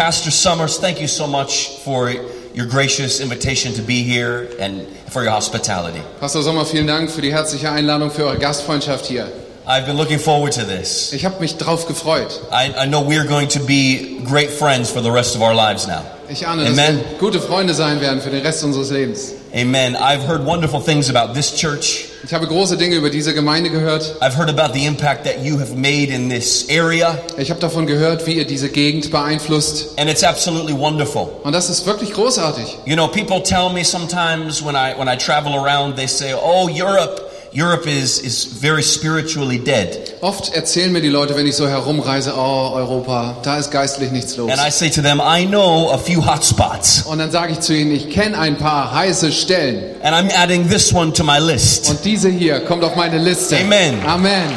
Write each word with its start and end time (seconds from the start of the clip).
Pastor 0.00 0.30
Summers, 0.30 0.78
thank 0.78 0.98
you 0.98 1.06
so 1.06 1.26
much 1.26 1.76
for 1.84 2.08
your 2.54 2.64
gracious 2.64 3.20
invitation 3.20 3.74
to 3.74 3.82
be 3.82 4.02
here 4.02 4.48
and 4.58 4.86
for 5.12 5.22
your 5.22 5.30
hospitality. 5.30 6.00
Pastor 6.20 6.42
Sommer, 6.42 6.64
vielen 6.64 6.86
Dank 6.86 7.10
für 7.10 7.20
die 7.20 7.30
herzliche 7.30 7.70
Einladung, 7.70 8.10
für 8.10 8.24
eure 8.24 8.38
Gastfreundschaft 8.38 9.04
hier. 9.04 9.30
I've 9.66 9.84
been 9.84 9.98
looking 9.98 10.18
forward 10.18 10.54
to 10.54 10.64
this. 10.64 11.12
Ich 11.12 11.26
habe 11.26 11.38
mich 11.38 11.58
drauf 11.58 11.86
gefreut. 11.86 12.40
I, 12.50 12.72
I 12.78 12.86
know 12.86 13.02
we're 13.02 13.26
going 13.26 13.48
to 13.48 13.60
be 13.60 14.22
great 14.24 14.48
friends 14.48 14.90
for 14.90 15.02
the 15.02 15.10
rest 15.10 15.36
of 15.36 15.42
our 15.42 15.54
lives 15.54 15.86
now. 15.86 16.02
Ich 16.30 16.46
ahne, 16.46 16.64
dass 16.64 16.74
wir 16.74 17.18
gute 17.18 17.38
Freunde 17.38 17.74
sein 17.74 18.00
werden 18.00 18.22
für 18.22 18.30
den 18.30 18.40
Rest 18.40 18.64
unseres 18.64 18.88
Lebens. 18.88 19.34
Amen. 19.52 19.96
I've 19.96 20.22
heard 20.28 20.44
wonderful 20.46 20.80
things 20.80 21.10
about 21.10 21.34
this 21.34 21.56
church. 21.56 22.06
Ich 22.22 22.32
habe 22.32 22.46
große 22.46 22.76
Dinge 22.76 22.94
über 22.94 23.10
diese 23.10 23.34
Gemeinde 23.34 23.68
gehört. 23.70 24.14
I've 24.20 24.36
heard 24.36 24.48
about 24.48 24.74
the 24.74 24.86
impact 24.86 25.24
that 25.24 25.42
you 25.42 25.58
have 25.58 25.74
made 25.74 26.12
in 26.12 26.28
this 26.28 26.68
area, 26.70 27.18
Ich 27.36 27.50
habe 27.50 27.58
davon 27.58 27.86
gehört, 27.86 28.26
wie 28.26 28.34
ihr 28.34 28.46
diese 28.46 28.68
Gegend 28.68 29.10
beeinflusst. 29.10 29.98
and 29.98 30.08
it's 30.08 30.22
absolutely 30.22 30.72
wonderful. 30.78 31.28
Und 31.42 31.52
das 31.52 31.68
ist 31.68 31.84
wirklich 31.84 32.12
großartig. 32.12 32.78
You 32.84 32.94
know, 32.94 33.08
people 33.08 33.42
tell 33.42 33.70
me 33.72 33.82
sometimes 33.84 34.62
when 34.64 34.76
I 34.76 34.94
when 34.96 35.08
I 35.08 35.16
travel 35.16 35.54
around, 35.54 35.96
they 35.96 36.06
say, 36.06 36.32
"Oh, 36.32 36.68
Europe, 36.68 37.20
Europe 37.52 37.88
is 37.88 38.18
is 38.18 38.44
very 38.44 38.82
spiritually 38.82 39.58
dead." 39.58 40.14
Oft 40.20 40.54
erzählen 40.54 40.92
mir 40.92 41.00
die 41.00 41.08
Leute, 41.08 41.36
wenn 41.36 41.46
ich 41.46 41.56
so 41.56 41.66
herumreise, 41.66 42.34
oh, 42.36 42.72
Europa, 42.74 43.36
da 43.42 43.58
ist 43.58 43.70
geistlich 43.70 44.10
nichts 44.10 44.36
los. 44.36 44.50
And 44.50 44.60
I 44.60 44.70
say 44.70 44.90
to 44.90 45.02
them, 45.02 45.20
"I 45.20 45.46
know 45.46 45.90
a 45.92 45.98
few 45.98 46.24
hot 46.24 46.44
spots, 46.44 47.02
Und 47.06 47.18
dann 47.18 47.30
sage 47.30 47.52
ich 47.52 47.60
zu 47.60 47.74
ihnen, 47.74 47.92
ich 47.92 48.10
kenne 48.10 48.38
ein 48.38 48.56
paar 48.56 48.94
heiße 48.94 49.32
Stellen. 49.32 49.96
and 50.02 50.14
I'm 50.14 50.30
adding 50.36 50.68
this 50.68 50.92
one 50.92 51.12
to 51.12 51.24
my 51.24 51.38
list." 51.38 51.88
Und 51.90 52.04
diese 52.04 52.28
hier 52.28 52.60
kommt 52.60 52.84
auf 52.84 52.96
meine 52.96 53.18
Liste. 53.18 53.56
Amen. 53.56 53.98
Amen. 54.06 54.50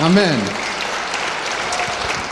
Amen. 0.00 0.38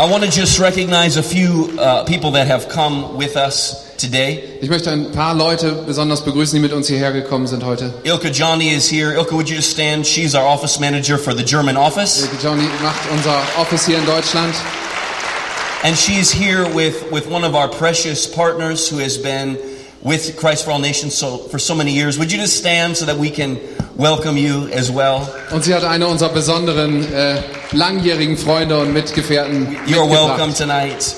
I 0.00 0.08
want 0.08 0.22
to 0.22 0.30
just 0.30 0.60
recognize 0.60 1.18
a 1.18 1.22
few 1.22 1.70
uh, 1.76 2.04
people 2.04 2.30
that 2.30 2.46
have 2.48 2.68
come 2.68 3.18
with 3.18 3.36
us 3.36 3.87
today. 3.98 4.42
Ich 4.60 4.70
möchte 4.70 4.90
ein 4.90 5.12
paar 5.12 5.34
Leute 5.34 5.72
besonders 5.86 6.24
begrüßen, 6.24 6.54
die 6.56 6.60
mit 6.60 6.72
uns 6.72 6.88
hierher 6.88 7.12
gekommen 7.12 7.46
sind 7.46 7.64
heute. 7.64 7.92
Ilka 8.04 8.28
Johnny 8.28 8.72
is 8.72 8.90
here. 8.90 9.12
Ilka, 9.12 9.34
would 9.34 9.48
you 9.48 9.56
just 9.56 9.70
stand? 9.70 10.06
She's 10.06 10.34
our 10.34 10.44
office 10.44 10.80
manager 10.80 11.18
for 11.18 11.34
the 11.34 11.44
German 11.44 11.76
office. 11.76 12.20
Silke 12.20 12.36
Johnny 12.42 12.64
macht 12.82 13.10
unser 13.12 13.34
Office 13.58 13.86
hier 13.86 13.98
in 13.98 14.06
Deutschland. 14.06 14.54
And 15.84 15.96
she's 15.96 16.32
here 16.32 16.66
with, 16.74 17.10
with 17.12 17.28
one 17.28 17.44
of 17.44 17.54
our 17.54 17.68
precious 17.68 18.26
partners 18.26 18.88
who 18.88 18.98
has 18.98 19.16
been 19.16 19.56
with 20.02 20.36
Christ 20.36 20.64
for 20.64 20.72
All 20.72 20.80
Nations 20.80 21.14
so, 21.14 21.38
for 21.38 21.58
so 21.58 21.74
many 21.74 21.92
years. 21.92 22.18
Would 22.18 22.32
you 22.32 22.38
just 22.38 22.56
stand 22.56 22.96
so 22.96 23.04
that 23.06 23.16
we 23.16 23.30
can 23.30 23.58
welcome 23.96 24.36
you 24.36 24.68
as 24.72 24.90
well? 24.90 25.28
Und 25.52 25.62
sie 25.64 25.74
hat 25.74 25.84
eine 25.84 26.06
unserer 26.06 26.30
besonderen 26.30 27.12
äh, 27.12 27.42
langjährigen 27.72 28.36
Freunde 28.36 28.78
und 28.78 28.92
Mitgefährten 28.92 29.76
You're 29.86 30.08
welcome 30.08 30.52
tonight. 30.52 31.14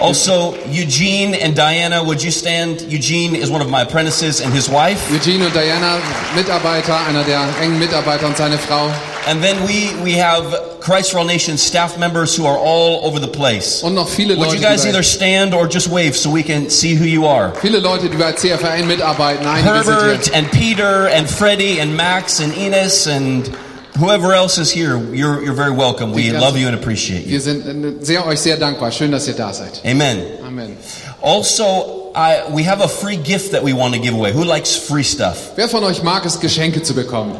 Also, 0.00 0.54
Eugene 0.70 1.34
and 1.34 1.54
Diana, 1.54 2.02
would 2.02 2.22
you 2.22 2.30
stand? 2.30 2.80
Eugene 2.82 3.34
is 3.34 3.50
one 3.50 3.62
of 3.62 3.70
my 3.70 3.82
apprentices 3.82 4.40
and 4.40 4.52
his 4.52 4.68
wife. 4.68 5.10
Eugene 5.10 5.42
und 5.44 5.52
Diana, 5.54 5.98
Mitarbeiter, 6.34 6.96
einer 7.08 7.24
der 7.24 7.40
engen 7.60 7.78
Mitarbeiter 7.78 8.26
und 8.26 8.36
seine 8.36 8.58
Frau. 8.58 8.90
And 9.26 9.42
then 9.42 9.56
we, 9.66 9.92
we 10.02 10.12
have 10.18 10.80
Christ 10.80 11.12
for 11.12 11.18
All 11.18 11.26
Nations 11.26 11.62
staff 11.62 11.98
members 11.98 12.34
who 12.34 12.46
are 12.46 12.56
all 12.56 13.04
over 13.04 13.20
the 13.20 13.28
place. 13.28 13.82
Und 13.82 13.94
noch 13.94 14.08
viele 14.08 14.34
Leute, 14.34 14.48
Would 14.52 14.60
you 14.60 14.66
guys 14.66 14.86
either 14.86 15.02
stand 15.02 15.54
or 15.54 15.66
just 15.66 15.88
wave 15.88 16.16
so 16.16 16.30
we 16.30 16.42
can 16.42 16.70
see 16.70 16.94
who 16.94 17.04
you 17.04 17.26
are? 17.26 17.52
viele 17.60 17.80
Leute, 17.80 18.08
die 18.08 18.16
bei 18.16 18.32
CFRN 18.32 18.86
mitarbeiten. 18.86 19.46
Einige 19.46 19.74
Herbert 19.74 20.34
and 20.34 20.50
Peter 20.50 21.08
and 21.14 21.28
Freddie 21.28 21.80
and 21.80 21.94
Max 21.94 22.40
and 22.40 22.56
Enos 22.56 23.06
and 23.06 23.50
whoever 24.00 24.32
else 24.32 24.58
is 24.58 24.70
here, 24.72 24.96
you're, 25.14 25.42
you're 25.44 25.54
very 25.54 25.70
welcome. 25.72 26.12
We 26.12 26.30
love 26.32 26.56
you 26.56 26.66
and 26.66 26.74
appreciate 26.74 27.24
you. 27.26 27.32
Wir 27.32 27.40
sind 27.40 28.04
sehr, 28.04 28.26
euch 28.26 28.40
sehr 28.40 28.56
dankbar. 28.56 28.90
Schön, 28.90 29.12
dass 29.12 29.28
ihr 29.28 29.34
da 29.34 29.52
seid. 29.52 29.80
Amen. 29.84 30.22
Amen. 30.44 30.76
Also, 31.22 32.12
I, 32.14 32.42
we 32.50 32.64
have 32.64 32.80
a 32.80 32.88
free 32.88 33.16
gift 33.16 33.52
that 33.52 33.62
we 33.62 33.72
want 33.72 33.94
to 33.94 34.00
give 34.00 34.14
away. 34.14 34.32
Who 34.32 34.42
likes 34.44 34.74
free 34.76 35.04
stuff? 35.04 35.52
Wer 35.56 35.68
von 35.68 35.84
euch 35.84 36.02
mag 36.02 36.24
es, 36.24 36.40
Geschenke 36.40 36.82
zu 36.82 36.94
bekommen? 36.94 37.36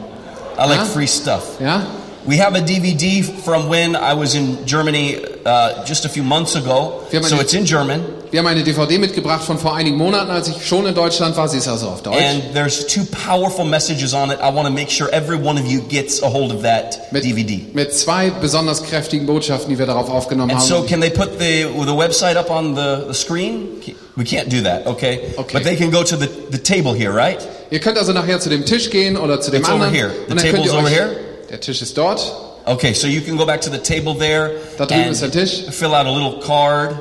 I 0.59 0.67
like 0.67 0.81
Huh? 0.81 0.85
free 0.95 1.07
stuff. 1.07 1.59
Ja? 1.61 1.83
We 2.27 2.37
have 2.37 2.55
a 2.55 2.61
DVD 2.61 3.23
from 3.25 3.69
when 3.69 3.97
I 3.97 4.13
was 4.13 4.35
in 4.35 4.67
Germany 4.67 5.17
uh, 5.47 5.85
just 5.87 6.05
a 6.05 6.09
few 6.09 6.23
months 6.23 6.55
ago. 6.55 7.03
So 7.23 7.41
it's 7.41 7.55
in 7.55 7.65
German. 7.65 8.05
Wir 8.31 8.39
haben 8.39 8.47
eine 8.47 8.63
DVD 8.63 8.97
mitgebracht 8.99 9.43
von 9.43 9.59
vor 9.59 9.75
einigen 9.75 9.97
Monaten, 9.97 10.31
als 10.31 10.47
ich 10.47 10.65
schon 10.65 10.87
in 10.87 10.95
Deutschland 10.95 11.37
war. 11.37 11.49
Sie 11.49 11.59
ist 11.59 11.67
also 11.67 11.89
auf 11.89 12.03
Deutsch. 12.05 12.17
And 12.17 12.55
there's 12.55 12.87
two 12.87 13.01
powerful 13.27 13.65
messages 13.65 14.15
on 14.15 14.31
it. 14.31 14.39
I 14.39 14.55
want 14.55 14.69
to 14.69 14.73
make 14.73 14.89
sure 14.89 15.11
every 15.13 15.37
one 15.37 15.61
of 15.61 15.67
you 15.67 15.81
gets 15.89 16.23
a 16.23 16.33
hold 16.33 16.53
of 16.55 16.63
that 16.63 17.13
Mit, 17.13 17.25
DVD. 17.25 17.67
mit 17.73 17.93
zwei 17.93 18.31
besonders 18.31 18.85
kräftigen 18.85 19.27
Botschaften, 19.27 19.71
die 19.71 19.79
wir 19.81 19.87
darauf 19.87 20.09
aufgenommen 20.09 20.53
And 20.53 20.61
haben. 20.61 20.69
so, 20.69 20.83
can 20.83 21.01
they 21.01 21.11
put 21.11 21.41
the 21.41 21.65
the 21.85 21.97
website 21.97 22.37
up 22.37 22.51
on 22.51 22.77
the, 22.77 23.07
the 23.09 23.15
screen? 23.15 23.67
We 24.15 24.23
can't 24.25 24.49
do 24.49 24.63
that, 24.63 24.87
okay? 24.87 25.21
Okay. 25.37 25.53
But 25.53 25.65
they 25.65 25.75
can 25.75 25.91
go 25.91 26.05
to 26.05 26.17
the, 26.17 26.29
the 26.53 26.59
table 26.59 26.95
here, 26.95 27.13
right? 27.13 27.39
Ihr 27.73 27.81
könnt 27.81 27.99
also 27.99 28.13
nachher 28.13 28.39
zu 28.39 28.49
dem 28.49 28.65
Tisch 28.65 28.91
gehen 28.91 29.17
oder 29.17 29.41
zu 29.41 29.51
dem 29.51 29.63
It's 29.63 29.69
over 29.69 29.87
anderen. 29.87 29.93
here. 29.95 30.11
The 30.11 30.31
Und 30.33 30.41
dann 30.41 30.51
könnt 30.53 30.65
table's 30.67 30.73
over 30.73 30.89
here. 30.89 31.17
Der 31.51 31.61
Tisch 31.61 31.83
ist 31.83 31.99
dort. 31.99 32.21
Okay, 32.65 32.93
so 32.95 33.09
you 33.09 33.23
can 33.23 33.37
go 33.37 33.45
back 33.45 33.61
to 33.63 33.71
the 33.73 33.79
table 33.79 34.15
there 34.17 34.53
Da 34.79 34.87
drüben 34.87 35.03
and 35.07 35.13
ist 35.13 35.23
der 35.23 35.33
Tisch. 35.33 35.65
fill 35.71 35.89
out 35.89 36.07
a 36.07 36.13
little 36.13 36.39
card. 36.47 36.95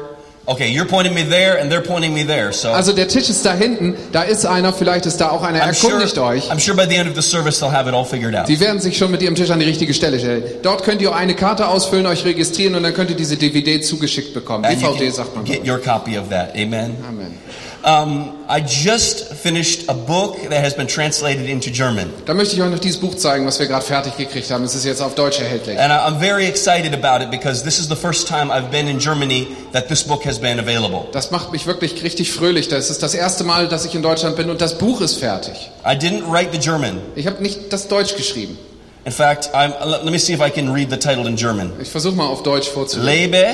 Okay, 0.45 0.69
you're 0.71 0.87
pointing 0.87 1.13
me 1.13 1.23
there 1.23 1.59
and 1.59 1.71
they're 1.71 1.83
pointing 1.83 2.13
me 2.13 2.25
there. 2.25 2.51
So 2.51 2.69
Also 2.69 2.91
der 2.91 3.07
Tisch 3.07 3.29
ist 3.29 3.45
da 3.45 3.53
hinten. 3.53 3.95
Da 4.11 4.23
ist 4.23 4.45
einer. 4.45 4.73
Vielleicht 4.73 5.05
ist 5.05 5.17
da 5.17 5.29
auch 5.29 5.43
einer. 5.43 5.59
I'm 5.59 5.73
sure, 5.73 5.93
Erkundigt 5.93 6.17
euch. 6.17 6.51
I'm 6.51 6.59
sure 6.59 6.75
by 6.75 6.89
the 6.89 6.95
end 6.95 7.07
of 7.07 7.15
the 7.15 7.21
service 7.21 7.59
they'll 7.59 7.71
have 7.71 7.87
it 7.87 7.93
all 7.93 8.05
figured 8.05 8.35
out. 8.35 8.47
Sie 8.47 8.59
werden 8.59 8.79
sich 8.79 8.97
schon 8.97 9.11
mit 9.11 9.21
ihrem 9.21 9.35
Tisch 9.35 9.51
an 9.51 9.59
die 9.59 9.65
richtige 9.65 9.93
Stelle 9.93 10.17
stellen. 10.19 10.43
Dort 10.63 10.83
könnt 10.83 11.01
ihr 11.01 11.13
eine 11.13 11.35
Karte 11.35 11.67
ausfüllen, 11.67 12.07
euch 12.07 12.25
registrieren 12.25 12.75
und 12.75 12.83
dann 12.83 12.93
könnt 12.93 13.11
ihr 13.11 13.15
diese 13.15 13.37
DVD 13.37 13.79
zugeschickt 13.81 14.33
bekommen. 14.33 14.65
And 14.65 14.81
you 14.81 14.91
DVD 14.91 15.11
sagt 15.11 15.35
man. 15.35 15.45
can 15.45 15.53
get 15.55 15.67
your 15.67 15.77
copy 15.77 16.17
of 16.17 16.29
that. 16.29 16.55
Amen. 16.55 16.95
Amen. 17.07 17.37
Um, 17.81 18.33
I 18.49 18.59
just 18.59 19.33
finished 19.35 19.87
a 19.87 19.93
book 19.93 20.37
that 20.49 20.61
has 20.61 20.73
been 20.73 20.87
translated 20.87 21.47
into 21.47 21.71
German. 21.71 22.11
Da 22.25 22.33
möchte 22.33 22.55
ich 22.55 22.61
euch 22.61 22.69
noch 22.69 22.79
dieses 22.79 22.99
Buch 22.99 23.15
zeigen, 23.15 23.45
was 23.45 23.57
wir 23.59 23.67
gerade 23.67 23.85
fertig 23.85 24.17
gekriegt 24.17 24.51
haben. 24.51 24.65
Es 24.65 24.75
ist 24.75 24.83
jetzt 24.83 25.01
auf 25.01 25.15
Deutsch 25.15 25.39
erhältlich. 25.39 25.79
And 25.79 25.93
I'm 25.93 26.19
very 26.19 26.45
excited 26.45 26.93
about 26.93 27.23
it 27.23 27.31
because 27.31 27.63
this 27.63 27.79
is 27.79 27.87
the 27.87 27.95
first 27.95 28.27
time 28.27 28.51
I've 28.51 28.69
been 28.69 28.89
in 28.89 28.99
Germany 28.99 29.47
that 29.71 29.87
this 29.87 30.03
book 30.03 30.25
has 30.25 30.39
been 30.39 30.59
available. 30.59 31.07
Das 31.13 31.31
macht 31.31 31.53
mich 31.53 31.67
wirklich 31.67 32.03
richtig 32.03 32.33
fröhlich. 32.33 32.67
Das 32.67 32.89
ist 32.89 33.01
das 33.01 33.13
erste 33.13 33.45
Mal, 33.45 33.69
dass 33.69 33.85
ich 33.85 33.95
in 33.95 34.01
Deutschland 34.01 34.35
bin 34.35 34.49
und 34.49 34.59
das 34.59 34.77
Buch 34.77 34.99
ist 34.99 35.15
fertig. 35.15 35.71
I 35.85 35.95
didn't 35.95 36.29
write 36.29 36.49
the 36.51 36.59
German. 36.59 36.99
Ich 37.15 37.27
habe 37.27 37.41
nicht 37.41 37.71
das 37.71 37.87
Deutsch 37.87 38.17
geschrieben. 38.17 38.57
In 39.05 39.13
fact, 39.13 39.51
I'm, 39.53 39.73
let 39.85 40.03
me 40.03 40.19
see 40.19 40.33
if 40.33 40.41
I 40.41 40.49
can 40.49 40.73
read 40.73 40.89
the 40.89 40.97
title 40.97 41.25
in 41.27 41.37
German. 41.37 41.71
Ich 41.81 41.89
versuche 41.89 42.15
mal 42.15 42.27
auf 42.27 42.43
Deutsch 42.43 42.67
vorzulesen. 42.67 43.05
Lebe 43.05 43.45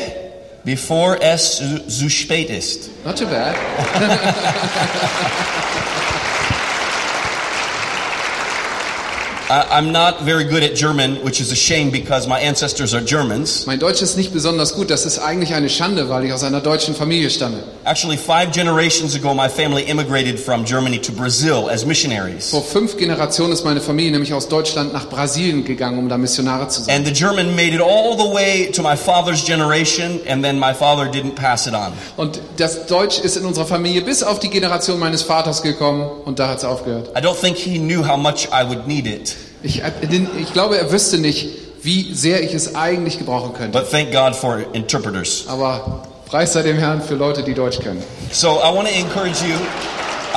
bevor 0.65 1.21
es 1.21 1.61
zu 1.87 2.09
spät 2.09 2.49
ist. 2.49 2.89
Not 3.05 3.17
too 3.17 3.27
bad. 3.27 3.55
I'm 9.47 9.91
not 9.91 10.21
very 10.21 10.43
good 10.43 10.63
at 10.63 10.75
German, 10.75 11.17
which 11.23 11.39
is 11.39 11.51
a 11.51 11.55
shame 11.55 11.91
because 11.91 12.27
my 12.27 12.39
ancestors 12.39 12.95
are 12.95 13.03
Germans. 13.03 13.67
Mein 13.67 13.79
Deutsch 13.79 14.01
ist 14.01 14.17
nicht 14.17 14.33
besonders 14.33 14.73
gut. 14.73 14.89
Das 14.89 15.05
ist 15.05 15.19
eigentlich 15.19 15.53
eine 15.53 15.69
Schande, 15.69 16.09
weil 16.09 16.25
ich 16.25 16.33
aus 16.33 16.43
einer 16.43 16.61
deutschen 16.61 16.95
Familie 16.95 17.29
stamme. 17.29 17.63
Actually, 17.83 18.17
five 18.17 18.51
generations 18.51 19.15
ago, 19.15 19.35
my 19.35 19.47
family 19.47 19.83
immigrated 19.83 20.39
from 20.39 20.65
Germany 20.65 20.97
to 20.97 21.11
Brazil 21.11 21.69
as 21.69 21.85
missionaries. 21.85 22.49
Vor 22.49 22.63
fünf 22.63 22.97
Generationen 22.97 23.53
ist 23.53 23.63
meine 23.63 23.81
Familie 23.81 24.11
nämlich 24.11 24.33
aus 24.33 24.47
Deutschland 24.47 24.93
nach 24.93 25.09
Brasilien 25.09 25.63
gegangen, 25.63 25.99
um 25.99 26.09
da 26.09 26.17
Missionare 26.17 26.67
zu 26.67 26.81
sein. 26.81 26.95
And 26.95 27.05
the 27.05 27.13
German 27.13 27.55
made 27.55 27.75
it 27.75 27.81
all 27.81 28.17
the 28.17 28.33
way 28.33 28.71
to 28.71 28.81
my 28.81 28.97
father's 28.97 29.45
generation, 29.45 30.19
and 30.27 30.43
then 30.43 30.57
my 30.57 30.73
father 30.73 31.05
didn't 31.05 31.35
pass 31.35 31.67
it 31.67 31.75
on. 31.75 31.93
Und 32.17 32.41
das 32.57 32.87
Deutsch 32.87 33.19
ist 33.19 33.37
in 33.37 33.45
unserer 33.45 33.67
Familie 33.67 34.01
bis 34.01 34.23
auf 34.23 34.39
die 34.39 34.49
Generation 34.49 34.97
meines 34.97 35.21
Vaters 35.21 35.61
gekommen 35.61 36.09
und 36.25 36.39
da 36.39 36.47
hat 36.47 36.57
es 36.57 36.65
aufgehört. 36.65 37.09
I 37.15 37.21
don't 37.21 37.39
think 37.39 37.57
he 37.57 37.77
knew 37.77 38.03
how 38.03 38.17
much 38.17 38.47
I 38.51 38.67
would 38.67 38.87
need 38.87 39.05
it, 39.05 39.34
Ich, 39.65 39.81
äh, 39.83 39.91
ich 40.39 40.53
glaube, 40.53 40.77
er 40.77 40.91
wüsste 40.91 41.17
nicht, 41.17 41.47
wie 41.81 42.13
sehr 42.13 42.43
ich 42.43 42.53
es 42.53 42.75
eigentlich 42.75 43.17
gebrauchen 43.17 43.53
könnte. 43.53 43.77
but 43.77 43.89
thank 43.89 44.11
God 44.11 44.35
for 44.35 44.59
interpreters. 44.73 45.45
Aber 45.47 46.03
preis 46.25 46.53
sei 46.53 46.63
dem 46.63 46.77
Herrn 46.77 47.01
für 47.01 47.15
Leute, 47.15 47.43
die 47.43 47.53
Deutsch 47.53 47.79
können. 47.79 48.01
So 48.31 48.59
I 48.59 48.73
want 48.73 48.87
to 48.87 48.93
encourage 48.93 49.41
you. 49.41 49.55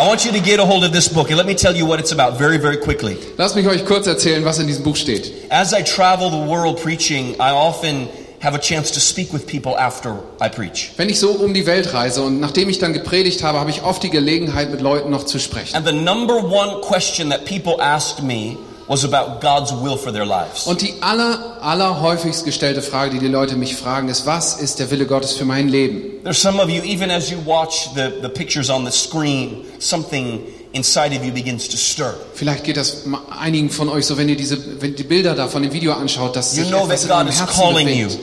I 0.01 0.07
want 0.07 0.25
you 0.25 0.31
to 0.33 0.41
get 0.41 0.61
a 0.61 0.65
hold 0.65 0.85
of 0.85 0.93
this 0.93 1.09
book, 1.09 1.29
and 1.29 1.37
let 1.37 1.47
me 1.47 1.57
tell 1.57 1.75
you 1.75 1.85
what 1.85 1.99
it's 1.99 2.13
about 2.13 2.39
very, 2.39 2.57
very 2.59 2.77
quickly. 2.79 3.17
Lasst 3.37 3.57
mich 3.57 3.67
euch 3.67 3.85
kurz 3.85 4.07
erzählen, 4.07 4.45
was 4.45 4.59
in 4.61 4.67
diesem 4.67 4.85
Buch 4.85 4.97
steht. 4.97 5.33
As 5.51 5.73
I 5.73 5.83
travel 5.83 6.31
the 6.31 6.49
world 6.49 6.81
preaching, 6.81 7.35
I 7.41 7.51
often 7.51 8.09
have 8.41 8.55
a 8.55 8.61
chance 8.61 8.93
to 8.93 9.01
speak 9.01 9.33
with 9.33 9.45
people 9.47 9.77
after 9.77 10.21
I 10.41 10.49
preach. 10.49 10.93
Wenn 10.97 11.09
ich 11.09 11.19
so 11.19 11.31
um 11.31 11.53
die 11.53 11.67
Welt 11.67 11.93
reise 11.95 12.23
und 12.23 12.39
nachdem 12.39 12.69
ich 12.69 12.79
dann 12.79 12.93
gepredigt 12.93 13.43
habe, 13.43 13.59
habe 13.59 13.71
ich 13.71 13.83
oft 13.83 14.03
die 14.05 14.11
Gelegenheit, 14.11 14.71
mit 14.71 14.81
Leuten 14.81 15.11
noch 15.11 15.25
zu 15.25 15.41
sprechen. 15.41 15.75
And 15.75 15.85
the 15.85 15.93
number 15.93 16.37
one 16.37 16.81
question 16.81 17.31
that 17.31 17.45
people 17.45 17.83
asked 17.83 18.23
me 18.23 18.57
was 18.89 19.05
about 19.05 19.41
God's 19.41 19.73
will 19.73 19.97
for 19.97 20.13
their 20.13 20.25
lives. 20.25 20.67
Und 20.67 20.81
die 20.81 20.95
aller, 21.01 21.59
aller 21.61 22.01
häufigst 22.01 22.45
gestellte 22.45 22.83
Frage, 22.83 23.11
die 23.13 23.19
die 23.19 23.29
Leute 23.29 23.55
mich 23.57 23.77
fragen, 23.77 24.09
ist, 24.09 24.27
was 24.27 24.57
ist 24.61 24.79
der 24.79 24.91
Wille 24.91 25.07
Gottes 25.07 25.33
für 25.35 25.45
mein 25.45 25.69
Leben? 25.69 26.23
There's 26.25 26.41
some 26.41 26.61
of 26.63 26.69
you, 26.71 26.83
even 26.83 27.11
as 27.11 27.31
you 27.31 27.37
watch 27.45 27.91
the, 27.95 28.11
the 28.23 28.29
pictures 28.29 28.71
on 28.71 28.85
the 28.85 28.93
screen, 28.93 29.65
something 29.79 30.41
inside 30.73 31.15
of 31.17 31.25
you 31.25 31.33
begins 31.33 31.69
to 31.69 31.77
stir. 31.77 32.15
Vielleicht 32.35 32.65
geht 32.65 32.77
das 32.77 33.05
einigen 33.39 33.71
von 33.71 33.89
euch 33.89 34.07
so, 34.07 34.17
wenn 34.17 34.29
ihr 34.29 34.37
diese, 34.37 34.81
wenn 34.81 34.95
die 34.97 35.05
Bilder 35.05 35.35
da 35.35 35.49
von 35.49 35.63
dem 35.63 35.73
Video 35.73 35.93
anschaut, 35.93 36.35
dass 36.37 36.57
You 36.57 36.63
sich 36.63 36.71
know 36.71 36.85
etwas 36.85 37.07
that 37.07 37.21
in 37.21 37.27
God 37.27 37.35
is 37.35 37.41
Herzen 37.41 37.55
calling 37.55 37.87
bewegt. 37.87 38.13
you. 38.13 38.19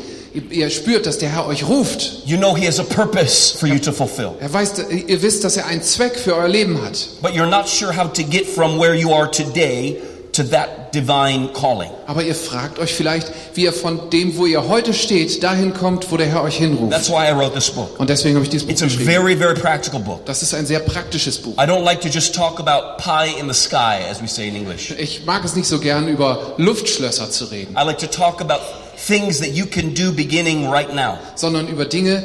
Ihr 0.49 0.69
spürt, 0.69 1.05
dass 1.05 1.17
der 1.17 1.29
Herr 1.29 1.47
euch 1.47 1.65
ruft. 1.65 2.23
You 2.25 2.35
know 2.37 2.57
He 2.57 2.67
has 2.67 2.77
a 2.77 2.83
purpose 2.83 3.57
for 3.57 3.69
you 3.69 3.79
to 3.79 3.93
fulfill. 3.93 4.31
Er 4.41 4.51
weiß, 4.51 4.73
ihr 5.07 5.21
wisst, 5.21 5.45
dass 5.45 5.55
er 5.55 5.65
einen 5.65 5.81
Zweck 5.81 6.19
für 6.19 6.35
euer 6.35 6.49
Leben 6.49 6.81
hat. 6.81 7.07
But 7.21 7.31
you're 7.31 7.45
not 7.49 7.69
sure 7.69 7.95
how 7.95 8.11
to 8.11 8.23
get 8.23 8.45
from 8.45 8.77
where 8.77 8.93
you 8.93 9.13
are 9.13 9.31
today 9.31 9.97
to 10.35 10.43
that 10.43 10.93
divine 10.93 11.49
calling. 11.53 11.89
Aber 12.07 12.23
ihr 12.23 12.35
fragt 12.35 12.79
euch 12.79 12.93
vielleicht, 12.93 13.31
wie 13.53 13.63
ihr 13.63 13.73
von 13.73 14.09
dem, 14.09 14.37
wo 14.37 14.45
ihr 14.45 14.67
heute 14.67 14.93
steht, 14.93 15.43
dahin 15.43 15.73
kommt, 15.73 16.11
wo 16.11 16.17
der 16.17 16.27
Herr 16.27 16.43
euch 16.43 16.57
hinruft. 16.57 16.91
That's 16.91 17.09
why 17.09 17.27
I 17.29 17.33
wrote 17.35 17.53
this 17.53 17.69
book. 17.71 17.99
Und 17.99 18.09
deswegen 18.09 18.35
habe 18.35 18.43
ich 18.43 18.49
dieses 18.49 18.65
Buch 18.67 18.71
It's 18.73 18.81
a 18.81 18.85
geschrieben. 18.85 19.09
very, 19.11 19.35
very 19.37 19.55
practical 19.55 19.99
book. 19.99 20.25
Das 20.25 20.41
ist 20.43 20.53
ein 20.53 20.65
sehr 20.65 20.79
praktisches 20.79 21.37
Buch. 21.37 21.53
I 21.57 21.65
don't 21.65 21.83
like 21.83 22.01
to 22.01 22.07
just 22.09 22.33
talk 22.35 22.59
about 22.59 22.97
pie 23.01 23.37
in 23.39 23.47
the 23.47 23.53
sky, 23.53 23.99
as 24.09 24.21
we 24.21 24.27
say 24.27 24.47
in 24.47 24.55
English. 24.55 24.91
Ich 24.97 25.25
mag 25.25 25.43
es 25.43 25.55
nicht 25.55 25.67
so 25.67 25.79
gern, 25.79 26.07
über 26.07 26.53
Luftschlösser 26.57 27.29
zu 27.31 27.45
reden, 27.45 27.75
I 27.77 27.85
like 27.85 27.97
to 27.99 28.07
talk 28.07 28.41
about 28.41 28.59
things 29.07 29.39
that 29.39 29.49
you 29.49 29.65
can 29.65 29.93
do 29.93 30.11
beginning 30.11 30.67
right 30.69 30.93
now. 30.93 31.17
sondern 31.35 31.67
über 31.67 31.85
Dinge, 31.85 32.23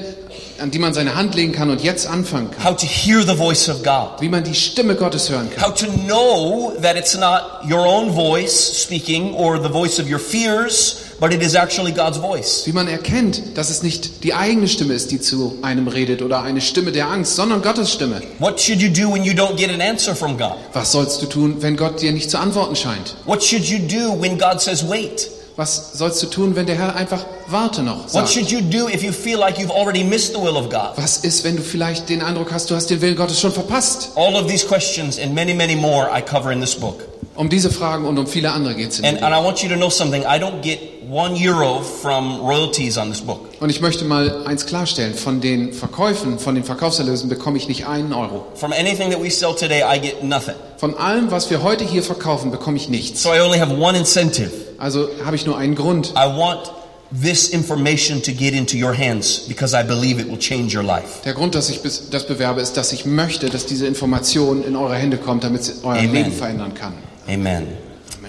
an 0.60 0.70
die 0.70 0.78
man 0.78 0.94
seine 0.94 1.14
Hand 1.14 1.34
legen 1.34 1.52
kann 1.52 1.70
und 1.70 1.82
jetzt 1.82 2.06
anfangen 2.06 2.50
kann. 2.50 2.64
How 2.64 2.76
to 2.76 2.86
hear 2.86 3.22
the 3.22 3.34
voice 3.34 3.68
of 3.68 3.82
God. 3.82 4.20
Wie 4.20 4.28
man 4.28 4.44
die 4.44 4.54
Stimme 4.54 4.94
Gottes 4.94 5.30
hören 5.30 5.48
kann. 5.50 5.64
How 5.64 5.74
to 5.74 5.86
know 5.86 6.72
that 6.82 6.96
it's 6.96 7.16
not 7.16 7.64
your 7.68 7.86
own 7.86 8.12
voice 8.12 8.82
speaking 8.82 9.34
or 9.34 9.60
the 9.60 9.68
voice 9.68 9.98
of 9.98 10.10
your 10.10 10.18
fears, 10.18 11.14
but 11.18 11.32
it 11.32 11.42
is 11.42 11.54
actually 11.54 11.92
God's 11.92 12.18
voice. 12.18 12.66
Wie 12.66 12.72
man 12.72 12.88
erkennt, 12.88 13.56
dass 13.56 13.70
es 13.70 13.82
nicht 13.82 14.24
die 14.24 14.34
eigene 14.34 14.68
Stimme 14.68 14.94
ist, 14.94 15.10
die 15.10 15.20
zu 15.20 15.58
einem 15.62 15.88
redet 15.88 16.22
oder 16.22 16.42
eine 16.42 16.60
Stimme 16.60 16.92
der 16.92 17.08
Angst, 17.08 17.36
sondern 17.36 17.62
Gottes 17.62 17.92
Stimme. 17.92 18.20
What 18.38 18.60
should 18.60 18.80
you 18.80 18.90
do 18.90 19.12
when 19.12 19.24
you 19.24 19.32
don't 19.32 19.56
get 19.56 19.70
an 19.70 19.80
answer 19.80 20.14
from 20.14 20.36
God? 20.36 20.56
Was 20.72 20.92
sollst 20.92 21.22
du 21.22 21.26
tun, 21.26 21.56
wenn 21.60 21.76
Gott 21.76 22.00
dir 22.02 22.12
nicht 22.12 22.30
zu 22.30 22.38
antworten 22.38 22.76
scheint? 22.76 23.16
What 23.24 23.42
should 23.42 23.64
you 23.64 23.78
do 23.78 24.20
when 24.20 24.38
God 24.38 24.60
says 24.60 24.86
wait? 24.88 25.30
Was 25.60 25.92
sollst 25.92 26.22
du 26.22 26.26
tun, 26.26 26.56
wenn 26.56 26.64
der 26.64 26.76
Herr 26.76 26.96
einfach 26.96 27.26
warte 27.46 27.82
noch 27.82 28.04
What 28.04 28.10
sagt? 28.12 28.30
should 28.30 28.50
you 28.50 28.62
do 28.62 28.88
if 28.88 29.02
you 29.02 29.12
feel 29.12 29.38
like 29.38 29.58
you've 29.58 29.70
already 29.70 30.02
missed 30.02 30.32
the 30.32 30.40
will 30.40 30.56
of 30.56 30.70
God? 30.70 30.96
Was 30.96 31.18
ist, 31.18 31.44
wenn 31.44 31.56
du 31.56 31.62
vielleicht 31.62 32.08
den 32.08 32.22
Eindruck 32.22 32.50
hast, 32.50 32.70
du 32.70 32.74
hast 32.74 32.86
den 32.88 33.02
Willen 33.02 33.14
Gottes 33.14 33.38
schon 33.38 33.52
verpasst? 33.52 34.12
All 34.14 34.36
of 34.36 34.46
these 34.46 34.66
questions 34.66 35.18
and 35.18 35.34
many, 35.34 35.52
many 35.52 35.76
more 35.76 36.08
I 36.10 36.22
cover 36.22 36.50
in 36.50 36.62
this 36.62 36.74
book. 36.74 37.06
Um 37.34 37.50
diese 37.50 37.70
Fragen 37.70 38.06
und 38.06 38.16
um 38.16 38.26
viele 38.26 38.50
andere 38.52 38.74
geht 38.74 38.92
es 38.92 39.00
in 39.00 39.04
And, 39.04 39.22
and 39.22 39.34
I 39.34 39.44
want 39.44 39.62
you 39.62 39.68
to 39.68 39.76
know 39.76 39.90
something. 39.90 40.22
I 40.22 40.38
don't 40.38 40.62
get 40.62 40.99
one 41.10 41.34
euro 41.36 41.80
from 41.80 42.40
royalties 42.40 42.96
on 42.96 43.08
this 43.10 43.20
book. 43.20 43.40
Und 43.60 43.68
ich 43.68 43.80
möchte 43.80 44.04
mal 44.04 44.46
eins 44.46 44.64
klarstellen. 44.64 45.14
Von 45.14 45.40
den 45.40 45.72
Verkäufen, 45.72 46.38
von 46.38 46.54
den 46.54 46.64
Verkaufserlösen 46.64 47.28
bekomme 47.28 47.58
ich 47.58 47.66
nicht 47.68 47.86
einen 47.86 48.12
Euro. 48.12 48.46
From 48.54 48.72
anything 48.72 49.10
that 49.10 49.20
we 49.20 49.30
sell 49.30 49.54
today, 49.54 49.82
I 49.82 50.00
get 50.00 50.22
nothing. 50.22 50.54
Von 50.76 50.96
allem, 50.96 51.30
was 51.30 51.50
wir 51.50 51.62
heute 51.62 51.84
hier 51.84 52.02
verkaufen, 52.02 52.50
bekomme 52.50 52.76
ich 52.76 52.88
nichts. 52.88 53.22
So 53.22 53.34
I 53.34 53.40
only 53.40 53.58
have 53.58 53.76
one 53.76 53.98
incentive. 53.98 54.52
Also 54.78 55.08
habe 55.24 55.34
ich 55.36 55.44
nur 55.44 55.58
einen 55.58 55.74
Grund. 55.74 56.14
I 56.16 56.26
want 56.38 56.70
this 57.10 57.48
information 57.48 58.22
to 58.22 58.32
get 58.32 58.54
into 58.54 58.76
your 58.76 58.96
hands 58.96 59.40
because 59.48 59.76
I 59.76 59.82
believe 59.82 60.20
it 60.20 60.30
will 60.30 60.38
change 60.38 60.76
your 60.76 60.84
life. 60.84 61.22
Der 61.24 61.34
Grund, 61.34 61.56
dass 61.56 61.68
ich 61.68 61.80
das 61.82 62.26
bewerbe, 62.26 62.60
ist, 62.60 62.76
dass 62.76 62.92
ich 62.92 63.04
möchte, 63.04 63.50
dass 63.50 63.66
diese 63.66 63.86
Information 63.86 64.62
in 64.64 64.76
eure 64.76 64.94
Hände 64.94 65.16
kommt, 65.16 65.42
damit 65.42 65.64
sie 65.64 65.72
euer 65.82 65.98
Amen. 65.98 66.12
Leben 66.12 66.32
verändern 66.32 66.74
kann. 66.74 66.94
Amen. 67.26 67.66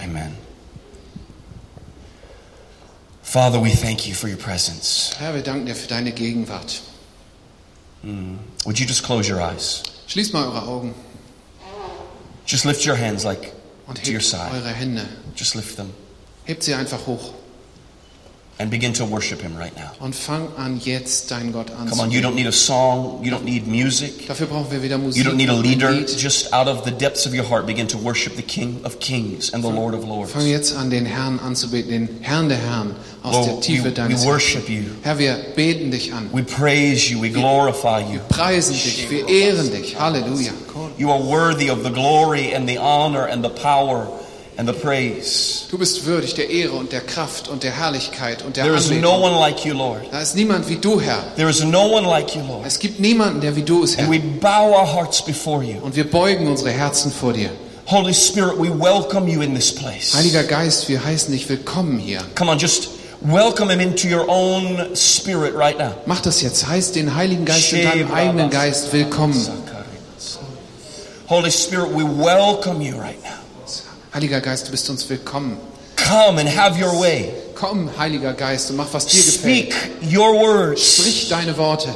Amen. 0.02 0.41
Father, 3.32 3.58
we 3.58 3.70
thank 3.70 4.06
you 4.06 4.12
for 4.12 4.28
your 4.28 4.36
presence. 4.36 5.14
Herr, 5.18 5.32
wir 5.32 5.42
danken 5.42 5.64
dir 5.64 5.74
für 5.74 5.88
deine 5.88 6.12
Gegenwart. 6.12 6.82
Hmm. 8.02 8.36
Would 8.66 8.78
you 8.78 8.84
just 8.86 9.02
close 9.04 9.26
your 9.26 9.40
eyes? 9.40 9.82
Schließt 10.06 10.34
mal 10.34 10.44
eure 10.44 10.66
Augen 10.68 10.94
Just 12.44 12.66
lift 12.66 12.84
your 12.86 12.94
hands 12.94 13.24
like 13.24 13.52
und 13.86 13.96
to 13.96 14.10
your 14.10 14.18
hebt 14.20 14.24
side. 14.24 14.50
eure 14.52 14.68
Hände. 14.68 15.08
Just 15.34 15.54
lift 15.54 15.76
them 15.76 15.94
Hebt 16.44 16.62
sie 16.62 16.74
einfach 16.74 17.06
hoch 17.06 17.32
and 18.62 18.70
begin 18.70 18.92
to 18.94 19.04
worship 19.04 19.40
him 19.40 19.56
right 19.56 19.74
now. 19.76 19.90
und 19.98 20.14
fang 20.14 20.48
an, 20.56 20.80
jetzt 20.84 21.30
deinen 21.32 21.52
Gott 21.52 21.66
Come 21.66 22.00
on, 22.00 22.10
you 22.12 22.20
don't 22.20 22.36
need 22.36 22.46
a 22.46 22.52
song, 22.52 23.18
you 23.22 23.32
don't 23.32 23.44
need 23.44 23.66
music. 23.66 24.28
Dafür 24.28 24.46
brauchen 24.46 24.70
wir 24.70 24.82
weder 24.82 24.98
You 24.98 25.24
don't 25.24 25.34
need 25.34 25.50
a 25.50 25.52
leader. 25.52 25.90
Just 25.90 26.52
out 26.52 26.68
of 26.68 26.84
the 26.84 26.92
depths 26.92 27.26
of 27.26 27.34
your 27.34 27.44
heart, 27.44 27.66
begin 27.66 27.88
to 27.88 27.98
worship 27.98 28.36
the 28.36 28.42
King 28.42 28.80
of 28.84 29.00
Kings 29.00 29.52
and 29.52 29.64
the 29.64 29.68
Lord 29.68 29.94
of 29.94 30.04
Lords. 30.04 30.30
Fang 30.30 30.46
jetzt 30.46 30.76
an, 30.76 30.90
den 30.90 31.06
Herrn 31.06 31.40
anzubeten, 31.40 31.90
den 31.90 32.08
Herrn 32.20 32.48
der 32.48 32.58
Herren 32.58 32.94
aus 33.24 33.44
der 33.44 33.54
Lord, 33.54 33.56
we, 33.56 33.60
Tiefe 33.60 33.84
we 33.86 33.92
deines 33.92 34.24
worship 34.24 34.68
you. 34.68 34.84
Herr, 35.02 35.18
wir 35.18 35.36
beten 35.56 35.90
dich 35.90 36.14
an. 36.14 36.30
We 36.32 36.44
praise 36.44 37.10
you. 37.10 37.20
We 37.20 37.30
glorify 37.30 38.00
you. 38.00 38.20
preisen 38.28 38.74
dich, 38.74 39.10
wir 39.10 39.28
ehren 39.28 39.72
dich. 39.72 39.98
Halleluja. 39.98 40.52
You 40.98 41.10
are 41.10 41.20
worthy 41.20 41.68
of 41.68 41.82
the 41.82 41.90
glory 41.90 42.54
and 42.54 42.68
the 42.68 42.78
honor 42.78 43.26
and 43.26 43.42
the 43.42 43.50
power 43.50 44.06
and 44.56 44.68
the 44.68 44.74
praise. 44.74 45.66
Du 45.70 45.78
bist 45.78 46.04
würdig 46.04 46.34
der 46.34 46.50
Ehre 46.50 46.72
und 46.72 46.92
der 46.92 47.00
Kraft 47.00 47.48
und 47.48 47.62
der 47.62 47.72
Herrlichkeit 47.72 48.44
und 48.44 48.56
der 48.56 48.64
There 48.64 48.76
is 48.76 48.90
no 48.90 49.16
one 49.16 49.38
like 49.38 49.64
you, 49.64 49.74
Lord. 49.74 50.02
Da 50.10 50.20
ist 50.20 50.36
niemand 50.36 50.68
wie 50.68 50.76
du, 50.76 51.00
Herr. 51.00 51.34
There 51.36 51.48
is 51.48 51.64
no 51.64 51.84
one 51.84 52.06
like 52.06 52.34
you, 52.34 52.42
Lord. 52.46 52.66
Es 52.66 52.78
gibt 52.78 53.00
niemanden, 53.00 53.40
der 53.40 53.56
wie 53.56 53.62
du 53.62 53.82
ist, 53.82 53.96
Herr. 53.96 54.04
And 54.04 54.12
we 54.12 54.20
bow 54.20 54.74
our 54.74 54.86
hearts 54.86 55.22
before 55.24 55.62
you. 55.62 55.78
Und 55.82 55.96
wir 55.96 56.08
beugen 56.08 56.46
unsere 56.46 56.70
Herzen 56.70 57.10
vor 57.10 57.32
dir. 57.32 57.50
Holy 57.86 58.14
Spirit, 58.14 58.58
we 58.58 58.70
welcome 58.70 59.30
you 59.30 59.42
in 59.42 59.54
this 59.54 59.74
place. 59.74 60.14
Heiliger 60.14 60.44
Geist, 60.44 60.88
wir 60.88 61.04
heißen 61.04 61.32
dich 61.32 61.48
willkommen 61.48 61.98
hier. 61.98 62.20
Come 62.36 62.50
on, 62.50 62.58
just 62.58 62.90
welcome 63.22 63.70
him 63.70 63.80
into 63.80 64.08
your 64.08 64.28
own 64.28 64.94
spirit 64.94 65.54
right 65.54 65.78
now. 65.78 65.94
Mach 66.06 66.20
das 66.20 66.42
jetzt. 66.42 66.66
Heiß 66.66 66.92
den 66.92 67.14
Heiligen 67.14 67.44
Geist 67.44 67.72
in 67.72 67.84
deinem 67.84 68.12
eigenen 68.12 68.50
Geist 68.50 68.92
willkommen. 68.92 69.46
Holy 71.28 71.50
Spirit, 71.50 71.88
we 71.94 72.04
welcome 72.04 72.82
you 72.82 72.96
right 72.96 73.22
now. 73.22 73.41
Heiliger 74.14 74.40
Geist, 74.40 74.66
du 74.66 74.70
bist 74.72 74.88
uns 74.90 75.08
willkommen. 75.08 75.56
Come 75.96 76.40
and 76.40 76.48
have 76.56 76.78
your 76.78 77.00
way. 77.00 77.32
Komm, 77.54 77.88
Heiliger 77.98 78.34
Geist, 78.34 78.70
und 78.70 78.76
mach, 78.76 78.92
was 78.92 79.06
dir 79.06 79.22
gefällt. 79.22 79.72
Speak 79.72 79.74
your 80.14 80.34
words. 80.34 80.96
Sprich 80.98 81.28
deine 81.28 81.56
Worte. 81.56 81.88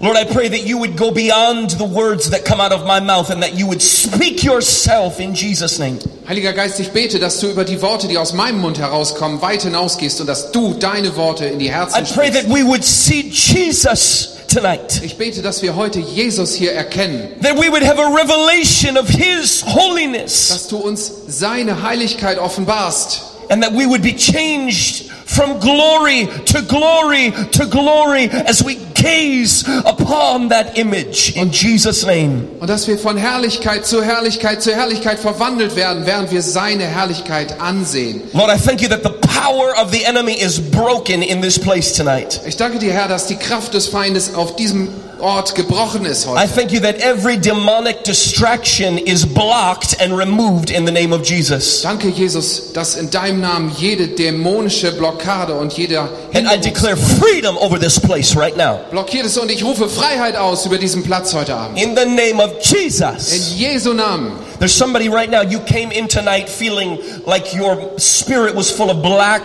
Lord, 0.00 0.16
I 0.16 0.24
pray 0.26 0.48
that 0.48 0.60
you 0.64 0.78
would 0.78 0.96
go 0.96 1.10
beyond 1.10 1.72
the 1.72 1.84
words 1.84 2.30
that 2.30 2.44
come 2.44 2.60
out 2.60 2.72
of 2.72 2.86
my 2.86 3.00
mouth 3.00 3.30
and 3.30 3.42
that 3.42 3.54
you 3.54 3.66
would 3.66 3.82
speak 3.82 4.44
yourself 4.44 5.18
in 5.18 5.34
Jesus' 5.34 5.78
name. 5.78 5.98
Heiliger 6.28 6.52
Geist, 6.52 6.78
ich 6.78 6.90
bete, 6.92 7.18
dass 7.18 7.40
du 7.40 7.48
über 7.48 7.64
die 7.64 7.80
Worte, 7.82 8.06
die 8.06 8.16
aus 8.18 8.32
meinem 8.32 8.60
Mund 8.60 8.78
herauskommen, 8.78 9.40
weit 9.42 9.62
hinausgehst 9.62 10.20
und 10.20 10.26
dass 10.28 10.52
du 10.52 10.74
deine 10.74 11.16
Worte 11.16 11.46
in 11.46 11.58
die 11.58 11.66
I 11.66 11.70
Herzen 11.72 12.04
pray 12.14 12.28
sprichst. 12.28 12.34
that 12.34 12.48
we 12.54 12.62
would 12.64 12.84
see 12.84 13.22
Jesus 13.30 14.36
tonight. 14.60 15.00
Ich 15.02 15.16
bete, 15.16 15.42
dass 15.42 15.62
wir 15.62 15.76
heute 15.76 16.00
Jesus 16.00 16.54
hier 16.54 16.72
erkennen, 16.72 17.28
That 17.42 17.56
we 17.56 17.70
would 17.70 17.82
have 17.84 17.98
a 17.98 18.08
revelation 18.08 18.96
of 18.96 19.08
His 19.08 19.64
holiness. 19.64 20.48
dass 20.48 20.68
du 20.68 20.76
uns 20.78 21.10
seine 21.26 21.82
Heiligkeit 21.82 22.38
offenbarst 22.38 23.22
And 23.50 23.62
that 23.62 23.72
we 23.72 23.86
would 23.88 24.02
be 24.02 24.14
changed 24.14 25.07
from 25.28 25.60
glory 25.60 26.26
to 26.46 26.62
glory 26.62 27.30
to 27.52 27.66
glory 27.66 28.30
as 28.30 28.64
we 28.64 28.76
gaze 28.94 29.62
upon 29.84 30.48
that 30.48 30.76
image 30.78 31.36
in 31.36 31.50
Jesus' 31.52 32.04
name. 32.04 32.48
und 32.60 32.68
dass 32.68 32.88
wir 32.88 32.98
von 32.98 33.16
Herrlichkeit 33.16 33.86
zu 33.86 34.02
Herrlichkeit 34.02 34.62
zu 34.62 34.74
Herrlichkeit 34.74 35.18
verwandelt 35.18 35.76
werden, 35.76 36.06
während 36.06 36.30
wir 36.30 36.42
seine 36.42 36.84
Herrlichkeit 36.84 37.60
ansehen. 37.60 38.22
Lord, 38.32 38.50
I 38.50 38.58
thank 38.58 38.80
you 38.80 38.88
that 38.88 39.02
the 39.02 39.14
power 39.28 39.74
of 39.80 39.92
the 39.92 40.04
enemy 40.04 40.34
is 40.34 40.58
broken 40.58 41.22
in 41.22 41.42
this 41.42 41.58
place 41.58 41.92
tonight. 41.92 42.40
Ich 42.46 42.56
danke 42.56 42.78
dir, 42.78 42.92
Herr, 42.92 43.08
dass 43.08 43.26
die 43.26 43.36
Kraft 43.36 43.74
des 43.74 43.86
Feindes 43.86 44.34
auf 44.34 44.56
diesem 44.56 44.88
Ort 45.20 45.54
gebrochen 45.54 46.04
ist 46.04 46.26
I 46.26 46.46
thank 46.46 46.70
you 46.72 46.80
that 46.80 46.96
every 47.00 47.36
demonic 47.36 48.04
distraction 48.04 48.98
is 48.98 49.26
blocked 49.26 50.00
and 50.00 50.16
removed 50.16 50.70
in 50.70 50.84
the 50.86 50.92
name 50.92 51.12
of 51.12 51.22
Jesus. 51.22 51.82
Danke, 51.82 52.08
Jesus, 52.08 52.72
dass 52.72 52.94
in 52.94 53.10
deinem 53.10 53.40
Namen 53.40 53.72
jede 53.76 54.08
dämonische 54.08 54.92
Blockade 54.92 55.54
und 55.54 55.72
jeder 55.72 56.08
And 56.34 56.46
I 56.46 56.56
declare 56.58 56.96
freedom 56.96 57.56
over 57.58 57.78
this 57.78 57.98
place 57.98 58.36
right 58.36 58.56
now. 58.56 58.80
blockiert 58.90 59.26
ist 59.26 59.38
und 59.38 59.50
ich 59.50 59.64
rufe 59.64 59.88
Freiheit 59.88 60.36
aus 60.36 60.64
über 60.66 60.78
diesen 60.78 61.02
Platz 61.02 61.34
heute 61.34 61.54
Abend. 61.54 61.78
In 61.82 61.96
the 61.96 62.04
name 62.04 62.40
of 62.42 62.52
Jesus. 62.62 63.32
In 63.32 63.38
Jesus. 63.56 63.58
Jesu 63.58 63.94
Namen. 63.94 64.32
There's 64.58 64.74
somebody 64.74 65.08
right 65.08 65.30
now, 65.30 65.42
you 65.42 65.60
came 65.60 65.92
in 65.92 66.08
tonight 66.08 66.48
feeling 66.48 66.98
like 67.26 67.54
your 67.54 67.92
spirit 67.96 68.54
was 68.56 68.70
full 68.70 68.90
of 68.90 69.02
black 69.02 69.42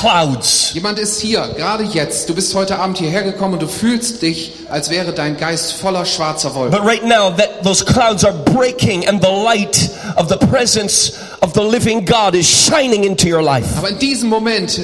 clouds. 0.00 0.70
Jemand 0.74 0.98
ist 0.98 1.20
hier, 1.20 1.48
gerade 1.56 1.84
jetzt. 1.84 2.28
Du 2.28 2.34
bist 2.34 2.54
heute 2.54 2.78
Abend 2.78 2.98
hierher 2.98 3.22
gekommen 3.22 3.54
und 3.54 3.62
du 3.62 3.68
fühlst 3.68 4.22
dich, 4.22 4.52
als 4.70 4.90
wäre 4.90 5.12
dein 5.12 5.36
Geist 5.36 5.74
voller 5.74 6.04
schwarzer 6.04 6.54
Wolken. 6.54 6.70
But 6.70 6.86
right 6.86 7.04
now, 7.04 7.30
that 7.30 7.62
those 7.62 7.84
clouds 7.84 8.24
are 8.24 8.32
breaking 8.32 9.06
and 9.08 9.22
the 9.22 9.30
light 9.30 9.90
of 10.16 10.28
the 10.28 10.36
presence 10.46 11.12
of 11.42 11.52
the 11.54 11.62
living 11.62 12.04
God 12.04 12.34
is 12.34 12.46
shining 12.46 13.04
into 13.04 13.28
your 13.28 13.42
life. 13.42 13.66
Aber 13.76 13.90
in 13.90 13.98
diesem 13.98 14.28
Moment 14.28 14.80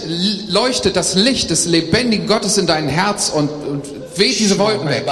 leuchtet 0.49 0.97
das 0.97 1.15
Licht 1.15 1.51
des 1.51 1.67
lebendigen 1.67 2.27
Gottes 2.27 2.59
in 2.59 2.67
dein 2.67 2.89
Herz 2.89 3.31
und, 3.31 3.49
und 3.49 3.85
weht 4.19 4.39
diese 4.39 4.59
Wolken 4.59 4.89
weg. 4.89 5.07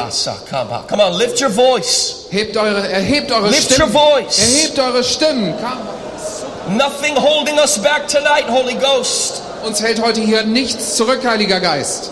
Come 0.89 1.03
on, 1.03 1.19
lift 1.19 1.41
your 1.41 1.51
voice. 1.51 2.27
Hebt 2.31 2.57
eure, 2.57 2.89
erhebt 2.89 3.31
eure 3.31 3.49
Lift 3.49 3.73
Stimmen. 3.73 3.95
your 3.95 4.01
voice. 4.01 4.39
Erhebt 4.39 4.79
eure 4.79 5.05
Stimmen. 5.05 5.55
Nothing 6.77 7.15
holding 7.17 7.59
us 7.59 7.79
back 7.79 8.09
tonight, 8.09 8.47
Holy 8.49 8.75
Ghost. 8.75 9.44
Uns 9.65 9.83
hält 9.83 10.03
heute 10.03 10.21
hier 10.21 10.43
nichts 10.45 10.95
zurück, 10.97 11.21
Heiliger 11.25 11.61
Geist. 11.61 12.11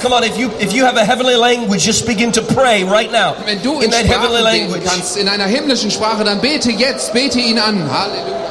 Come 0.00 0.14
on, 0.14 0.22
if 0.22 0.38
you 0.38 0.50
if 0.58 0.72
you 0.72 0.84
have 0.86 0.96
a 0.96 1.04
heavenly 1.04 1.34
language, 1.34 1.84
just 1.84 2.06
begin 2.06 2.32
to 2.32 2.40
pray 2.40 2.82
right 2.82 3.12
now 3.12 3.34
Wenn 3.44 3.60
du 3.62 3.74
in 3.78 3.82
in 3.82 3.90
that 3.90 4.06
heavenly 4.06 4.38
Sprachen 4.40 4.44
language. 4.44 4.84
kannst, 4.84 5.16
in 5.18 5.28
einer 5.28 5.44
himmlischen 5.44 5.90
Sprache, 5.90 6.24
dann 6.24 6.40
bete 6.40 6.70
jetzt, 6.70 7.12
bete 7.12 7.38
ihn 7.40 7.58
an. 7.58 7.90
Halleluja. 7.92 8.50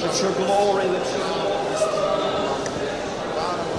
Let 0.00 0.22
your 0.22 0.32
glory, 0.32 0.84
let 0.84 1.06
your 1.06 1.28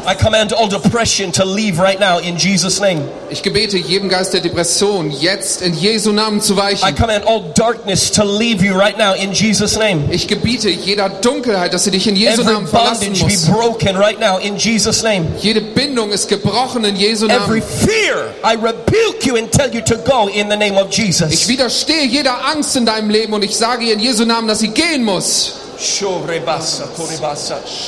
I 0.10 0.16
command 0.16 0.54
all 0.54 0.68
depression 0.68 1.32
to 1.34 1.46
leave 1.46 1.78
right 1.78 2.00
now 2.00 2.18
in 2.18 2.36
Jesus' 2.36 2.80
name. 2.80 3.08
Ich 3.30 3.44
gebete 3.44 3.78
jedem 3.78 4.10
Geist 4.10 4.34
der 4.34 4.42
Depression 4.42 5.12
jetzt 5.12 5.62
in 5.62 5.76
Jesu 5.76 6.12
Namen 6.12 6.42
zu 6.42 6.56
I 6.56 6.58
weichen. 6.58 6.96
command 6.96 7.28
all 7.28 7.44
darkness 7.54 8.10
to 8.14 8.24
leave 8.24 8.64
you 8.66 8.74
right 8.76 8.98
now 8.98 9.14
in 9.14 9.34
Jesus' 9.34 9.78
name. 9.78 10.10
Ich 10.12 10.28
gebiete 10.28 10.68
jeder 10.72 11.10
Dunkelheit, 11.10 11.74
dass 11.76 11.84
sie 11.84 11.92
dich 11.92 12.08
in 12.08 12.16
Jesu 12.16 12.42
Every 12.42 12.54
Namen 12.54 12.68
verlassen 12.68 13.14
bondage 13.14 13.24
be 13.28 13.34
muss. 13.34 13.46
broken 13.46 13.96
right 13.98 14.20
now 14.20 14.40
in 14.40 14.58
Jesus' 14.58 15.04
name. 15.04 15.28
Jede 15.42 15.62
Bindung 15.62 16.10
ist 16.10 16.28
gebrochen 16.28 16.86
in 16.86 16.96
Jesu 16.96 17.28
Every 17.28 17.60
Namen. 17.60 17.62
fear, 17.62 18.34
I 18.44 18.56
rebuke 18.56 19.28
you 19.28 19.36
and 19.38 19.52
tell 19.52 19.72
you 19.72 19.82
to 19.82 19.96
go 20.10 20.28
in 20.28 20.50
the 20.50 20.58
name 20.58 20.76
of 20.76 20.90
Ich 20.90 20.98
Jesus. 20.98 21.48
widerstehe 21.48 22.06
jeder 22.08 22.34
Angst 22.52 22.76
in 22.76 22.88
deinem 22.88 23.12
Leben 23.12 23.34
und 23.34 23.44
ich 23.44 23.56
sage 23.56 23.86
ihr 23.86 23.94
in 23.94 24.00
Jesu 24.00 24.26
Namen, 24.26 24.48
dass 24.48 24.62
sie 24.62 24.70
gehen 24.70 25.04
muss. 25.04 25.54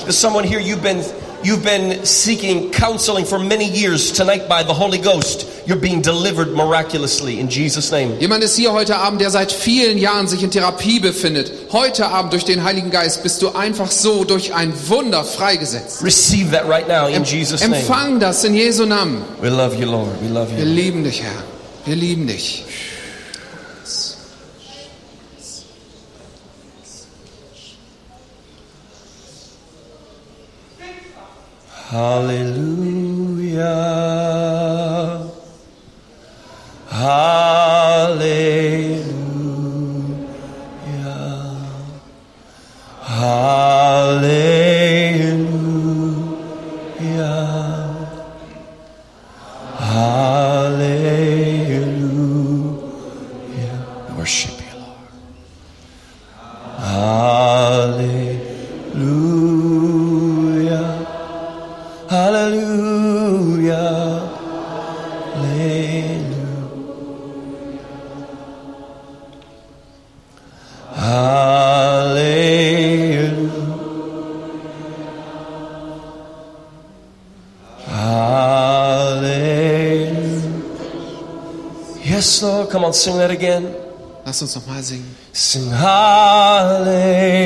There's 0.05 0.17
someone 0.17 0.43
here 0.43 0.59
you've 0.59 0.83
been 0.83 1.03
you've 1.43 1.63
been 1.63 2.05
seeking 2.05 2.71
counseling 2.71 3.25
for 3.25 3.39
many 3.39 3.65
years. 3.65 4.11
Tonight 4.11 4.47
by 4.47 4.63
the 4.63 4.73
Holy 4.73 4.97
Ghost, 4.97 5.45
you're 5.65 5.79
being 5.79 6.01
delivered 6.01 6.53
miraculously 6.53 7.39
in 7.39 7.49
Jesus' 7.49 7.91
name. 7.91 8.17
Jemand 8.19 8.43
ist 8.43 8.55
hier 8.55 8.71
heute 8.73 8.97
Abend, 8.97 9.21
der 9.21 9.29
seit 9.29 9.51
vielen 9.51 9.97
Jahren 9.97 10.27
sich 10.27 10.43
in 10.43 10.51
Therapie 10.51 10.99
befindet. 10.99 11.51
Heute 11.71 12.07
Abend 12.07 12.33
durch 12.33 12.45
den 12.45 12.63
Heiligen 12.63 12.91
Geist 12.91 13.23
bist 13.23 13.41
du 13.41 13.49
einfach 13.53 13.91
so 13.91 14.23
durch 14.23 14.53
ein 14.53 14.73
Wunder 14.87 15.23
freigesetzt. 15.23 16.03
Receive 16.03 16.51
that 16.51 16.67
right 16.67 16.87
now 16.87 17.07
in 17.07 17.23
Jesus' 17.23 17.61
name. 17.61 17.77
Empfang 17.77 18.19
das 18.19 18.43
in 18.43 18.53
Jesu 18.55 18.85
Namen. 18.85 19.23
We 19.41 19.49
love 19.49 19.75
you, 19.75 19.85
Lord. 19.85 20.09
We 20.21 20.29
love 20.29 20.49
Wir 20.55 20.65
you. 20.65 20.71
lieben 20.73 21.03
dich, 21.03 21.21
Herr. 21.21 21.43
Wir 21.85 21.95
lieben 21.95 22.27
dich. 22.27 22.63
Hallelujah. 31.91 33.61
Lord. 82.91 82.95
Sing 82.99 83.17
that 83.19 83.31
again. 83.31 83.73
Lass 84.25 84.41
uns 84.41 84.55
nochmal 84.55 84.83
singen. 84.83 85.15
Sing. 85.31 85.71
Hallelujah. 85.71 87.40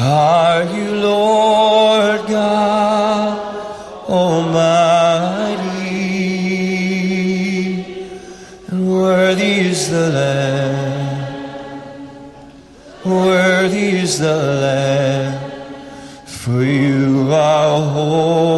Are 0.00 0.64
you, 0.64 0.94
Lord 0.94 2.26
God 2.26 3.38
Almighty, 4.08 5.60
and 8.68 8.90
worthy 8.90 9.60
is 9.60 9.90
the 9.90 10.08
Lamb, 10.10 11.52
worthy 13.04 13.98
is 13.98 14.18
the 14.18 14.36
Lamb. 14.36 15.50
For 16.24 16.62
you 16.64 17.30
are 17.32 17.80
holy, 17.82 18.49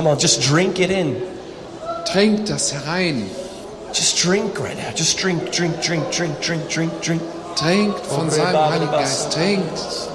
Come 0.00 0.08
on, 0.12 0.18
just 0.18 0.40
drink 0.40 0.80
it 0.80 0.90
in. 0.90 1.20
Trink 2.10 2.46
das 2.46 2.70
herein. 2.70 3.28
Just 3.92 4.16
drink 4.16 4.58
right 4.58 4.74
now. 4.74 4.90
Just 4.92 5.18
drink, 5.18 5.52
drink, 5.52 5.82
drink, 5.82 6.10
drink, 6.10 6.40
drink, 6.40 6.70
drink, 6.70 7.02
drink. 7.02 7.22
Trinkt 7.54 8.06
von 8.06 8.30
seinem 8.30 8.56
Heiligen 8.56 8.92
Geist. 8.92 9.30
Trinkt. 9.36 10.08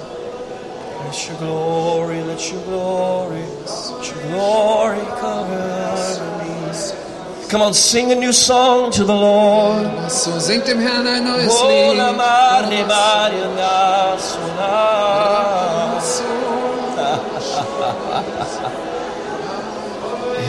Let 1.05 1.27
your 1.29 1.37
glory, 1.37 2.23
let 2.23 2.51
your 2.51 2.63
glory, 2.63 3.43
let 3.61 4.07
your 4.09 4.21
glory 4.31 5.05
cover 5.21 5.53
me. 6.41 7.47
Come 7.49 7.61
on, 7.61 7.75
sing 7.75 8.11
a 8.11 8.15
new 8.15 8.33
song 8.33 8.89
to 8.89 9.03
the 9.03 9.13
Lord. 9.13 10.09
So 10.09 10.39
singt 10.39 10.65
dem 10.65 10.79
Herrn 10.79 11.05
ein 11.05 11.25
neues 11.25 11.61
Lied. 11.61 11.99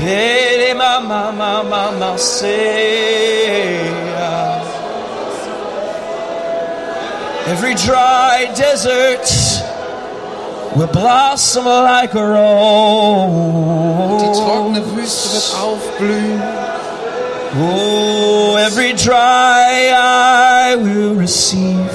Hey, 0.07 0.71
ma, 0.73 1.01
ma, 1.01 1.33
ma, 1.33 1.65
ma, 1.65 1.91
ma, 1.91 2.17
say. 2.17 3.91
Ah. 4.15 4.63
Every 7.49 7.75
dry 7.75 8.47
desert 8.55 9.29
will 10.77 10.87
blossom 10.87 11.65
like 11.65 12.15
a 12.15 12.23
Die 12.23 12.29
trockene 14.39 14.79
rose. 14.79 14.95
Wüste 14.95 15.33
wird 15.33 15.57
aufblühen. 15.61 16.41
Oh, 17.59 18.55
every 18.61 18.93
dry 18.93 19.91
eye 19.91 20.77
will 20.77 21.15
receive 21.17 21.91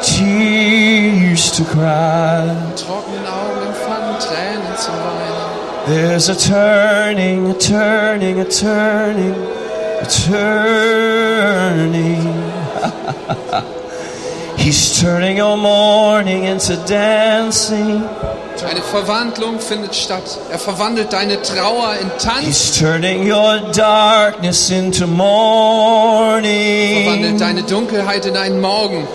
tears 0.00 1.50
to 1.56 1.64
cry. 1.64 2.54
Trockenen 2.76 3.26
Augen 3.26 3.66
empfangen 3.66 4.16
Tränen 4.20 4.76
zum 4.76 4.94
Weinen. 4.94 5.65
There's 5.86 6.28
a 6.28 6.34
turning, 6.34 7.50
a 7.50 7.54
turning, 7.54 8.40
a 8.40 8.44
turning, 8.44 9.34
a 9.34 10.06
turning. 10.26 12.26
He's 14.58 15.00
turning 15.00 15.36
your 15.36 15.56
mourning 15.56 16.42
into 16.42 16.76
dancing. 16.88 18.02
Eine 18.68 18.82
Verwandlung 18.82 19.60
findet 19.60 19.94
statt. 19.94 20.24
Er 20.50 20.58
verwandelt 20.58 21.12
deine 21.12 21.40
Trauer 21.40 21.98
in 22.00 22.10
Tanz, 22.18 22.46
He's 22.46 22.78
turning 22.80 23.30
your 23.30 23.60
darkness 23.72 24.70
into 24.70 25.06
morning. 25.06 27.04
verwandelt 27.04 27.40
deine 27.40 27.62
Dunkelheit 27.62 28.26
in 28.26 28.36
einen 28.36 28.60
Morgen. 28.60 29.06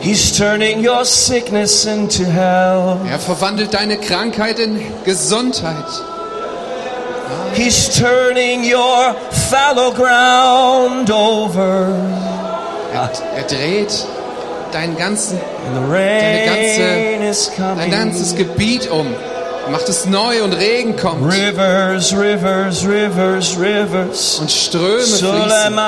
He's 0.00 0.36
turning 0.36 0.84
your 0.84 1.04
sickness 1.04 1.84
into 1.84 2.24
health. 2.24 3.00
Er 3.10 3.18
verwandelt 3.18 3.74
deine 3.74 3.98
Krankheit 3.98 4.58
in 4.58 4.80
Gesundheit. 5.04 5.86
He's 7.54 7.98
turning 7.98 8.62
your 8.64 9.14
fallow 9.50 9.92
ground 9.92 11.10
over. 11.10 11.88
Er, 12.92 13.10
er 13.36 13.42
dreht 13.44 14.06
deinen 14.72 14.96
ganzen, 14.96 15.38
rain 15.90 17.22
is 17.22 17.50
dein 17.56 17.90
ganzes 17.90 18.34
Gebiet 18.36 18.90
um. 18.90 19.06
Macht 19.70 19.88
es 19.88 20.06
neu 20.06 20.42
und 20.44 20.52
Regen 20.54 20.96
kommt 20.96 21.30
Rivers, 21.30 22.12
rivers, 22.12 22.84
rivers, 22.86 23.56
rivers. 23.58 24.38
und 24.40 24.50
Ströme 24.50 25.02
fließen. 25.02 25.78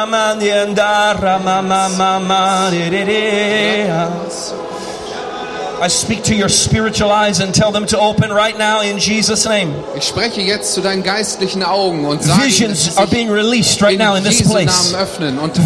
I 5.83 5.89
speak 5.89 6.23
to 6.25 6.35
your 6.35 6.51
spiritual 6.51 7.11
eyes 7.11 7.41
and 7.41 7.55
tell 7.55 7.73
them 7.73 7.87
to 7.87 7.99
open 7.99 8.31
right 8.31 8.59
now 8.59 8.83
in 8.83 8.99
Jesus' 8.99 9.47
name. 9.47 9.73
Ich 9.97 10.05
spreche 10.05 10.43
jetzt 10.43 10.75
zu 10.75 10.83
deinen 10.83 11.03
geistlichen 11.03 11.63
Augen 11.63 12.05
und 12.05 12.23
sage, 12.23 12.43
Visions 12.45 12.99
are 12.99 13.07
being 13.07 13.31
released 13.31 13.81
right 13.81 13.99
now 13.99 14.15
in 14.15 14.23
this 14.23 14.43
place. 14.43 14.95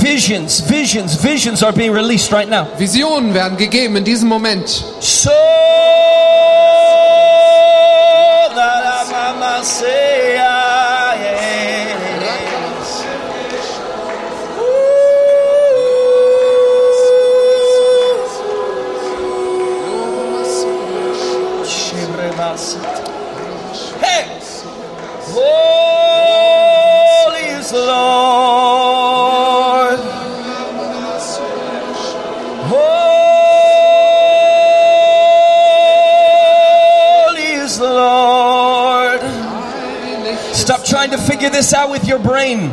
Visions, 0.01 0.61
visions, 0.61 1.17
visions 1.17 1.65
are 1.65 1.73
being 1.73 1.93
released 1.93 2.33
right 2.33 2.49
now. 2.49 2.69
Visionen 2.79 3.35
werden 3.35 3.57
gegeben 3.59 3.97
in 3.97 4.05
diesem 4.05 4.29
Moment. 4.29 4.85
So 5.01 5.31
Você 9.65 9.94
figure 41.45 41.51
this 41.51 41.75
out 41.75 41.91
with 41.91 42.07
your 42.09 42.19
brain. 42.19 42.71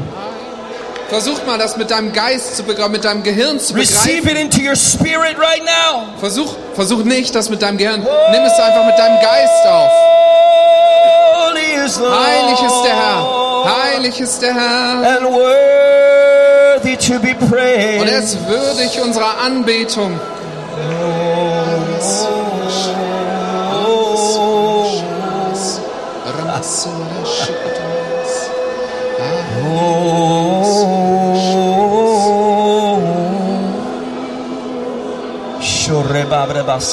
Versuch 1.09 1.45
mal, 1.45 1.57
das 1.57 1.75
mit 1.75 1.91
deinem 1.91 2.13
Geist 2.13 2.55
zu 2.55 2.63
begreifen, 2.63 2.93
mit 2.93 3.03
deinem 3.03 3.21
Gehirn 3.23 3.59
zu 3.59 3.73
Receive 3.73 4.21
begreifen. 4.21 4.37
it 4.37 4.37
into 4.37 4.61
your 4.61 4.77
spirit 4.77 5.37
right 5.37 5.63
now. 5.65 6.05
Versuch, 6.19 6.55
versuch 6.73 7.03
nicht, 7.03 7.35
das 7.35 7.49
mit 7.49 7.61
deinem 7.61 7.77
Gehirn. 7.77 7.99
Nimm 8.01 8.43
es 8.45 8.53
einfach 8.53 8.85
mit 8.85 8.97
deinem 8.97 9.19
Geist 9.21 9.67
auf. 9.67 9.91
Holy 11.35 11.85
is 11.85 11.95
the 11.95 12.03
Heilig 12.03 12.61
ist 12.61 12.81
der 12.85 12.95
Herr. 12.95 13.83
Heilig 13.83 14.19
ist 14.21 14.41
der 14.41 14.53
Herr. 14.53 15.17
And 15.17 15.25
worthy 15.25 16.95
to 16.95 17.19
be 17.19 17.35
praised. 17.49 18.01
Und 18.01 18.07
er 18.07 18.19
ist 18.19 18.37
würdig 18.47 19.01
unserer 19.01 19.37
Anbetung. 19.41 20.17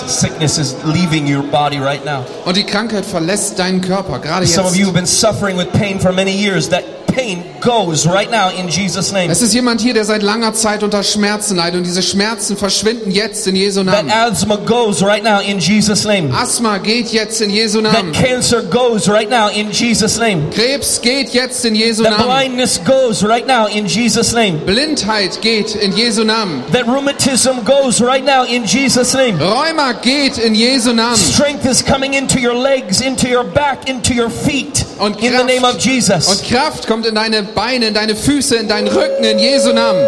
Sickness 0.08 0.58
is 0.58 0.76
leaving 0.84 1.26
your 1.26 1.42
body 1.42 1.78
right 1.78 2.04
now. 2.04 2.24
Und 2.44 2.56
die 2.56 2.64
Krankheit 2.64 3.04
verlässt 3.04 3.58
deinen 3.58 3.80
Körper, 3.80 4.18
gerade 4.18 4.46
Some 4.46 4.66
of 4.66 4.76
you 4.76 4.86
have 4.86 4.94
been 4.94 5.06
suffering 5.06 5.56
with 5.56 5.72
pain 5.72 6.00
for 6.00 6.12
many 6.12 6.32
years. 6.32 6.68
That 6.68 6.84
pain 7.18 7.42
goes 7.60 8.06
right 8.06 8.30
now 8.30 8.50
in 8.50 8.68
Jesus' 8.68 9.12
name. 9.12 9.30
Es 9.30 9.42
ist 9.42 9.52
jemand 9.52 9.80
hier, 9.80 9.92
der 9.94 10.04
seit 10.04 10.22
langer 10.22 10.54
Zeit 10.54 10.82
unter 10.82 11.02
Schmerzen 11.02 11.56
leidet 11.56 11.78
und 11.78 11.84
diese 11.84 12.02
Schmerzen 12.02 12.56
verschwinden 12.56 13.10
jetzt 13.10 13.46
in 13.46 13.56
Jesu 13.56 13.82
That 13.84 14.06
Namen. 14.06 14.10
asthma 14.10 14.56
goes 14.56 15.02
right 15.02 15.22
now 15.24 15.40
in 15.40 15.58
Jesus' 15.58 16.04
name. 16.06 16.32
Asthma 16.32 16.78
geht 16.78 17.08
jetzt 17.12 17.40
in 17.40 17.50
Jesu 17.50 17.80
Namen. 17.80 18.12
That 18.12 18.24
cancer 18.24 18.62
goes 18.62 19.08
right 19.08 19.28
now 19.28 19.48
in 19.48 19.72
Jesus' 19.72 20.18
name. 20.18 20.48
Krebs 20.52 21.00
geht 21.00 21.30
jetzt 21.34 21.64
in 21.64 21.74
Jesu 21.74 22.02
That 22.04 22.12
Namen. 22.18 22.26
blindness 22.26 22.78
goes 22.84 23.22
right 23.24 23.46
now 23.46 23.66
in 23.66 23.86
Jesus' 23.86 24.32
name. 24.32 24.60
Blindheit 24.64 25.40
geht 25.42 25.74
in 25.74 25.92
Jesu 25.92 26.24
Namen. 26.24 26.62
That 26.72 26.86
rheumatism 26.86 27.64
goes 27.64 28.00
right 28.00 28.24
now 28.24 28.44
in 28.44 28.64
Jesus' 28.64 29.14
name. 29.14 29.38
Rheuma 29.38 29.94
geht 30.02 30.38
in 30.38 30.54
Jesu 30.54 30.92
Namen. 30.92 31.16
Strength 31.16 31.66
is 31.66 31.82
coming 31.82 32.14
into 32.14 32.38
your 32.40 32.54
legs, 32.54 33.00
into 33.00 33.28
your 33.28 33.44
back, 33.44 33.88
into 33.88 34.14
your 34.14 34.30
feet. 34.30 34.84
Und 34.98 35.22
In 35.22 35.32
the 35.32 35.44
name 35.44 35.64
of 35.64 35.72
Kraft, 35.74 35.84
Jesus. 35.84 36.26
und 36.26 36.48
Kraft 36.48 36.86
kommt 36.86 37.06
in 37.06 37.14
deine 37.14 37.42
Beine, 37.42 37.86
in 37.88 37.94
deine 37.94 38.16
Füße, 38.16 38.56
in 38.56 38.68
deinen 38.68 38.88
Rücken, 38.88 39.22
in 39.24 39.38
Jesu 39.38 39.72
Namen. 39.72 40.04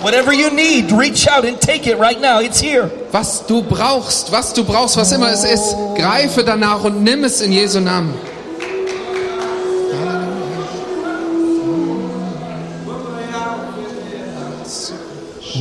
Whatever 0.00 0.32
you 0.32 0.50
need, 0.50 0.92
reach 0.92 1.26
out 1.28 1.44
and 1.44 1.60
take 1.60 1.86
it 1.90 1.98
right 1.98 2.20
now. 2.20 2.38
It's 2.40 2.60
here. 2.60 2.90
Was 3.10 3.46
du 3.46 3.62
brauchst, 3.62 4.30
was 4.30 4.52
du 4.52 4.62
brauchst, 4.64 4.96
was 4.96 5.12
immer 5.12 5.30
es 5.30 5.44
ist, 5.44 5.74
greife 5.96 6.44
danach 6.44 6.84
und 6.84 7.02
nimm 7.02 7.24
es 7.24 7.40
in 7.40 7.52
Jesu 7.52 7.80
Namen. 7.80 8.14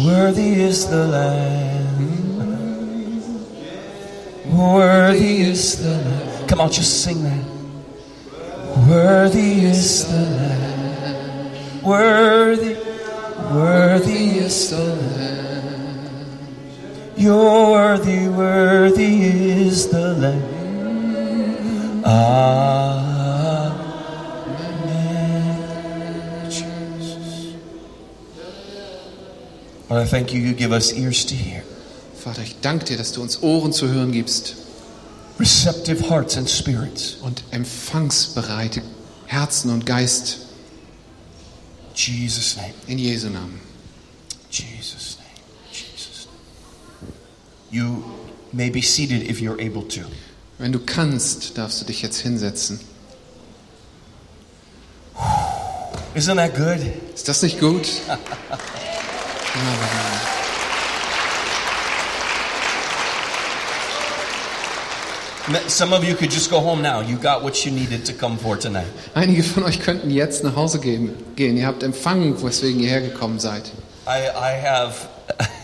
Worthy 0.06 0.62
is 0.64 0.90
the 0.90 1.06
Lamb. 1.08 2.00
Worthy 4.52 5.42
is 5.42 5.78
the 5.78 5.90
Lamb. 5.90 6.33
Come 6.54 6.62
on, 6.62 6.72
just 6.72 7.02
sing 7.02 7.24
that. 7.24 7.44
Worthy 8.88 9.66
is 9.66 10.06
the 10.06 10.22
Lamb. 10.22 11.82
Worthy, 11.82 12.76
worthy 13.52 14.38
is 14.38 14.70
the 14.70 14.86
Lamb. 15.18 16.38
You're 17.18 17.72
worthy, 17.72 18.28
worthy 18.28 19.24
is 19.24 19.88
the 19.88 20.14
Lamb. 20.14 20.44
Amen. 22.06 23.74
Jesus. 26.52 27.56
Lord, 29.90 30.04
I 30.04 30.06
thank 30.06 30.32
you. 30.32 30.40
You 30.40 30.54
give 30.54 30.72
us 30.72 30.94
ears 30.94 31.26
to 31.26 31.34
hear, 31.34 31.64
Vater, 32.14 32.44
ich 32.44 32.62
danke 32.62 32.86
dir, 32.86 32.98
dass 32.98 33.12
du 33.12 33.24
uns 33.24 33.42
Ohren 33.42 33.74
zu 33.74 33.88
hören 33.88 34.12
gibst 34.12 34.63
receptive 35.40 36.10
hearts 36.10 36.38
and 36.38 36.50
spirits. 36.50 37.16
und 37.22 37.44
empfangsbereite 37.52 38.82
Herzen 39.26 39.72
und 39.72 39.86
Geist 39.86 40.38
Jesus' 41.96 42.56
name. 42.58 42.74
in 42.88 42.98
Jesu 42.98 43.30
Namen. 43.30 43.60
Jesus' 44.50 45.18
name. 45.18 45.30
Jesus' 45.72 46.28
name. 46.28 47.14
You 47.72 48.04
may 48.52 48.70
be 48.70 48.82
seated 48.82 49.24
if 49.30 49.40
you're 49.42 49.60
able 49.60 49.84
to. 49.90 50.02
Wenn 50.60 50.72
du 50.72 50.80
kannst, 50.80 51.58
darfst 51.58 51.82
du 51.82 51.86
dich 51.86 52.02
jetzt 52.02 52.20
hinsetzen. 52.22 52.80
Isn't 56.16 56.36
that 56.38 56.56
good? 56.56 56.80
Ist 57.16 57.28
das 57.28 57.42
nicht 57.42 57.60
gut? 57.60 57.88
Some 65.68 65.92
of 65.92 66.06
you 66.06 66.16
could 66.16 66.32
just 66.32 66.50
go 66.50 66.62
home 66.62 66.82
now. 66.82 67.02
You 67.02 67.18
got 67.18 67.44
what 67.44 67.66
you 67.66 67.72
needed 67.72 68.06
to 68.06 68.14
come 68.14 68.38
for 68.38 68.56
tonight. 68.56 68.88
Einige 69.14 69.44
von 69.44 69.64
euch 69.64 69.82
könnten 69.82 70.10
jetzt 70.10 70.42
nach 70.44 70.56
Hause 70.56 70.80
gehen. 70.80 71.12
gehen. 71.36 71.58
Ihr 71.58 71.68
habt 71.68 71.84
empfangen, 71.84 72.42
weswegen 72.42 72.80
ihr 72.80 72.90
hergekommen 72.90 73.40
seid. 73.40 73.70
I, 74.08 74.30
I 74.30 74.54
have. 74.66 75.10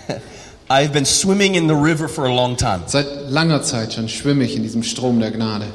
I've 0.69 0.91
been 0.91 1.05
swimming 1.05 1.55
in 1.55 1.67
the 1.67 1.75
river 1.75 2.09
for 2.09 2.25
a 2.25 2.33
long 2.33 2.57
time. 2.57 2.81
Seit 2.87 3.07
langer 3.29 3.63
Zeit 3.63 3.93
schon 3.93 4.09
schwimme 4.09 4.43
ich 4.43 4.57
in 4.57 4.63
diesem 4.63 4.83
Strom 4.83 5.19
der 5.21 5.31
Gnade. 5.31 5.67